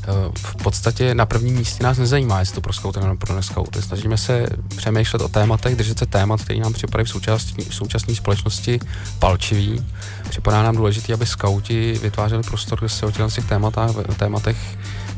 Eh, 0.07 0.31
V 0.35 0.55
podstatě 0.55 1.15
na 1.15 1.25
prvním 1.25 1.55
místě 1.55 1.83
nás 1.83 1.97
nezajímá, 1.97 2.39
jestli 2.39 2.55
to 2.55 2.61
pro 2.61 2.73
skauty 2.73 2.99
nebo 2.99 3.15
pro 3.15 3.35
neskauty. 3.35 3.81
Snažíme 3.81 4.17
se 4.17 4.47
přemýšlet 4.75 5.21
o 5.21 5.29
tématech, 5.29 5.75
držet 5.75 5.99
se 5.99 6.05
témat, 6.05 6.41
který 6.41 6.59
nám 6.59 6.73
připadají 6.73 7.05
v 7.05 7.09
současné, 7.09 7.63
v 7.69 7.75
současné 7.75 8.15
společnosti 8.15 8.79
palčivý. 9.19 9.85
Připadá 10.29 10.63
nám 10.63 10.75
důležité, 10.75 11.13
aby 11.13 11.25
skauti 11.25 11.99
vytvářeli 12.01 12.43
prostor, 12.43 12.79
kde 12.79 12.89
se 12.89 13.05
o 13.05 13.11
těch 13.11 13.45
tématách, 13.45 13.91
tématech 14.17 14.57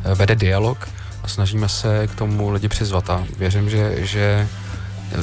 eh, 0.03 0.15
vede 0.15 0.35
dialog 0.35 0.89
a 1.23 1.27
snažíme 1.27 1.69
se 1.69 2.07
k 2.07 2.15
tomu 2.15 2.49
lidi 2.49 2.67
přizvat. 2.67 3.09
A 3.09 3.23
věřím, 3.37 3.69
že, 3.69 4.05
že 4.05 4.47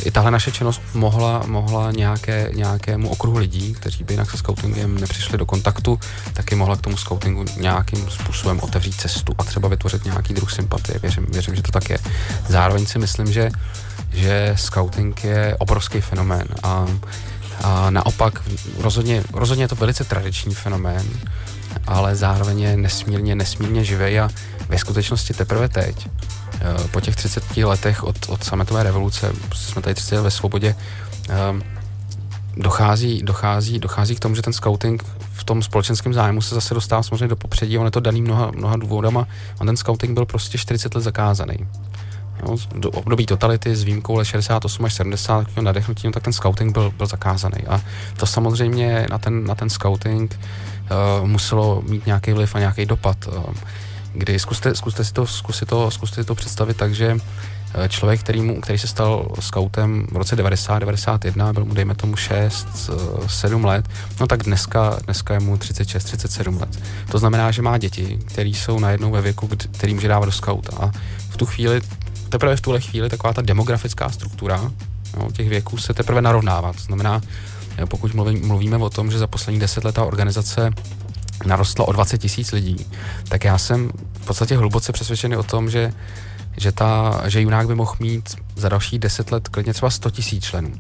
i 0.04 0.10
tahle 0.10 0.30
naše 0.30 0.52
činnost 0.52 0.82
mohla, 0.94 1.42
mohla 1.46 1.90
nějaké, 1.90 2.50
nějakému 2.54 3.08
okruhu 3.08 3.38
lidí, 3.38 3.72
kteří 3.72 4.04
by 4.04 4.12
jinak 4.12 4.30
se 4.30 4.36
scoutingem 4.36 5.00
nepřišli 5.00 5.38
do 5.38 5.46
kontaktu, 5.46 6.00
taky 6.32 6.54
mohla 6.54 6.76
k 6.76 6.80
tomu 6.80 6.96
scoutingu 6.96 7.44
nějakým 7.56 8.10
způsobem 8.10 8.60
otevřít 8.62 9.00
cestu 9.00 9.32
a 9.38 9.44
třeba 9.44 9.68
vytvořit 9.68 10.04
nějaký 10.04 10.34
druh 10.34 10.52
sympatie. 10.52 10.98
Věřím, 10.98 11.26
věřím 11.26 11.54
že 11.54 11.62
to 11.62 11.72
tak 11.72 11.90
je. 11.90 11.98
Zároveň 12.48 12.86
si 12.86 12.98
myslím, 12.98 13.32
že, 13.32 13.50
že 14.12 14.52
scouting 14.56 15.24
je 15.24 15.56
obrovský 15.58 16.00
fenomén 16.00 16.48
a, 16.62 16.86
a 17.62 17.90
naopak 17.90 18.42
rozhodně, 18.78 19.24
rozhodně 19.32 19.64
je 19.64 19.68
to 19.68 19.76
velice 19.76 20.04
tradiční 20.04 20.54
fenomén, 20.54 21.06
ale 21.86 22.16
zároveň 22.16 22.60
je 22.60 22.76
nesmírně, 22.76 23.34
nesmírně 23.34 23.84
živý 23.84 24.20
a 24.20 24.28
ve 24.72 24.78
skutečnosti 24.78 25.34
teprve 25.34 25.68
teď 25.68 26.08
eh, 26.60 26.88
po 26.90 27.00
těch 27.00 27.16
30 27.16 27.56
letech 27.56 28.04
od, 28.04 28.16
od 28.28 28.44
sametové 28.44 28.82
revoluce, 28.82 29.32
jsme 29.54 29.82
tady 29.82 29.94
30 29.94 30.16
let 30.16 30.22
ve 30.22 30.30
svobodě, 30.30 30.74
ehm, 31.28 31.62
dochází, 32.56 33.22
dochází, 33.22 33.78
dochází 33.78 34.16
k 34.16 34.20
tomu, 34.20 34.34
že 34.34 34.42
ten 34.42 34.52
scouting 34.52 35.04
v 35.32 35.44
tom 35.44 35.62
společenském 35.62 36.14
zájmu 36.14 36.42
se 36.42 36.54
zase 36.54 36.74
dostává 36.74 37.02
samozřejmě 37.02 37.28
do 37.28 37.36
popředí, 37.36 37.78
on 37.78 37.84
je 37.84 37.90
to 37.90 38.00
daný 38.00 38.22
mnoha, 38.22 38.50
mnoha 38.50 38.76
důvodama, 38.76 39.26
on 39.60 39.66
ten 39.66 39.76
scouting 39.76 40.14
byl 40.14 40.26
prostě 40.26 40.58
40 40.58 40.94
let 40.94 41.02
zakázaný. 41.02 41.56
Z- 42.56 42.66
do 42.74 42.90
období 42.90 43.26
totality 43.26 43.76
s 43.76 43.82
výjimkou 43.82 44.16
let 44.16 44.24
68 44.24 44.84
až 44.84 44.94
70 44.94 45.38
takového 45.38 45.64
nadechnutí, 45.64 46.06
no, 46.06 46.12
tak 46.12 46.22
ten 46.22 46.32
scouting 46.32 46.72
byl, 46.72 46.92
byl 46.96 47.06
zakázaný. 47.06 47.66
A 47.68 47.80
to 48.16 48.26
samozřejmě 48.26 49.06
na 49.10 49.18
ten, 49.18 49.44
na 49.44 49.54
ten 49.54 49.70
scouting 49.70 50.40
uh, 51.20 51.28
muselo 51.28 51.82
mít 51.88 52.06
nějaký 52.06 52.32
vliv 52.32 52.54
a 52.54 52.58
nějaký 52.58 52.86
dopad. 52.86 53.16
Uh, 53.26 53.54
kdy 54.14 54.38
zkuste, 54.38 54.74
zkuste, 54.74 55.04
si 55.04 55.12
to, 55.12 55.26
zkuste, 55.26 55.66
to, 55.66 55.90
zkuste 55.90 56.22
si 56.22 56.26
to 56.26 56.34
představit 56.34 56.76
tak, 56.76 56.94
že 56.94 57.16
eh, 57.74 57.88
člověk, 57.88 58.20
který, 58.20 58.40
mu, 58.40 58.60
který 58.60 58.78
se 58.78 58.86
stal 58.86 59.28
scoutem 59.40 60.06
v 60.12 60.16
roce 60.16 60.36
90, 60.36 60.78
91, 60.78 61.52
byl 61.52 61.64
mu 61.64 61.74
dejme 61.74 61.94
tomu 61.94 62.16
6, 62.16 62.90
7 63.26 63.64
let, 63.64 63.88
no 64.20 64.26
tak 64.26 64.42
dneska, 64.42 64.98
dneska 65.04 65.34
je 65.34 65.40
mu 65.40 65.56
36, 65.56 66.04
37 66.04 66.60
let. 66.60 66.78
To 67.10 67.18
znamená, 67.18 67.50
že 67.50 67.62
má 67.62 67.78
děti, 67.78 68.18
které 68.24 68.48
jsou 68.48 68.78
najednou 68.78 69.10
ve 69.10 69.20
věku, 69.20 69.48
který 69.72 69.94
může 69.94 70.08
dávat 70.08 70.26
do 70.26 70.32
skauta. 70.32 70.76
A 70.80 70.90
v 71.30 71.36
tu 71.36 71.46
chvíli, 71.46 71.80
teprve 72.28 72.56
v 72.56 72.60
tuhle 72.60 72.80
chvíli, 72.80 73.08
taková 73.08 73.32
ta 73.32 73.42
demografická 73.42 74.10
struktura 74.10 74.70
jo, 75.16 75.32
těch 75.32 75.48
věků 75.48 75.78
se 75.78 75.94
teprve 75.94 76.22
narovnává. 76.22 76.72
To 76.72 76.82
znamená, 76.82 77.20
eh, 77.78 77.86
pokud 77.86 78.14
mluvím, 78.14 78.46
mluvíme 78.46 78.76
o 78.76 78.90
tom, 78.90 79.10
že 79.10 79.18
za 79.18 79.26
poslední 79.26 79.60
10 79.60 79.84
let 79.84 79.94
ta 79.94 80.04
organizace 80.04 80.70
narostla 81.46 81.88
o 81.88 81.92
20 81.92 82.18
tisíc 82.18 82.52
lidí, 82.52 82.86
tak 83.28 83.44
já 83.44 83.58
jsem 83.58 83.90
v 84.20 84.26
podstatě 84.26 84.56
hluboce 84.56 84.92
přesvědčený 84.92 85.36
o 85.36 85.42
tom, 85.42 85.70
že, 85.70 85.92
že, 86.56 86.72
ta, 86.72 87.22
že 87.26 87.40
Junák 87.40 87.66
by 87.66 87.74
mohl 87.74 87.94
mít 88.00 88.36
za 88.56 88.68
další 88.68 88.98
10 88.98 89.32
let 89.32 89.48
klidně 89.48 89.72
třeba 89.72 89.90
100 89.90 90.10
tisíc 90.10 90.44
členů. 90.44 90.72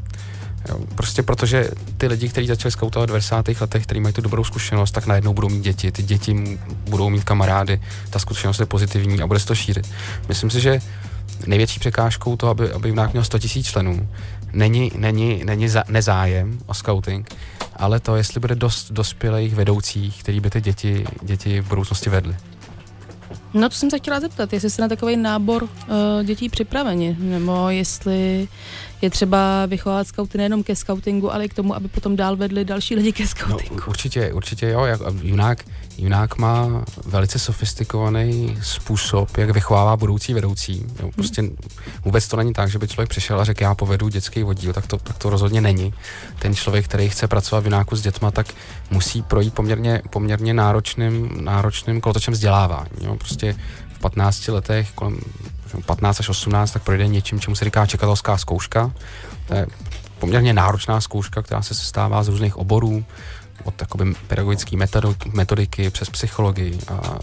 Jo, 0.68 0.78
prostě 0.94 1.22
protože 1.22 1.70
ty 1.96 2.06
lidi, 2.06 2.28
kteří 2.28 2.46
začali 2.46 2.72
skautovat 2.72 3.06
v 3.06 3.12
90. 3.12 3.48
letech, 3.60 3.82
kteří 3.82 4.00
mají 4.00 4.12
tu 4.12 4.20
dobrou 4.20 4.44
zkušenost, 4.44 4.90
tak 4.90 5.06
najednou 5.06 5.34
budou 5.34 5.48
mít 5.48 5.62
děti, 5.62 5.92
ty 5.92 6.02
děti 6.02 6.58
budou 6.88 7.10
mít 7.10 7.24
kamarády, 7.24 7.80
ta 8.10 8.18
zkušenost 8.18 8.60
je 8.60 8.66
pozitivní 8.66 9.22
a 9.22 9.26
bude 9.26 9.40
se 9.40 9.46
to 9.46 9.54
šířit. 9.54 9.90
Myslím 10.28 10.50
si, 10.50 10.60
že 10.60 10.80
největší 11.46 11.80
překážkou 11.80 12.36
toho, 12.36 12.50
aby, 12.50 12.72
aby 12.72 12.88
Junák 12.88 13.12
měl 13.12 13.24
100 13.24 13.38
tisíc 13.38 13.66
členů, 13.66 14.08
není, 14.52 14.92
není, 14.96 15.44
není 15.44 15.68
za, 15.68 15.84
nezájem 15.88 16.58
o 16.66 16.74
scouting, 16.74 17.34
ale 17.76 18.00
to, 18.00 18.16
jestli 18.16 18.40
bude 18.40 18.54
dost 18.54 18.92
dospělých 18.92 19.54
vedoucích, 19.54 20.22
který 20.22 20.40
by 20.40 20.50
ty 20.50 20.60
děti, 20.60 21.04
děti 21.22 21.60
v 21.60 21.68
budoucnosti 21.68 22.10
vedli. 22.10 22.36
No 23.54 23.68
to 23.68 23.74
jsem 23.74 23.90
se 23.90 23.98
chtěla 23.98 24.20
zeptat, 24.20 24.52
jestli 24.52 24.70
jste 24.70 24.82
na 24.82 24.88
takový 24.88 25.16
nábor 25.16 25.62
uh, 25.62 25.68
dětí 26.24 26.48
připraveni, 26.48 27.16
nebo 27.20 27.68
jestli 27.68 28.48
je 29.02 29.10
třeba 29.10 29.66
vychovávat 29.66 30.06
skauty 30.06 30.38
nejenom 30.38 30.62
ke 30.62 30.76
skautingu, 30.76 31.32
ale 31.32 31.44
i 31.44 31.48
k 31.48 31.54
tomu, 31.54 31.74
aby 31.74 31.88
potom 31.88 32.16
dál 32.16 32.36
vedli 32.36 32.64
další 32.64 32.94
lidi 32.94 33.12
ke 33.12 33.22
No, 33.22 33.28
skautingu. 33.28 33.82
určitě, 33.86 34.32
určitě 34.32 34.68
jo. 34.68 34.84
Jak, 34.84 35.00
junák, 35.22 35.64
junák 35.98 36.38
má 36.38 36.84
velice 37.06 37.38
sofistikovaný 37.38 38.58
způsob, 38.62 39.36
jak 39.36 39.50
vychovává 39.50 39.96
budoucí 39.96 40.34
vedoucí. 40.34 40.86
Jo, 41.02 41.10
prostě 41.14 41.42
vůbec 42.04 42.28
to 42.28 42.36
není 42.36 42.52
tak, 42.52 42.70
že 42.70 42.78
by 42.78 42.88
člověk 42.88 43.08
přišel 43.08 43.40
a 43.40 43.44
řekl, 43.44 43.62
já 43.62 43.74
povedu 43.74 44.08
dětský 44.08 44.44
oddíl, 44.44 44.72
tak 44.72 44.86
to, 44.86 44.96
tak 44.98 45.18
to 45.18 45.30
rozhodně 45.30 45.60
není. 45.60 45.94
Ten 46.38 46.54
člověk, 46.54 46.84
který 46.84 47.08
chce 47.08 47.28
pracovat 47.28 47.60
v 47.60 47.64
junáku 47.64 47.96
s 47.96 48.02
dětma, 48.02 48.30
tak 48.30 48.46
musí 48.90 49.22
projít 49.22 49.54
poměrně, 49.54 50.02
poměrně 50.10 50.54
náročným, 50.54 51.30
náročným 51.44 52.00
kolotočem 52.00 52.34
vzdělávání. 52.34 52.90
Jo. 53.00 53.16
Prostě 53.16 53.56
v 53.92 53.98
15 53.98 54.48
letech, 54.48 54.90
kolem 54.94 55.18
15 55.86 56.20
až 56.20 56.28
18, 56.28 56.70
tak 56.70 56.82
projde 56.82 57.06
něčím, 57.06 57.40
čemu 57.40 57.56
se 57.56 57.64
říká 57.64 57.86
čekatelská 57.86 58.38
zkouška. 58.38 58.92
To 59.48 59.54
je 59.54 59.66
poměrně 60.18 60.52
náročná 60.52 61.00
zkouška, 61.00 61.42
která 61.42 61.62
se 61.62 61.74
sestává 61.74 62.22
z 62.22 62.28
různých 62.28 62.56
oborů, 62.56 63.04
od 63.64 63.80
jakoby 63.80 64.14
pedagogické 64.26 64.76
metodiky 65.32 65.90
přes 65.90 66.10
psychologii 66.10 66.78
a 66.88 67.18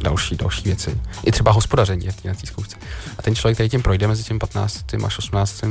další, 0.00 0.36
další 0.36 0.62
věci. 0.62 1.00
I 1.26 1.32
třeba 1.32 1.52
hospodaření 1.52 2.08
v 2.08 2.16
té 2.22 2.46
zkoušce. 2.46 2.76
A 3.18 3.22
ten 3.22 3.34
člověk, 3.34 3.56
který 3.56 3.68
tím 3.68 3.82
projde 3.82 4.08
mezi 4.08 4.22
tím 4.22 4.38
15. 4.38 4.84
až 5.06 5.18
18. 5.18 5.64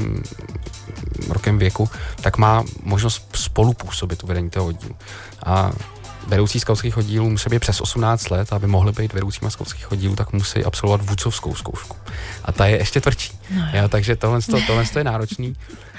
rokem 1.29 1.57
věku, 1.57 1.89
tak 2.21 2.37
má 2.37 2.63
možnost 2.83 3.29
spolupůsobit 3.35 4.23
u 4.23 4.27
vedení 4.27 4.49
toho 4.49 4.65
oddílu. 4.65 4.95
A 5.45 5.71
vedoucí 6.28 6.59
skautských 6.59 6.97
oddílů 6.97 7.30
musí 7.30 7.49
být 7.49 7.59
přes 7.59 7.82
18 7.82 8.30
let, 8.30 8.53
aby 8.53 8.67
mohli 8.67 8.91
být 8.91 9.13
vedoucíma 9.13 9.49
skautských 9.49 9.91
oddílů, 9.91 10.15
tak 10.15 10.34
musí 10.34 10.63
absolvovat 10.63 11.01
vůdcovskou 11.09 11.55
zkoušku. 11.55 11.97
A 12.45 12.51
ta 12.51 12.65
je 12.65 12.78
ještě 12.78 13.01
tvrdší. 13.01 13.39
No, 13.49 13.67
jo, 13.74 13.88
takže 13.88 14.15
tohle, 14.15 14.41
to, 14.41 14.61
tohle 14.67 14.86
to 14.86 14.99
je 14.99 15.03
náročný. 15.03 15.55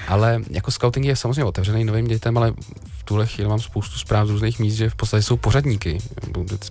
Ale 0.07 0.41
jako 0.49 0.71
scouting 0.71 1.05
je 1.05 1.15
samozřejmě 1.15 1.43
otevřený 1.43 1.85
novým 1.85 2.07
dětem, 2.07 2.37
ale 2.37 2.53
v 2.97 3.03
tuhle 3.03 3.27
chvíli 3.27 3.49
mám 3.49 3.59
spoustu 3.59 3.97
zpráv 3.97 4.27
z 4.27 4.29
různých 4.29 4.59
míst, 4.59 4.75
že 4.75 4.89
v 4.89 4.95
podstatě 4.95 5.23
jsou 5.23 5.37
pořadníky. 5.37 5.97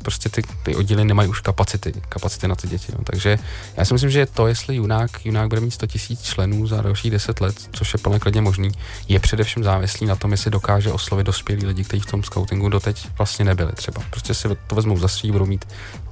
Prostě 0.02 0.28
ty, 0.28 0.42
ty 0.62 0.76
oddíly 0.76 1.04
nemají 1.04 1.28
už 1.28 1.40
kapacity, 1.40 1.92
kapacity 2.08 2.48
na 2.48 2.54
ty 2.54 2.68
děti. 2.68 2.92
No. 2.98 3.04
Takže 3.04 3.38
já 3.76 3.84
si 3.84 3.94
myslím, 3.94 4.10
že 4.10 4.26
to, 4.26 4.46
jestli 4.46 4.76
junák, 4.76 5.26
junák 5.26 5.48
bude 5.48 5.60
mít 5.60 5.70
100 5.70 5.86
000 6.10 6.22
členů 6.22 6.66
za 6.66 6.82
další 6.82 7.10
10 7.10 7.40
let, 7.40 7.56
což 7.72 7.92
je 7.92 7.98
plně 7.98 8.18
klidně 8.18 8.40
možný, 8.40 8.70
je 9.08 9.20
především 9.20 9.64
závislý 9.64 10.06
na 10.06 10.16
tom, 10.16 10.32
jestli 10.32 10.50
dokáže 10.50 10.92
oslovit 10.92 11.26
dospělí 11.26 11.66
lidi, 11.66 11.84
kteří 11.84 12.02
v 12.02 12.06
tom 12.06 12.22
scoutingu 12.22 12.68
doteď 12.68 13.08
vlastně 13.18 13.44
nebyli 13.44 13.72
třeba. 13.72 14.02
Prostě 14.10 14.34
si 14.34 14.48
to 14.66 14.74
vezmou 14.74 14.98
za 14.98 15.08
svý, 15.08 15.32
budou 15.32 15.46
mít 15.46 15.64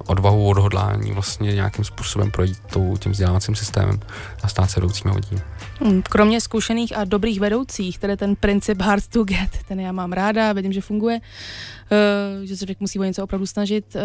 odvahu, 0.07 0.49
odhodlání 0.49 1.12
vlastně 1.12 1.55
nějakým 1.55 1.85
způsobem 1.85 2.31
projít 2.31 2.59
tou, 2.73 2.97
tím 2.97 3.12
vzdělávacím 3.12 3.55
systémem 3.55 4.01
a 4.43 4.49
stát 4.49 4.70
se 4.70 4.81
oddílu. 4.81 5.41
Hmm, 5.85 6.03
Kromě 6.03 6.41
zkušených 6.41 6.97
a 6.97 7.05
dobrých 7.05 7.41
vedoucích, 7.41 7.99
tedy 7.99 8.16
ten 8.16 8.37
princip 8.37 8.80
hard 8.83 9.07
to 9.07 9.24
get, 9.24 9.51
ten 9.68 9.80
já 9.80 9.93
mám 9.93 10.12
ráda, 10.12 10.53
vidím, 10.53 10.72
že 10.72 10.80
funguje, 10.80 11.20
uh, 11.20 12.45
že 12.45 12.57
se 12.57 12.64
člověk 12.64 12.80
musí 12.80 12.99
o 12.99 13.05
něco 13.05 13.24
opravdu 13.24 13.47
snažit. 13.47 13.97
Uh, 13.97 14.01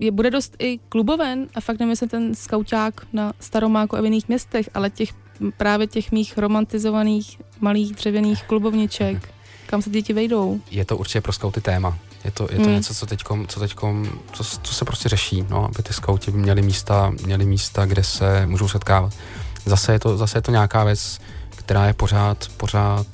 je, 0.00 0.10
bude 0.10 0.30
dost 0.30 0.56
i 0.58 0.78
kluboven 0.88 1.46
a 1.54 1.60
fakt 1.60 1.78
nemyslím 1.78 2.08
ten 2.08 2.34
skauťák 2.34 3.06
na 3.12 3.32
Staromáku 3.40 3.96
a 3.96 4.00
v 4.00 4.04
jiných 4.04 4.28
městech, 4.28 4.70
ale 4.74 4.90
těch 4.90 5.08
právě 5.56 5.86
těch 5.86 6.12
mých 6.12 6.38
romantizovaných 6.38 7.40
malých 7.60 7.92
dřevěných 7.94 8.42
klubovniček, 8.44 9.28
kam 9.66 9.82
se 9.82 9.90
děti 9.90 10.12
vejdou. 10.12 10.60
Je 10.70 10.84
to 10.84 10.96
určitě 10.96 11.20
pro 11.20 11.32
skauty 11.32 11.60
téma. 11.60 11.98
Je 12.24 12.30
to, 12.30 12.48
je 12.50 12.56
to 12.56 12.62
Hmm. 12.62 12.72
něco, 12.74 12.94
co 12.94 13.06
teďkom, 13.06 13.46
co 13.46 13.60
teďkom, 13.60 14.08
co, 14.32 14.44
co 14.44 14.74
se 14.74 14.84
prostě 14.84 15.08
řeší, 15.08 15.44
no, 15.50 15.64
aby 15.64 15.82
ty 15.82 15.92
skauti 15.92 16.30
měli 16.30 16.62
místa, 16.62 17.12
měli 17.24 17.46
místa, 17.46 17.86
kde 17.86 18.04
se 18.04 18.46
můžou 18.46 18.68
setkávat. 18.68 19.14
Zase 19.68 19.92
je 19.92 19.98
to, 19.98 20.16
zase 20.16 20.38
je 20.38 20.42
to 20.42 20.50
nějaká 20.50 20.84
věc, 20.84 21.20
která 21.56 21.86
je 21.86 21.92
pořád, 21.92 22.48
pořád 22.56 23.06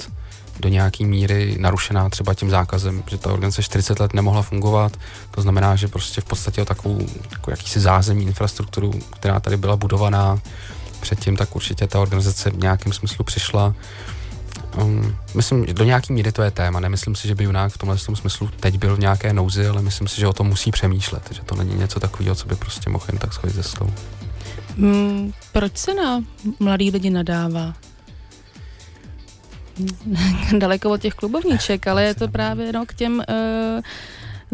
do 0.61 0.69
nějaký 0.69 1.05
míry 1.05 1.57
narušená 1.59 2.11
třeba 2.11 2.35
tím 2.35 2.51
zákazem, 2.51 3.03
že 3.11 3.19
ta 3.19 3.33
organizace 3.33 3.63
40 3.63 4.01
let 4.01 4.15
nemohla 4.15 4.43
fungovat, 4.43 4.97
to 5.31 5.43
znamená, 5.43 5.77
že 5.77 5.89
prostě 5.89 6.21
v 6.21 6.25
podstatě 6.25 6.63
o 6.63 6.65
takovou, 6.65 6.99
takovou 7.31 7.51
jakýsi 7.51 7.81
zázemí 7.81 8.25
infrastrukturu, 8.25 8.93
která 9.11 9.41
tady 9.41 9.57
byla 9.57 9.77
budovaná 9.77 10.39
předtím, 11.01 11.37
tak 11.37 11.57
určitě 11.57 11.87
ta 11.87 12.01
organizace 12.01 12.51
v 12.51 12.57
nějakém 12.57 12.93
smyslu 12.93 13.25
přišla. 13.25 13.75
Um, 14.83 15.17
myslím, 15.35 15.67
že 15.67 15.75
do 15.75 15.85
nějaký 15.85 16.13
míry 16.13 16.33
to 16.33 16.43
je 16.43 16.51
téma. 16.51 16.81
Nemyslím 16.81 17.15
si, 17.15 17.29
že 17.29 17.35
by 17.35 17.45
Junák 17.45 17.73
v 17.73 17.79
tomhle 17.79 17.97
tom 17.99 18.17
smyslu 18.17 18.51
teď 18.61 18.79
byl 18.79 18.97
v 18.97 19.01
nějaké 19.01 19.33
nouzi, 19.33 19.67
ale 19.67 19.83
myslím 19.83 20.09
si, 20.09 20.21
že 20.21 20.27
o 20.27 20.33
tom 20.33 20.47
musí 20.47 20.71
přemýšlet, 20.71 21.29
že 21.31 21.43
to 21.43 21.55
není 21.55 21.75
něco 21.75 22.01
takového, 22.01 22.35
co 22.35 22.49
by 22.49 22.57
prostě 22.57 22.91
mohl 22.91 23.05
jen 23.09 23.19
tak 23.19 23.33
schodit 23.33 23.57
ze 23.57 23.63
stolu. 23.63 23.93
Hmm, 24.79 25.33
proč 25.53 25.77
se 25.77 25.95
na 25.95 26.25
mladý 26.61 26.91
lidi 26.91 27.11
nadává? 27.11 27.75
Daleko 30.59 30.91
od 30.91 31.01
těch 31.01 31.15
klubovníček, 31.15 31.87
ale 31.87 32.05
je 32.05 32.15
to 32.15 32.29
právě 32.29 32.73
no, 32.73 32.87
k 32.87 32.95
těm... 32.95 33.23
Uh, 33.29 33.83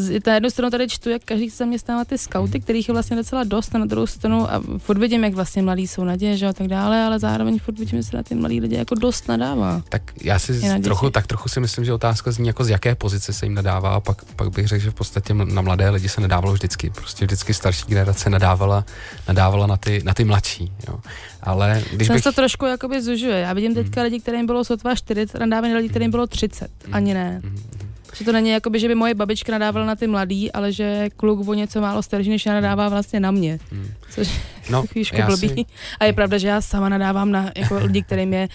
z, 0.00 0.20
na 0.26 0.34
jednu 0.34 0.50
stranu 0.50 0.70
tady 0.70 0.88
čtu, 0.88 1.10
jak 1.10 1.22
každý 1.24 1.50
se 1.50 1.56
zaměstnává 1.56 2.04
ty 2.04 2.18
skauty, 2.18 2.60
kterých 2.60 2.88
je 2.88 2.92
vlastně 2.92 3.16
docela 3.16 3.44
dost, 3.44 3.74
a 3.74 3.78
na 3.78 3.86
druhou 3.86 4.06
stranu 4.06 4.52
a 4.52 4.62
furt 4.78 4.98
vidím, 4.98 5.24
jak 5.24 5.34
vlastně 5.34 5.62
mladí 5.62 5.86
jsou 5.86 6.04
naděje, 6.04 6.36
že 6.36 6.46
a 6.46 6.52
tak 6.52 6.68
dále, 6.68 7.02
ale 7.02 7.18
zároveň 7.18 7.58
furt 7.58 7.78
vidím, 7.78 7.98
že 7.98 8.02
se 8.02 8.16
na 8.16 8.22
ty 8.22 8.34
mladí 8.34 8.60
lidi 8.60 8.76
jako 8.76 8.94
dost 8.94 9.28
nadává. 9.28 9.82
Tak 9.88 10.02
já 10.22 10.38
si 10.38 10.80
trochu, 10.82 11.10
tak 11.10 11.26
trochu 11.26 11.48
si 11.48 11.60
myslím, 11.60 11.84
že 11.84 11.92
otázka 11.92 12.30
zní, 12.30 12.46
jako 12.46 12.64
z 12.64 12.68
jaké 12.68 12.94
pozice 12.94 13.32
se 13.32 13.46
jim 13.46 13.54
nadává, 13.54 13.94
a 13.94 14.00
pak, 14.00 14.24
pak 14.24 14.50
bych 14.50 14.68
řekl, 14.68 14.84
že 14.84 14.90
v 14.90 14.94
podstatě 14.94 15.34
na 15.34 15.62
mladé 15.62 15.90
lidi 15.90 16.08
se 16.08 16.20
nadávalo 16.20 16.52
vždycky. 16.52 16.90
Prostě 16.90 17.24
vždycky 17.24 17.54
starší 17.54 17.84
generace 17.86 18.30
nadávala, 18.30 18.84
nadávala 19.28 19.66
na 19.66 19.76
ty, 19.76 20.02
na 20.04 20.14
ty 20.14 20.24
mladší. 20.24 20.72
Jo. 20.88 21.00
Ale 21.42 21.82
když 21.92 22.08
bych... 22.08 22.22
to 22.22 22.32
trošku 22.32 22.66
jakoby 22.66 23.02
zužuje. 23.02 23.38
Já 23.38 23.52
vidím 23.52 23.74
teďka 23.74 24.02
lidi, 24.02 24.20
kterým 24.20 24.46
bylo 24.46 24.64
sotva 24.64 24.94
40 24.94 25.36
a 25.36 25.46
nadávají 25.46 25.72
na 25.72 25.76
lidi, 25.76 25.88
kterým 25.88 26.10
bylo 26.10 26.26
30. 26.26 26.70
Ani 26.92 27.14
ne. 27.14 27.40
Mhm, 27.44 27.89
Že 28.16 28.24
to 28.24 28.32
není 28.32 28.50
jakoby, 28.50 28.80
že 28.80 28.88
by 28.88 28.94
moje 28.94 29.14
babička 29.14 29.52
nadávala 29.52 29.86
na 29.86 29.96
ty 29.96 30.06
mladý, 30.06 30.52
ale 30.52 30.72
že 30.72 31.08
kluk 31.16 31.48
o 31.48 31.54
něco 31.54 31.80
málo 31.80 32.02
starší 32.02 32.30
než 32.30 32.46
já 32.46 32.52
nadává 32.54 32.88
vlastně 32.88 33.20
na 33.20 33.30
mě. 33.30 33.58
Mhm. 33.72 33.90
Což 34.10 34.28
je 34.28 34.34
No, 34.70 34.84
já 35.12 35.26
blbý. 35.26 35.48
si- 35.48 35.64
A 36.00 36.04
je 36.04 36.12
pravda, 36.12 36.38
že 36.38 36.48
já 36.48 36.60
sama 36.60 36.88
nadávám 36.88 37.30
na 37.32 37.50
jako 37.56 37.74
lidi, 37.82 38.02
kterým 38.02 38.32
je 38.32 38.48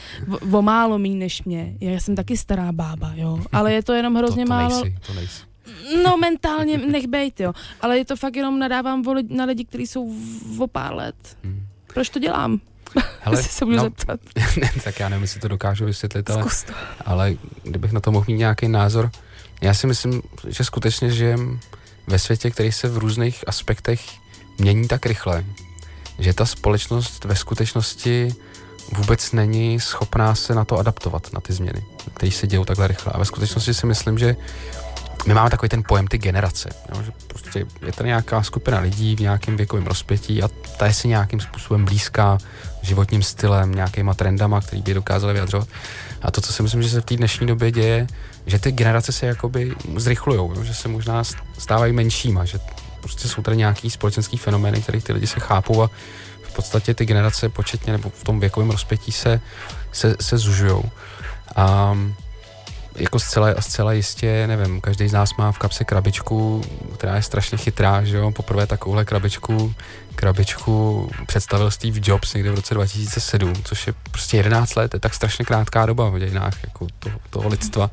o, 0.51 0.61
málo 0.61 0.97
méně 0.97 1.15
než 1.15 1.43
mě. 1.43 1.73
Já 1.81 1.99
jsem 1.99 2.15
taky 2.15 2.37
stará 2.37 2.71
bába, 2.71 3.11
jo. 3.15 3.39
Ale 3.51 3.73
je 3.73 3.83
to 3.83 3.93
jenom 3.93 4.15
hrozně 4.21 4.43
to, 4.43 4.47
to 4.49 4.53
málo. 4.53 4.83
Nejsi, 4.83 4.97
to 5.07 5.13
nejsi. 5.13 5.41
No 6.03 6.17
mentálně 6.17 6.77
nech 6.77 7.07
bejt, 7.07 7.39
jo. 7.39 7.53
Ale 7.81 7.97
je 7.97 8.05
to 8.05 8.15
fakt 8.15 8.35
jenom 8.35 8.59
nadávám 8.59 9.03
na 9.29 9.45
lidi, 9.45 9.65
kteří 9.65 9.87
jsou 9.87 10.13
v- 10.55 10.61
o 10.61 10.67
pár 10.67 10.93
let. 10.95 11.15
Hmm. 11.43 11.65
Proč 11.93 12.09
to 12.09 12.19
dělám? 12.19 12.59
Hele, 13.21 13.43
se 13.43 13.65
můžu 13.65 13.77
no, 13.77 13.83
zeptat. 13.83 14.19
ne, 14.61 14.71
tak 14.83 14.99
já 14.99 15.09
nevím, 15.09 15.21
jestli 15.21 15.39
to 15.39 15.47
dokážu 15.47 15.85
vysvětlit, 15.85 16.29
ale, 16.29 16.41
Zkus 16.41 16.63
to. 16.63 16.73
ale 17.05 17.33
kdybych 17.63 17.91
na 17.91 17.99
to 17.99 18.11
mohl 18.11 18.25
mít 18.27 18.37
nějaký 18.37 18.67
názor, 18.67 19.11
já 19.61 19.73
si 19.73 19.87
myslím, 19.87 20.21
že 20.47 20.63
skutečně 20.63 21.11
žijem 21.11 21.59
ve 22.07 22.19
světě, 22.19 22.51
který 22.51 22.71
se 22.71 22.87
v 22.87 22.97
různých 22.97 23.43
aspektech 23.47 24.01
mění 24.57 24.87
tak 24.87 25.05
rychle, 25.05 25.45
že 26.19 26.33
ta 26.33 26.45
společnost 26.45 27.25
ve 27.25 27.35
skutečnosti 27.35 28.35
vůbec 28.91 29.31
není 29.31 29.79
schopná 29.79 30.35
se 30.35 30.55
na 30.55 30.65
to 30.65 30.77
adaptovat, 30.77 31.33
na 31.33 31.39
ty 31.39 31.53
změny, 31.53 31.85
které 32.13 32.31
se 32.31 32.47
dějou 32.47 32.65
takhle 32.65 32.87
rychle. 32.87 33.13
A 33.13 33.17
ve 33.17 33.25
skutečnosti 33.25 33.73
si 33.73 33.85
myslím, 33.85 34.17
že 34.17 34.35
my 35.27 35.33
máme 35.33 35.49
takový 35.49 35.69
ten 35.69 35.83
pojem 35.87 36.07
ty 36.07 36.17
generace, 36.17 36.69
jo, 36.95 37.03
že 37.03 37.11
prostě 37.27 37.65
je 37.85 37.91
to 37.91 38.03
nějaká 38.03 38.43
skupina 38.43 38.79
lidí 38.79 39.15
v 39.15 39.19
nějakém 39.19 39.57
věkovém 39.57 39.85
rozpětí 39.85 40.43
a 40.43 40.47
ta 40.77 40.85
je 40.85 40.93
si 40.93 41.07
nějakým 41.07 41.39
způsobem 41.39 41.85
blízká 41.85 42.37
životním 42.81 43.23
stylem, 43.23 43.71
nějakýma 43.71 44.13
trendama, 44.13 44.61
který 44.61 44.81
by 44.81 44.93
dokázali 44.93 45.33
vyjadřovat. 45.33 45.67
A 46.21 46.31
to, 46.31 46.41
co 46.41 46.53
si 46.53 46.63
myslím, 46.63 46.83
že 46.83 46.89
se 46.89 47.01
v 47.01 47.05
té 47.05 47.15
dnešní 47.15 47.47
době 47.47 47.71
děje, 47.71 48.07
že 48.45 48.59
ty 48.59 48.71
generace 48.71 49.11
se 49.11 49.25
jakoby 49.25 49.75
zrychlujou, 49.95 50.53
jo, 50.55 50.63
že 50.63 50.73
se 50.73 50.87
možná 50.87 51.23
stávají 51.57 51.93
menšíma, 51.93 52.45
že 52.45 52.59
prostě 53.01 53.27
jsou 53.27 53.41
tady 53.41 53.57
nějaký 53.57 53.89
společenský 53.89 54.37
fenomény, 54.37 54.81
které 54.81 55.01
ty 55.01 55.13
lidi 55.13 55.27
se 55.27 55.39
chápou 55.39 55.83
a 55.83 55.89
v 56.43 56.53
podstatě 56.53 56.93
ty 56.93 57.05
generace 57.05 57.49
početně 57.49 57.93
nebo 57.93 58.09
v 58.09 58.23
tom 58.23 58.39
věkovém 58.39 58.69
rozpětí 58.69 59.11
se, 59.11 59.41
se, 59.91 60.15
se 60.21 60.37
zužujou. 60.37 60.83
A 61.55 61.97
jako 62.95 63.19
zcela, 63.19 63.61
zcela 63.61 63.93
jistě, 63.93 64.47
nevím, 64.47 64.81
každý 64.81 65.07
z 65.07 65.13
nás 65.13 65.35
má 65.37 65.51
v 65.51 65.57
kapse 65.57 65.83
krabičku, 65.83 66.63
která 66.93 67.15
je 67.15 67.21
strašně 67.21 67.57
chytrá, 67.57 68.03
že 68.03 68.17
jo, 68.17 68.31
poprvé 68.31 68.67
takovouhle 68.67 69.05
krabičku, 69.05 69.73
krabičku 70.15 71.09
představil 71.27 71.71
Steve 71.71 71.99
Jobs 72.03 72.33
někde 72.33 72.51
v 72.51 72.55
roce 72.55 72.73
2007, 72.73 73.53
což 73.63 73.87
je 73.87 73.93
prostě 74.11 74.37
11 74.37 74.75
let, 74.75 74.93
je 74.93 74.99
tak 74.99 75.13
strašně 75.13 75.45
krátká 75.45 75.85
doba 75.85 76.09
v 76.09 76.19
dějinách 76.19 76.63
jako 76.63 76.87
toho, 76.99 77.19
toho 77.29 77.49
lidstva. 77.49 77.91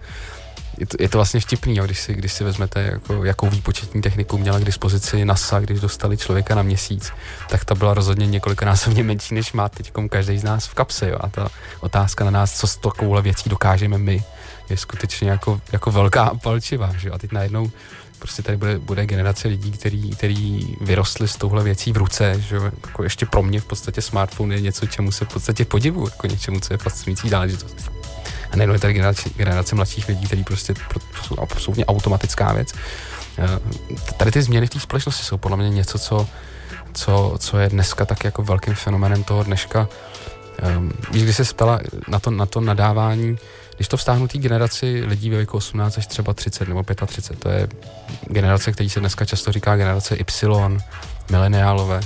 Je 0.79 0.87
to, 0.87 0.97
je 1.01 1.09
to 1.09 1.19
vlastně 1.19 1.41
vtipný, 1.41 1.77
jo, 1.77 1.85
když 1.85 2.01
si, 2.01 2.15
když 2.15 2.33
si 2.33 2.45
vezmete, 2.45 2.83
jako, 2.83 3.25
jakou 3.25 3.51
výpočetní 3.51 4.03
techniku 4.03 4.39
měla 4.39 4.59
k 4.59 4.65
dispozici 4.65 5.25
NASA, 5.25 5.61
když 5.61 5.81
dostali 5.81 6.17
člověka 6.17 6.55
na 6.55 6.63
měsíc, 6.63 7.13
tak 7.49 7.65
ta 7.65 7.75
byla 7.75 7.95
rozhodně 7.95 8.27
několikanásobně 8.27 9.03
menší, 9.03 9.35
než 9.35 9.53
má 9.53 9.69
teď 9.69 9.93
každý 10.09 10.39
z 10.39 10.45
nás 10.45 10.67
v 10.67 10.75
kapse. 10.75 11.09
Jo. 11.09 11.17
A 11.21 11.29
ta 11.29 11.49
otázka 11.81 12.25
na 12.25 12.31
nás, 12.31 12.59
co 12.59 12.67
s 12.67 12.77
takovouhle 12.77 13.23
věcí 13.23 13.51
dokážeme 13.51 13.99
my, 13.99 14.25
je 14.73 14.77
skutečně 14.77 15.31
jako, 15.31 15.61
jako 15.73 15.91
velká 15.91 16.31
palčivá. 16.43 16.93
Že? 16.97 17.09
jo. 17.09 17.15
A 17.15 17.19
teď 17.19 17.33
najednou 17.33 17.71
prostě 18.19 18.43
tady 18.43 18.57
bude, 18.59 18.79
bude 18.79 19.07
generace 19.07 19.49
lidí, 19.49 19.73
který, 19.73 20.11
který 20.11 20.77
vyrostli 20.81 21.29
s 21.29 21.37
touhle 21.37 21.65
věcí 21.65 21.93
v 21.93 21.97
ruce, 21.97 22.41
že 22.41 22.57
jako 22.87 23.05
ještě 23.05 23.27
pro 23.27 23.43
mě 23.43 23.61
v 23.61 23.65
podstatě 23.65 24.03
smartphone 24.03 24.55
je 24.55 24.61
něco, 24.61 24.87
čemu 24.87 25.13
se 25.13 25.25
v 25.25 25.29
podstatě 25.29 25.65
podivu, 25.65 26.05
jako 26.05 26.27
něčemu, 26.27 26.61
co 26.61 26.75
je 26.75 26.79
fascinující 26.79 27.29
záležitost. 27.29 27.91
A 28.53 28.57
nejenom 28.57 28.75
je 28.75 28.81
tady 28.81 28.93
generace, 28.93 29.31
generace 29.37 29.75
mladších 29.75 30.09
lidí, 30.09 30.27
který 30.27 30.45
prostě 30.45 30.75
pro, 30.75 31.01
jsou 31.23 31.39
absolutně 31.39 31.87
automatická 31.87 32.53
věc. 32.53 32.75
Eh, 33.39 33.59
Tady 34.17 34.31
ty 34.31 34.43
změny 34.43 34.67
v 34.67 34.71
té 34.71 34.81
společnosti 34.81 35.25
jsou 35.25 35.37
podle 35.37 35.57
mě 35.57 35.71
něco, 35.71 35.99
co, 35.99 36.27
co, 36.93 37.35
co 37.39 37.59
je 37.59 37.69
dneska 37.69 38.05
tak 38.05 38.25
jako 38.25 38.43
velkým 38.43 38.75
fenomenem 38.75 39.25
toho 39.25 39.43
dneška. 39.43 39.89
Víš, 41.11 41.23
když 41.23 41.37
se 41.37 41.45
ptala 41.45 41.81
na 42.09 42.19
to, 42.19 42.31
na 42.31 42.47
to 42.47 42.61
nadávání, 42.61 43.39
když 43.77 43.89
to 43.89 43.97
vztáhnu 43.97 44.29
té 44.29 44.39
generaci 44.39 45.03
lidí 45.07 45.31
ve 45.31 45.37
věku 45.37 45.57
18 45.57 45.99
až 45.99 46.07
třeba 46.07 46.35
30 46.35 46.69
nebo 46.69 46.85
35, 47.07 47.41
to 47.41 47.49
je 47.49 47.69
generace, 48.27 48.73
který 48.73 48.91
se 48.91 49.01
dneska 49.01 49.25
často 49.25 49.53
říká 49.53 49.77
generace 49.77 50.17
Y, 50.17 50.79
mileniálové. 51.31 52.01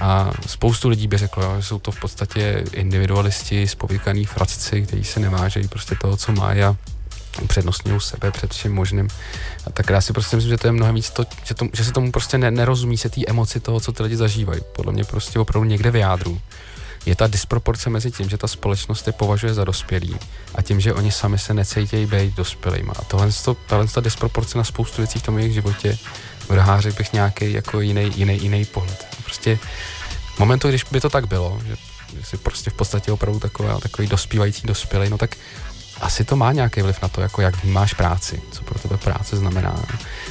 A 0.00 0.30
spoustu 0.46 0.88
lidí 0.88 1.08
by 1.08 1.18
řeklo, 1.18 1.56
že 1.56 1.62
jsou 1.62 1.78
to 1.78 1.90
v 1.90 2.00
podstatě 2.00 2.64
individualisti, 2.72 3.68
spovykaný 3.68 4.24
fracci, 4.24 4.82
kteří 4.82 5.04
se 5.04 5.20
nevážejí 5.20 5.68
prostě 5.68 5.94
toho, 6.00 6.16
co 6.16 6.32
mají 6.32 6.62
a 6.62 6.76
přednostňují 7.46 8.00
sebe 8.00 8.30
před 8.30 8.54
vším 8.54 8.74
možným. 8.74 9.08
A 9.66 9.70
tak 9.70 9.90
já 9.90 10.00
si 10.00 10.12
prostě 10.12 10.36
myslím, 10.36 10.50
že 10.50 10.58
to 10.58 10.66
je 10.66 10.72
mnohem 10.72 10.94
víc 10.94 11.10
to, 11.10 11.24
že, 11.44 11.54
to, 11.54 11.66
že 11.72 11.84
se 11.84 11.92
tomu 11.92 12.12
prostě 12.12 12.38
ne, 12.38 12.50
nerozumí 12.50 12.98
se 12.98 13.08
té 13.08 13.20
emoci 13.26 13.60
toho, 13.60 13.80
co 13.80 13.92
ty 13.92 14.02
lidi 14.02 14.16
zažívají. 14.16 14.60
Podle 14.76 14.92
mě 14.92 15.04
prostě 15.04 15.38
opravdu 15.38 15.68
někde 15.68 15.90
v 15.90 15.96
jádru 15.96 16.40
je 17.06 17.16
ta 17.16 17.26
disproporce 17.26 17.90
mezi 17.90 18.10
tím, 18.10 18.28
že 18.28 18.38
ta 18.38 18.48
společnost 18.48 19.06
je 19.06 19.12
považuje 19.12 19.54
za 19.54 19.64
dospělý 19.64 20.16
a 20.54 20.62
tím, 20.62 20.80
že 20.80 20.94
oni 20.94 21.12
sami 21.12 21.38
se 21.38 21.54
necítějí 21.54 22.06
být 22.06 22.34
dospělýma. 22.34 22.92
A 22.96 23.04
tohle, 23.04 23.28
to, 23.44 23.54
tahle 23.54 23.86
ta 23.86 24.00
disproporce 24.00 24.58
na 24.58 24.64
spoustu 24.64 24.96
věcí 24.96 25.18
v 25.18 25.22
tom 25.22 25.38
jejich 25.38 25.54
životě 25.54 25.98
vrhá, 26.48 26.80
řekl 26.80 26.96
bych, 26.96 27.12
nějaký 27.12 27.52
jako 27.52 27.80
jiný, 27.80 28.12
jiný, 28.16 28.42
jiný 28.42 28.64
pohled. 28.64 29.06
Prostě 29.24 29.58
v 30.34 30.38
momentu, 30.38 30.68
když 30.68 30.84
by 30.84 31.00
to 31.00 31.10
tak 31.10 31.26
bylo, 31.26 31.60
že, 31.66 31.76
že 32.18 32.24
jsi 32.24 32.36
prostě 32.36 32.70
v 32.70 32.74
podstatě 32.74 33.12
opravdu 33.12 33.40
takový, 33.40 33.68
takový 33.80 34.08
dospívající 34.08 34.66
dospělý, 34.66 35.10
no 35.10 35.18
tak 35.18 35.36
asi 36.00 36.24
to 36.24 36.36
má 36.36 36.52
nějaký 36.52 36.82
vliv 36.82 37.02
na 37.02 37.08
to, 37.08 37.20
jako 37.20 37.42
jak 37.42 37.64
vnímáš 37.64 37.94
práci, 37.94 38.42
co 38.50 38.64
pro 38.64 38.78
tebe 38.78 38.96
práce 38.96 39.36
znamená. 39.36 39.82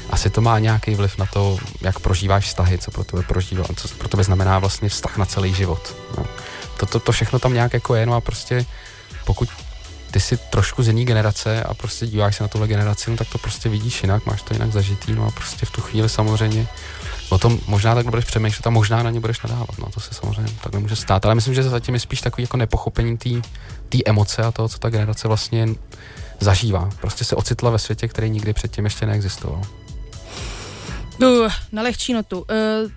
Asi 0.09 0.30
to 0.30 0.41
má 0.41 0.59
nějaký 0.59 0.95
vliv 0.95 1.17
na 1.17 1.26
to, 1.26 1.57
jak 1.82 1.99
prožíváš 1.99 2.45
vztahy, 2.45 2.78
co 2.78 2.91
pro 2.91 3.03
tebe 3.03 3.24
prožívá, 3.24 3.65
co 3.76 3.88
pro 3.88 4.07
tebe 4.07 4.24
znamená 4.24 4.59
vlastně 4.59 4.89
vztah 4.89 5.17
na 5.17 5.26
celý 5.26 5.53
život. 5.53 5.95
No. 6.17 6.26
To, 6.84 6.88
to, 6.88 6.99
to 6.99 7.11
všechno 7.11 7.39
tam 7.39 7.53
nějak 7.53 7.73
jako 7.73 7.95
je, 7.95 8.05
no 8.05 8.13
a 8.13 8.21
prostě 8.21 8.65
pokud 9.25 9.49
ty 10.11 10.19
jsi 10.19 10.38
trošku 10.38 10.84
z 10.84 10.88
jiný 10.88 11.05
generace 11.05 11.63
a 11.63 11.73
prostě 11.73 12.07
díváš 12.07 12.36
se 12.36 12.43
na 12.43 12.47
tuhle 12.47 12.67
generaci, 12.67 13.11
no 13.11 13.17
tak 13.17 13.29
to 13.29 13.38
prostě 13.38 13.69
vidíš 13.69 14.03
jinak, 14.03 14.25
máš 14.25 14.41
to 14.41 14.53
jinak 14.53 14.71
zažitý, 14.71 15.11
no 15.13 15.27
a 15.27 15.31
prostě 15.31 15.65
v 15.65 15.71
tu 15.71 15.81
chvíli 15.81 16.09
samozřejmě 16.09 16.67
o 17.29 17.38
tom 17.38 17.59
možná 17.67 17.95
tak 17.95 18.09
budeš 18.09 18.25
přemýšlet 18.25 18.67
a 18.67 18.69
možná 18.69 19.03
na 19.03 19.09
ně 19.09 19.19
budeš 19.19 19.41
nadávat, 19.41 19.77
no 19.79 19.86
to 19.93 19.99
se 19.99 20.13
samozřejmě 20.13 20.51
takhle 20.63 20.81
může 20.81 20.95
stát, 20.95 21.25
ale 21.25 21.36
myslím, 21.36 21.53
že 21.53 21.63
zatím 21.63 21.93
je 21.93 21.99
spíš 21.99 22.21
takový 22.21 22.43
jako 22.43 22.57
nepochopení 22.57 23.17
té 23.89 23.97
emoce 24.05 24.43
a 24.43 24.51
toho, 24.51 24.69
co 24.69 24.77
ta 24.77 24.89
generace 24.89 25.27
vlastně 25.27 25.67
zažívá. 26.39 26.89
Prostě 27.01 27.23
se 27.23 27.36
ocitla 27.36 27.69
ve 27.69 27.79
světě, 27.79 28.07
který 28.07 28.29
nikdy 28.29 28.53
předtím 28.53 28.86
ještě 28.86 29.05
neexistoval. 29.05 29.61
Uh, 31.21 31.51
na 31.71 31.81
lehčí 31.81 32.13
notu. 32.13 32.39
Uh, 32.39 32.45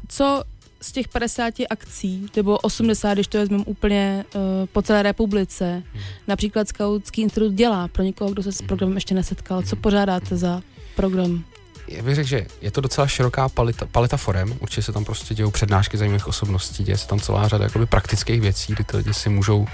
co 0.08 0.42
z 0.86 0.92
těch 0.92 1.08
50 1.08 1.54
akcí, 1.70 2.26
nebo 2.36 2.58
80, 2.58 3.14
když 3.14 3.26
to 3.26 3.38
vezmeme 3.38 3.64
úplně 3.66 4.24
uh, 4.34 4.40
po 4.72 4.82
celé 4.82 5.02
republice, 5.02 5.82
například 6.28 6.68
Skautský 6.68 7.22
institut 7.22 7.52
dělá 7.52 7.88
pro 7.88 8.02
někoho, 8.02 8.30
kdo 8.30 8.42
se 8.42 8.52
s 8.52 8.62
programem 8.62 8.96
ještě 8.96 9.14
nesetkal? 9.14 9.62
Co 9.62 9.76
pořádáte 9.76 10.36
za 10.36 10.62
program? 10.96 11.44
Já 11.88 12.02
bych 12.02 12.14
řekl, 12.14 12.28
že 12.28 12.46
je 12.60 12.70
to 12.70 12.80
docela 12.80 13.06
široká 13.06 13.48
paleta, 13.48 13.86
paleta 13.86 14.16
forem. 14.16 14.56
Určitě 14.60 14.82
se 14.82 14.92
tam 14.92 15.04
prostě 15.04 15.34
dějou 15.34 15.50
přednášky 15.50 15.96
zajímavých 15.96 16.28
osobností, 16.28 16.84
děje 16.84 16.98
se 16.98 17.06
tam 17.06 17.20
celá 17.20 17.48
řada 17.48 17.64
jakoby, 17.64 17.86
praktických 17.86 18.40
věcí, 18.40 18.72
kdy 18.72 18.84
ty 18.84 18.96
lidi 18.96 19.14
si 19.14 19.28
můžou 19.28 19.66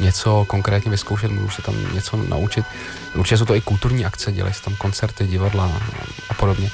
něco 0.00 0.44
konkrétně 0.48 0.90
vyzkoušet, 0.90 1.30
můžou 1.30 1.50
se 1.50 1.62
tam 1.62 1.94
něco 1.94 2.16
naučit. 2.16 2.64
Určitě 3.14 3.38
jsou 3.38 3.44
to 3.44 3.54
i 3.54 3.60
kulturní 3.60 4.04
akce, 4.04 4.32
dělají 4.32 4.54
se 4.54 4.62
tam 4.62 4.76
koncerty, 4.76 5.26
divadla 5.26 5.80
a 6.28 6.34
podobně. 6.34 6.70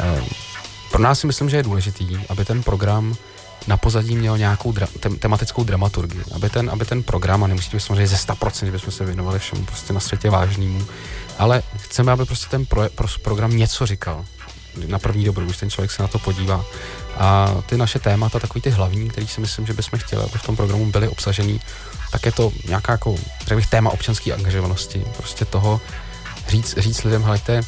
Ehm, 0.00 0.24
Pro 0.94 1.02
nás 1.02 1.20
si 1.20 1.26
myslím, 1.26 1.50
že 1.50 1.56
je 1.56 1.62
důležitý, 1.62 2.18
aby 2.28 2.44
ten 2.44 2.62
program 2.62 3.14
na 3.66 3.76
pozadí 3.76 4.16
měl 4.16 4.38
nějakou 4.38 4.72
dra- 4.72 4.88
tem- 5.00 5.18
tematickou 5.18 5.64
dramaturgii, 5.64 6.24
aby 6.34 6.50
ten, 6.50 6.70
aby 6.70 6.84
ten 6.84 7.02
program, 7.02 7.44
a 7.44 7.46
nemusí 7.46 7.70
to 7.70 7.76
být 7.76 7.80
samozřejmě 7.80 8.06
ze 8.06 8.16
100%, 8.16 8.66
že 8.66 8.72
bychom 8.72 8.92
se 8.92 9.04
věnovali 9.04 9.38
všemu 9.38 9.64
prostě 9.64 9.92
na 9.92 10.00
světě 10.00 10.30
vážnému, 10.30 10.86
ale 11.38 11.62
chceme, 11.76 12.12
aby 12.12 12.24
prostě 12.24 12.46
ten 12.50 12.66
pro, 12.66 12.88
pro, 12.94 13.08
program 13.22 13.56
něco 13.56 13.86
říkal. 13.86 14.24
Na 14.86 14.98
první 14.98 15.24
dobrou, 15.24 15.44
když 15.44 15.56
ten 15.56 15.70
člověk 15.70 15.90
se 15.90 16.02
na 16.02 16.08
to 16.08 16.18
podívá. 16.18 16.64
A 17.16 17.54
ty 17.66 17.76
naše 17.76 17.98
témata, 17.98 18.38
takový 18.38 18.60
ty 18.60 18.70
hlavní, 18.70 19.08
který 19.08 19.28
si 19.28 19.40
myslím, 19.40 19.66
že 19.66 19.72
bychom 19.72 19.98
chtěli, 19.98 20.22
aby 20.22 20.38
v 20.38 20.42
tom 20.42 20.56
programu 20.56 20.86
byly 20.86 21.08
obsažený, 21.08 21.60
tak 22.12 22.26
je 22.26 22.32
to 22.32 22.52
nějaká 22.68 22.92
jako, 22.92 23.14
řekl 23.40 23.56
bych, 23.56 23.66
téma 23.66 23.90
občanské 23.90 24.32
angažovanosti. 24.32 25.04
Prostě 25.16 25.44
toho 25.44 25.80
říct, 26.48 26.74
říct 26.78 27.04
lidem, 27.04 27.22
hleďte, 27.22 27.60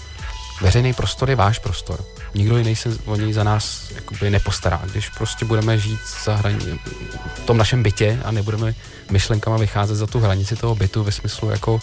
veřejný 0.60 0.94
prostor 0.94 1.30
je 1.30 1.36
váš 1.36 1.58
prostor. 1.58 2.04
Nikdo 2.36 2.58
jiný 2.58 2.76
se 2.76 2.88
o 3.04 3.16
něj 3.16 3.32
za 3.32 3.44
nás 3.44 3.90
jakoby 3.94 4.30
nepostará. 4.30 4.82
Když 4.90 5.08
prostě 5.08 5.44
budeme 5.44 5.78
žít 5.78 6.00
za 6.24 6.36
hraní, 6.36 6.80
v 7.34 7.40
tom 7.46 7.56
našem 7.56 7.82
bytě 7.82 8.20
a 8.24 8.30
nebudeme 8.30 8.74
myšlenkama 9.10 9.56
vycházet 9.56 9.94
za 9.94 10.06
tu 10.06 10.20
hranici 10.20 10.56
toho 10.56 10.74
bytu 10.74 11.04
ve 11.04 11.12
smyslu 11.12 11.50
jako 11.50 11.80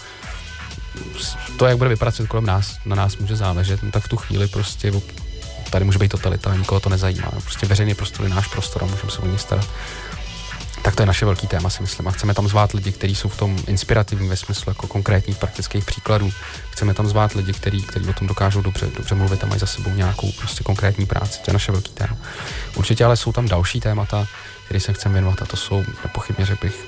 to, 1.58 1.66
jak 1.66 1.78
bude 1.78 1.90
vypadat 1.90 2.16
svět 2.16 2.28
kolem 2.28 2.46
nás, 2.46 2.78
na 2.86 2.96
nás 2.96 3.18
může 3.18 3.36
záležet, 3.36 3.84
no 3.84 3.92
tak 3.92 4.04
v 4.04 4.08
tu 4.08 4.18
chvíli 4.18 4.48
prostě 4.48 4.94
tady 5.70 5.86
může 5.86 6.00
být 6.00 6.12
totalita, 6.12 6.56
nikoho 6.56 6.80
to 6.80 6.90
nezajímá. 6.90 7.32
Prostě 7.44 7.66
veřejný 7.66 7.96
prostor 7.96 8.26
je 8.26 8.30
náš 8.30 8.48
prostor 8.48 8.84
a 8.84 8.88
můžeme 8.88 9.12
se 9.12 9.20
o 9.20 9.28
něj 9.28 9.38
starat. 9.38 9.68
Tak 10.84 10.96
to 10.96 11.02
je 11.02 11.06
naše 11.06 11.26
velký 11.26 11.48
téma, 11.48 11.70
si 11.70 11.82
myslím. 11.82 12.08
A 12.08 12.12
chceme 12.12 12.34
tam 12.34 12.48
zvát 12.48 12.74
lidi, 12.74 12.92
kteří 12.92 13.16
jsou 13.16 13.30
v 13.30 13.38
tom 13.38 13.58
inspirativní 13.68 14.30
ve 14.30 14.36
smyslu 14.36 14.70
jako 14.70 14.88
konkrétních 14.88 15.38
praktických 15.38 15.86
příkladů. 15.86 16.32
Chceme 16.70 16.94
tam 16.94 17.08
zvát 17.08 17.34
lidi, 17.34 17.54
kteří, 17.54 17.82
kteří 17.82 18.10
o 18.10 18.14
tom 18.14 18.28
dokážou 18.28 18.62
dobře, 18.62 18.90
dobře 18.98 19.16
mluvit 19.16 19.44
a 19.44 19.48
mají 19.48 19.60
za 19.60 19.66
sebou 19.66 19.90
nějakou 19.90 20.32
prostě 20.32 20.64
konkrétní 20.64 21.06
práci. 21.06 21.40
To 21.40 21.52
je 21.52 21.54
naše 21.54 21.72
velký 21.72 21.92
téma. 21.92 22.18
Určitě 22.76 23.06
ale 23.06 23.18
jsou 23.18 23.32
tam 23.32 23.48
další 23.48 23.80
témata, 23.80 24.28
které 24.66 24.80
se 24.80 24.94
chceme 24.94 25.14
věnovat 25.14 25.42
a 25.42 25.46
to 25.46 25.58
jsou 25.58 25.86
nepochybně, 26.04 26.46
řekl 26.46 26.66
bych, 26.66 26.86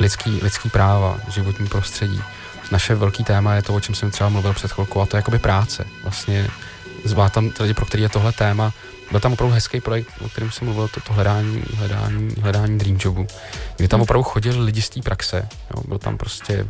lidský, 0.00 0.40
lidský 0.42 0.70
práva, 0.70 1.18
životní 1.28 1.68
prostředí. 1.68 2.22
Naše 2.70 2.94
velký 2.94 3.24
téma 3.24 3.54
je 3.54 3.62
to, 3.62 3.74
o 3.74 3.80
čem 3.80 3.94
jsem 3.94 4.10
třeba 4.10 4.28
mluvil 4.28 4.52
před 4.52 4.72
chvilkou, 4.72 5.00
a 5.00 5.06
to 5.06 5.16
je 5.16 5.18
jakoby 5.18 5.38
práce. 5.38 5.86
Vlastně 6.02 6.48
zvát 7.04 7.32
tam 7.32 7.52
lidi, 7.60 7.74
pro 7.74 7.86
který 7.86 8.02
je 8.02 8.08
tohle 8.08 8.32
téma. 8.32 8.72
Byl 9.10 9.20
tam 9.20 9.32
opravdu 9.32 9.54
hezký 9.54 9.80
projekt, 9.80 10.08
o 10.20 10.28
kterém 10.28 10.50
jsem 10.50 10.66
mluvil, 10.66 10.88
to, 10.88 11.00
to 11.00 11.12
hledání, 11.12 11.62
hledání, 11.74 12.34
hledání 12.42 12.78
Dream 12.78 12.98
Jobu, 13.00 13.26
kdy 13.76 13.88
tam 13.88 14.00
opravdu 14.00 14.22
chodili 14.22 14.60
lidi 14.64 14.82
z 14.82 14.90
té 14.90 15.02
praxe. 15.02 15.48
Jo. 15.76 15.82
Byl 15.88 15.98
tam 15.98 16.18
prostě, 16.18 16.66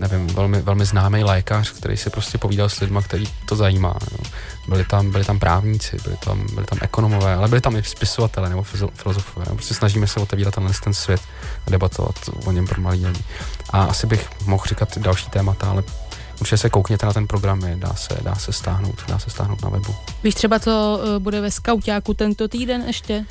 nevím, 0.00 0.26
velmi, 0.26 0.62
velmi 0.62 0.84
známý 0.84 1.24
lékař, 1.24 1.70
který 1.70 1.96
si 1.96 2.10
prostě 2.10 2.38
povídal 2.38 2.68
s 2.68 2.80
lidmi, 2.80 2.98
který 3.02 3.24
to 3.48 3.56
zajímá. 3.56 3.94
Jo. 4.12 4.18
Byli 4.68 4.84
tam, 4.84 5.10
byli 5.10 5.24
tam 5.24 5.38
právníci, 5.38 5.96
byli 6.04 6.16
tam, 6.16 6.46
byli 6.54 6.66
tam 6.66 6.78
ekonomové, 6.82 7.34
ale 7.34 7.48
byli 7.48 7.60
tam 7.60 7.76
i 7.76 7.82
spisovatelé 7.82 8.48
nebo 8.48 8.62
filozofové. 8.94 9.46
Jo. 9.48 9.54
Prostě 9.54 9.74
snažíme 9.74 10.06
se 10.06 10.20
otevírat 10.20 10.54
tenhle 10.54 10.72
ten 10.84 10.94
svět 10.94 11.20
a 11.66 11.70
debatovat 11.70 12.16
o 12.44 12.52
něm 12.52 12.66
pro 12.66 12.82
malý 12.82 13.06
lidi. 13.06 13.24
A 13.70 13.84
asi 13.84 14.06
bych 14.06 14.30
mohl 14.46 14.64
říkat 14.66 14.98
další 14.98 15.30
témata, 15.30 15.70
ale 15.70 15.82
určitě 16.40 16.56
se 16.56 16.70
koukněte 16.70 17.06
na 17.06 17.12
ten 17.12 17.26
program, 17.26 17.64
je, 17.64 17.76
dá 17.76 17.94
se, 17.94 18.18
dá 18.22 18.34
se 18.34 18.52
stáhnout, 18.52 19.04
dá 19.08 19.18
se 19.18 19.30
stáhnout 19.30 19.62
na 19.62 19.68
webu. 19.68 19.94
Víš 20.24 20.34
třeba, 20.34 20.58
co 20.58 21.00
eh, 21.02 21.18
bude 21.18 21.40
ve 21.40 21.50
Skauťáku 21.50 22.14
tento 22.14 22.48
týden 22.48 22.82
ještě? 22.86 23.24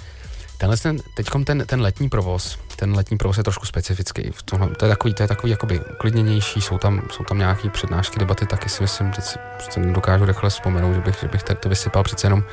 Tenhle 0.57 0.77
ten, 0.77 0.97
teďkom 1.13 1.45
ten, 1.45 1.63
ten 1.65 1.81
letní 1.81 2.09
provoz, 2.09 2.59
ten 2.75 2.93
letní 2.93 3.17
provoz 3.17 3.37
je 3.37 3.43
trošku 3.43 3.65
specifický. 3.65 4.31
V 4.31 4.43
tomhle, 4.43 4.69
to 4.69 4.85
je 4.85 4.89
takový, 4.89 5.13
to 5.13 5.23
je 5.23 5.27
takový 5.27 5.51
jakoby 5.51 5.79
uklidněnější, 5.79 6.61
jsou 6.61 6.77
tam, 6.77 7.01
jsou 7.11 7.23
tam 7.23 7.37
nějaké 7.37 7.69
přednášky, 7.69 8.19
debaty, 8.19 8.45
taky 8.45 8.69
si 8.69 8.83
myslím, 8.83 9.13
že 9.13 9.21
si 9.21 9.39
prostě 9.53 9.79
nedokážu 9.79 10.25
rychle 10.25 10.49
vzpomenout, 10.49 10.93
že 10.93 11.01
bych, 11.01 11.17
že 11.21 11.27
bych 11.27 11.43
to 11.43 11.69
vysypal 11.69 12.03
přece 12.03 12.27
jenom, 12.27 12.43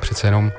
přece 0.00 0.26
jenom 0.26 0.52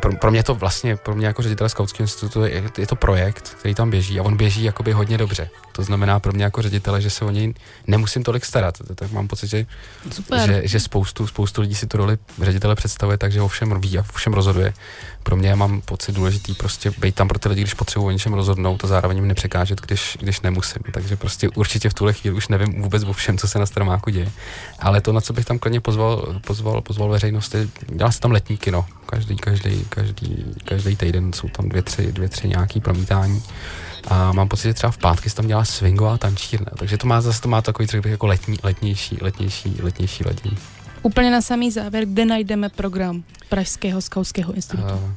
pro, 0.00 0.16
pro 0.16 0.30
mě 0.30 0.42
to 0.42 0.54
vlastně, 0.54 0.96
pro 0.96 1.14
mě 1.14 1.26
jako 1.26 1.42
ředitel 1.42 1.68
Skautského 1.68 2.04
institutu 2.04 2.44
je, 2.44 2.62
je 2.78 2.86
to 2.86 2.96
projekt, 2.96 3.56
který 3.58 3.74
tam 3.74 3.90
běží 3.90 4.20
a 4.20 4.22
on 4.22 4.36
běží 4.36 4.64
jakoby 4.64 4.92
hodně 4.92 5.18
dobře. 5.18 5.50
To 5.72 5.82
znamená 5.82 6.20
pro 6.20 6.32
mě 6.32 6.44
jako 6.44 6.62
ředitele, 6.62 7.00
že 7.00 7.10
se 7.10 7.24
o 7.24 7.30
něj 7.30 7.54
nemusím 7.86 8.22
tolik 8.22 8.44
starat. 8.44 8.74
Tak 8.94 9.12
mám 9.12 9.28
pocit, 9.28 9.46
že, 9.46 9.66
Super. 10.12 10.46
že, 10.46 10.62
že 10.64 10.80
spoustu, 10.80 11.26
spoustu 11.26 11.60
lidí 11.60 11.74
si 11.74 11.86
tu 11.86 11.96
roli 11.96 12.18
ředitele 12.42 12.74
představuje, 12.74 13.18
takže 13.18 13.42
o 13.42 13.48
všem 13.48 13.80
ví 13.80 13.98
a 13.98 14.02
všem 14.02 14.32
rozhoduje. 14.32 14.74
Pro 15.26 15.36
mě 15.36 15.54
mám 15.54 15.80
pocit 15.80 16.12
důležitý 16.12 16.54
prostě 16.54 16.90
být 16.98 17.14
tam 17.14 17.28
pro 17.28 17.38
ty 17.38 17.48
lidi, 17.48 17.60
když 17.60 17.74
potřebuji 17.74 18.06
o 18.06 18.10
něčem 18.10 18.34
rozhodnout 18.34 18.84
a 18.84 18.86
zároveň 18.86 19.16
jim 19.16 19.28
nepřekážet, 19.28 19.80
když, 19.80 20.18
když 20.20 20.40
nemusím. 20.40 20.82
Takže 20.92 21.16
prostě 21.16 21.48
určitě 21.48 21.88
v 21.88 21.94
tuhle 21.94 22.12
chvíli 22.12 22.36
už 22.36 22.48
nevím 22.48 22.82
vůbec 22.82 23.04
o 23.04 23.12
všem, 23.12 23.38
co 23.38 23.48
se 23.48 23.58
na 23.58 23.66
Staromáku 23.66 24.10
děje. 24.10 24.32
Ale 24.78 25.00
to, 25.00 25.12
na 25.12 25.20
co 25.20 25.32
bych 25.32 25.44
tam 25.44 25.58
klidně 25.58 25.80
pozval, 25.80 26.40
pozval, 26.46 26.80
pozval 26.80 27.08
veřejnost, 27.08 27.54
je, 27.54 27.68
dělá 27.88 28.10
se 28.10 28.20
tam 28.20 28.30
letní 28.30 28.56
kino. 28.56 28.86
Každý, 29.06 29.36
každý, 29.36 29.84
každý, 29.88 30.44
každý 30.64 30.96
týden 30.96 31.32
jsou 31.32 31.48
tam 31.48 31.68
dvě, 31.68 31.82
tři, 31.82 32.12
dvě, 32.12 32.28
tři 32.28 32.48
nějaký 32.48 32.80
promítání. 32.80 33.42
A 34.08 34.32
mám 34.32 34.48
pocit, 34.48 34.68
že 34.68 34.74
třeba 34.74 34.90
v 34.90 34.98
pátky 34.98 35.30
se 35.30 35.36
tam 35.36 35.46
dělá 35.46 35.64
swingová 35.64 36.18
tančírna. 36.18 36.70
Takže 36.78 36.98
to 36.98 37.06
má 37.06 37.20
zase 37.20 37.40
to 37.40 37.48
má 37.48 37.62
takový, 37.62 37.86
řekl 37.88 38.02
bych, 38.02 38.12
jako 38.12 38.26
letní, 38.26 38.56
letnější, 38.62 39.18
letnější, 39.20 39.76
letnější 39.82 40.24
ledění. 40.24 40.56
Úplně 41.06 41.30
na 41.30 41.40
samý 41.40 41.70
závěr, 41.70 42.06
kde 42.06 42.24
najdeme 42.24 42.68
program 42.68 43.24
Pražského 43.48 44.02
skautského 44.02 44.52
institutu? 44.52 44.94
Uh, 44.94 45.10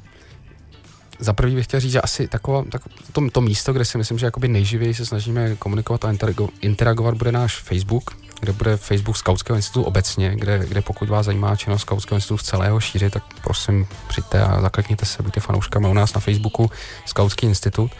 za 1.19 1.33
prvý 1.33 1.55
bych 1.55 1.65
chtěl 1.65 1.79
říct, 1.79 1.91
že 1.91 2.01
asi 2.01 2.27
taková, 2.27 2.63
tak 2.71 2.81
to, 3.11 3.29
to 3.31 3.41
místo, 3.41 3.73
kde 3.73 3.85
si 3.85 3.97
myslím, 3.97 4.17
že 4.17 4.25
jakoby 4.25 4.47
nejživěji 4.47 4.93
se 4.93 5.05
snažíme 5.05 5.55
komunikovat 5.55 6.05
a 6.05 6.09
interago, 6.09 6.49
interagovat, 6.61 7.15
bude 7.15 7.31
náš 7.31 7.55
Facebook, 7.59 8.17
kde 8.39 8.53
bude 8.53 8.77
Facebook 8.77 9.17
Skautského 9.17 9.57
institutu 9.57 9.83
obecně, 9.83 10.35
kde, 10.35 10.65
kde 10.67 10.81
pokud 10.81 11.09
vás 11.09 11.25
zajímá 11.25 11.55
činnost 11.55 11.81
Skautského 11.81 12.17
institutu 12.17 12.37
v 12.37 12.43
celého 12.43 12.79
šíři, 12.79 13.09
tak 13.09 13.23
prosím 13.43 13.87
přijďte 14.07 14.41
a 14.41 14.61
zaklikněte 14.61 15.05
se, 15.05 15.23
buďte 15.23 15.39
fanouškami 15.39 15.87
u 15.87 15.93
nás 15.93 16.13
na 16.13 16.21
Facebooku 16.21 16.71
Skautský 17.05 17.45
institut. 17.45 17.91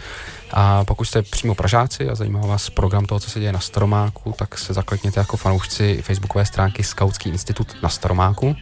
A 0.51 0.85
pokud 0.85 1.05
jste 1.05 1.21
přímo 1.21 1.55
Pražáci 1.55 2.09
a 2.09 2.15
zajímá 2.15 2.39
vás 2.39 2.69
program 2.69 3.05
toho, 3.05 3.19
co 3.19 3.29
se 3.29 3.39
děje 3.39 3.53
na 3.53 3.59
Staromáku, 3.59 4.35
tak 4.37 4.57
se 4.57 4.73
zaklikněte 4.73 5.19
jako 5.19 5.37
fanoušci 5.37 6.01
facebookové 6.01 6.45
stránky 6.45 6.83
Skautský 6.83 7.29
institut 7.29 7.75
na 7.83 7.89
Staromáku. 7.89 8.55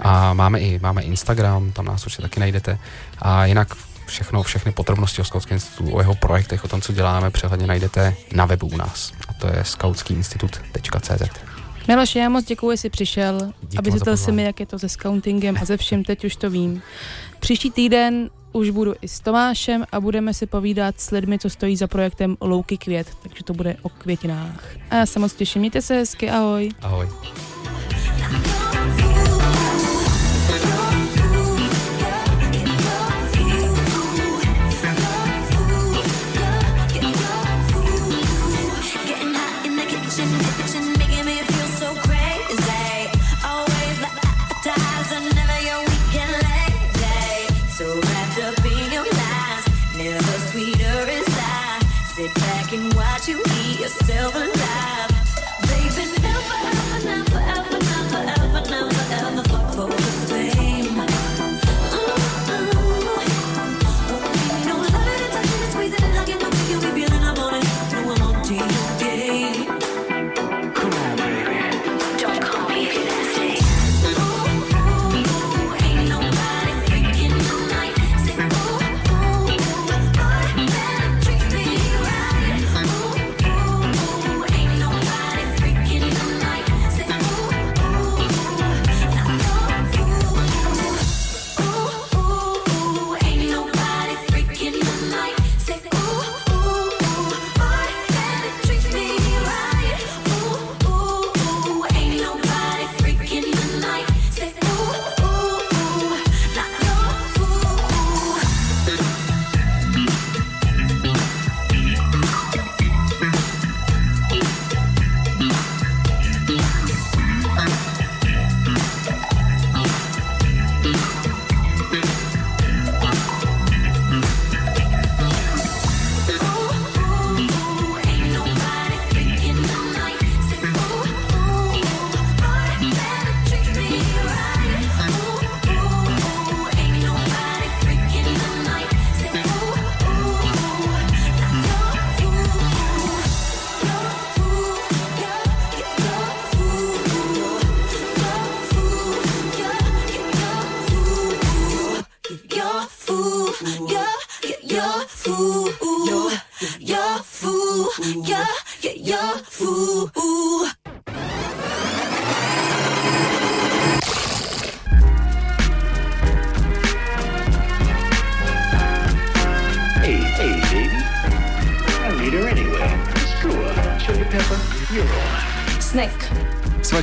A 0.00 0.32
máme 0.34 0.60
i 0.60 0.78
máme 0.78 1.02
Instagram, 1.02 1.72
tam 1.72 1.84
nás 1.84 2.06
určitě 2.06 2.22
taky 2.22 2.40
najdete. 2.40 2.78
A 3.18 3.46
jinak 3.46 3.68
všechno, 4.06 4.42
všechny 4.42 4.72
podrobnosti 4.72 5.22
o 5.22 5.24
Skautském 5.24 5.54
institutu, 5.54 5.96
o 5.96 6.00
jeho 6.00 6.14
projektech, 6.14 6.64
o 6.64 6.68
tom, 6.68 6.80
co 6.80 6.92
děláme, 6.92 7.30
přehledně 7.30 7.66
najdete 7.66 8.14
na 8.32 8.46
webu 8.46 8.66
u 8.66 8.76
nás. 8.76 9.12
A 9.28 9.32
to 9.32 9.46
je 9.46 9.64
skautskýinstitut.cz. 9.64 11.22
Miloš, 11.88 12.16
já 12.16 12.28
moc 12.28 12.44
děkuji, 12.44 12.70
že 12.70 12.76
jsi 12.76 12.90
přišel 12.90 13.38
Díky 13.38 13.52
a 13.52 13.52
moc 13.62 13.74
za 13.74 13.80
vysvětlil 13.80 14.16
si 14.16 14.32
mi, 14.32 14.42
jak 14.42 14.60
je 14.60 14.66
to 14.66 14.78
se 14.78 14.88
scoutingem 14.88 15.56
a 15.62 15.64
ze 15.64 15.76
vším, 15.76 16.04
teď 16.04 16.24
už 16.24 16.36
to 16.36 16.50
vím. 16.50 16.82
Příští 17.40 17.70
týden 17.70 18.30
už 18.52 18.70
budu 18.70 18.94
i 19.00 19.08
s 19.08 19.20
Tomášem 19.20 19.84
a 19.92 20.00
budeme 20.00 20.34
si 20.34 20.46
povídat 20.46 21.00
s 21.00 21.10
lidmi, 21.10 21.38
co 21.38 21.50
stojí 21.50 21.76
za 21.76 21.86
projektem 21.86 22.36
Louky 22.40 22.78
květ, 22.78 23.06
takže 23.22 23.44
to 23.44 23.52
bude 23.52 23.76
o 23.82 23.88
květinách. 23.88 24.64
A 24.90 24.94
já 24.94 25.06
se 25.06 25.18
moc 25.18 25.34
těším, 25.34 25.60
mějte 25.60 25.82
se 25.82 25.94
hezky, 25.94 26.30
ahoj. 26.30 26.70
Ahoj. 26.82 27.08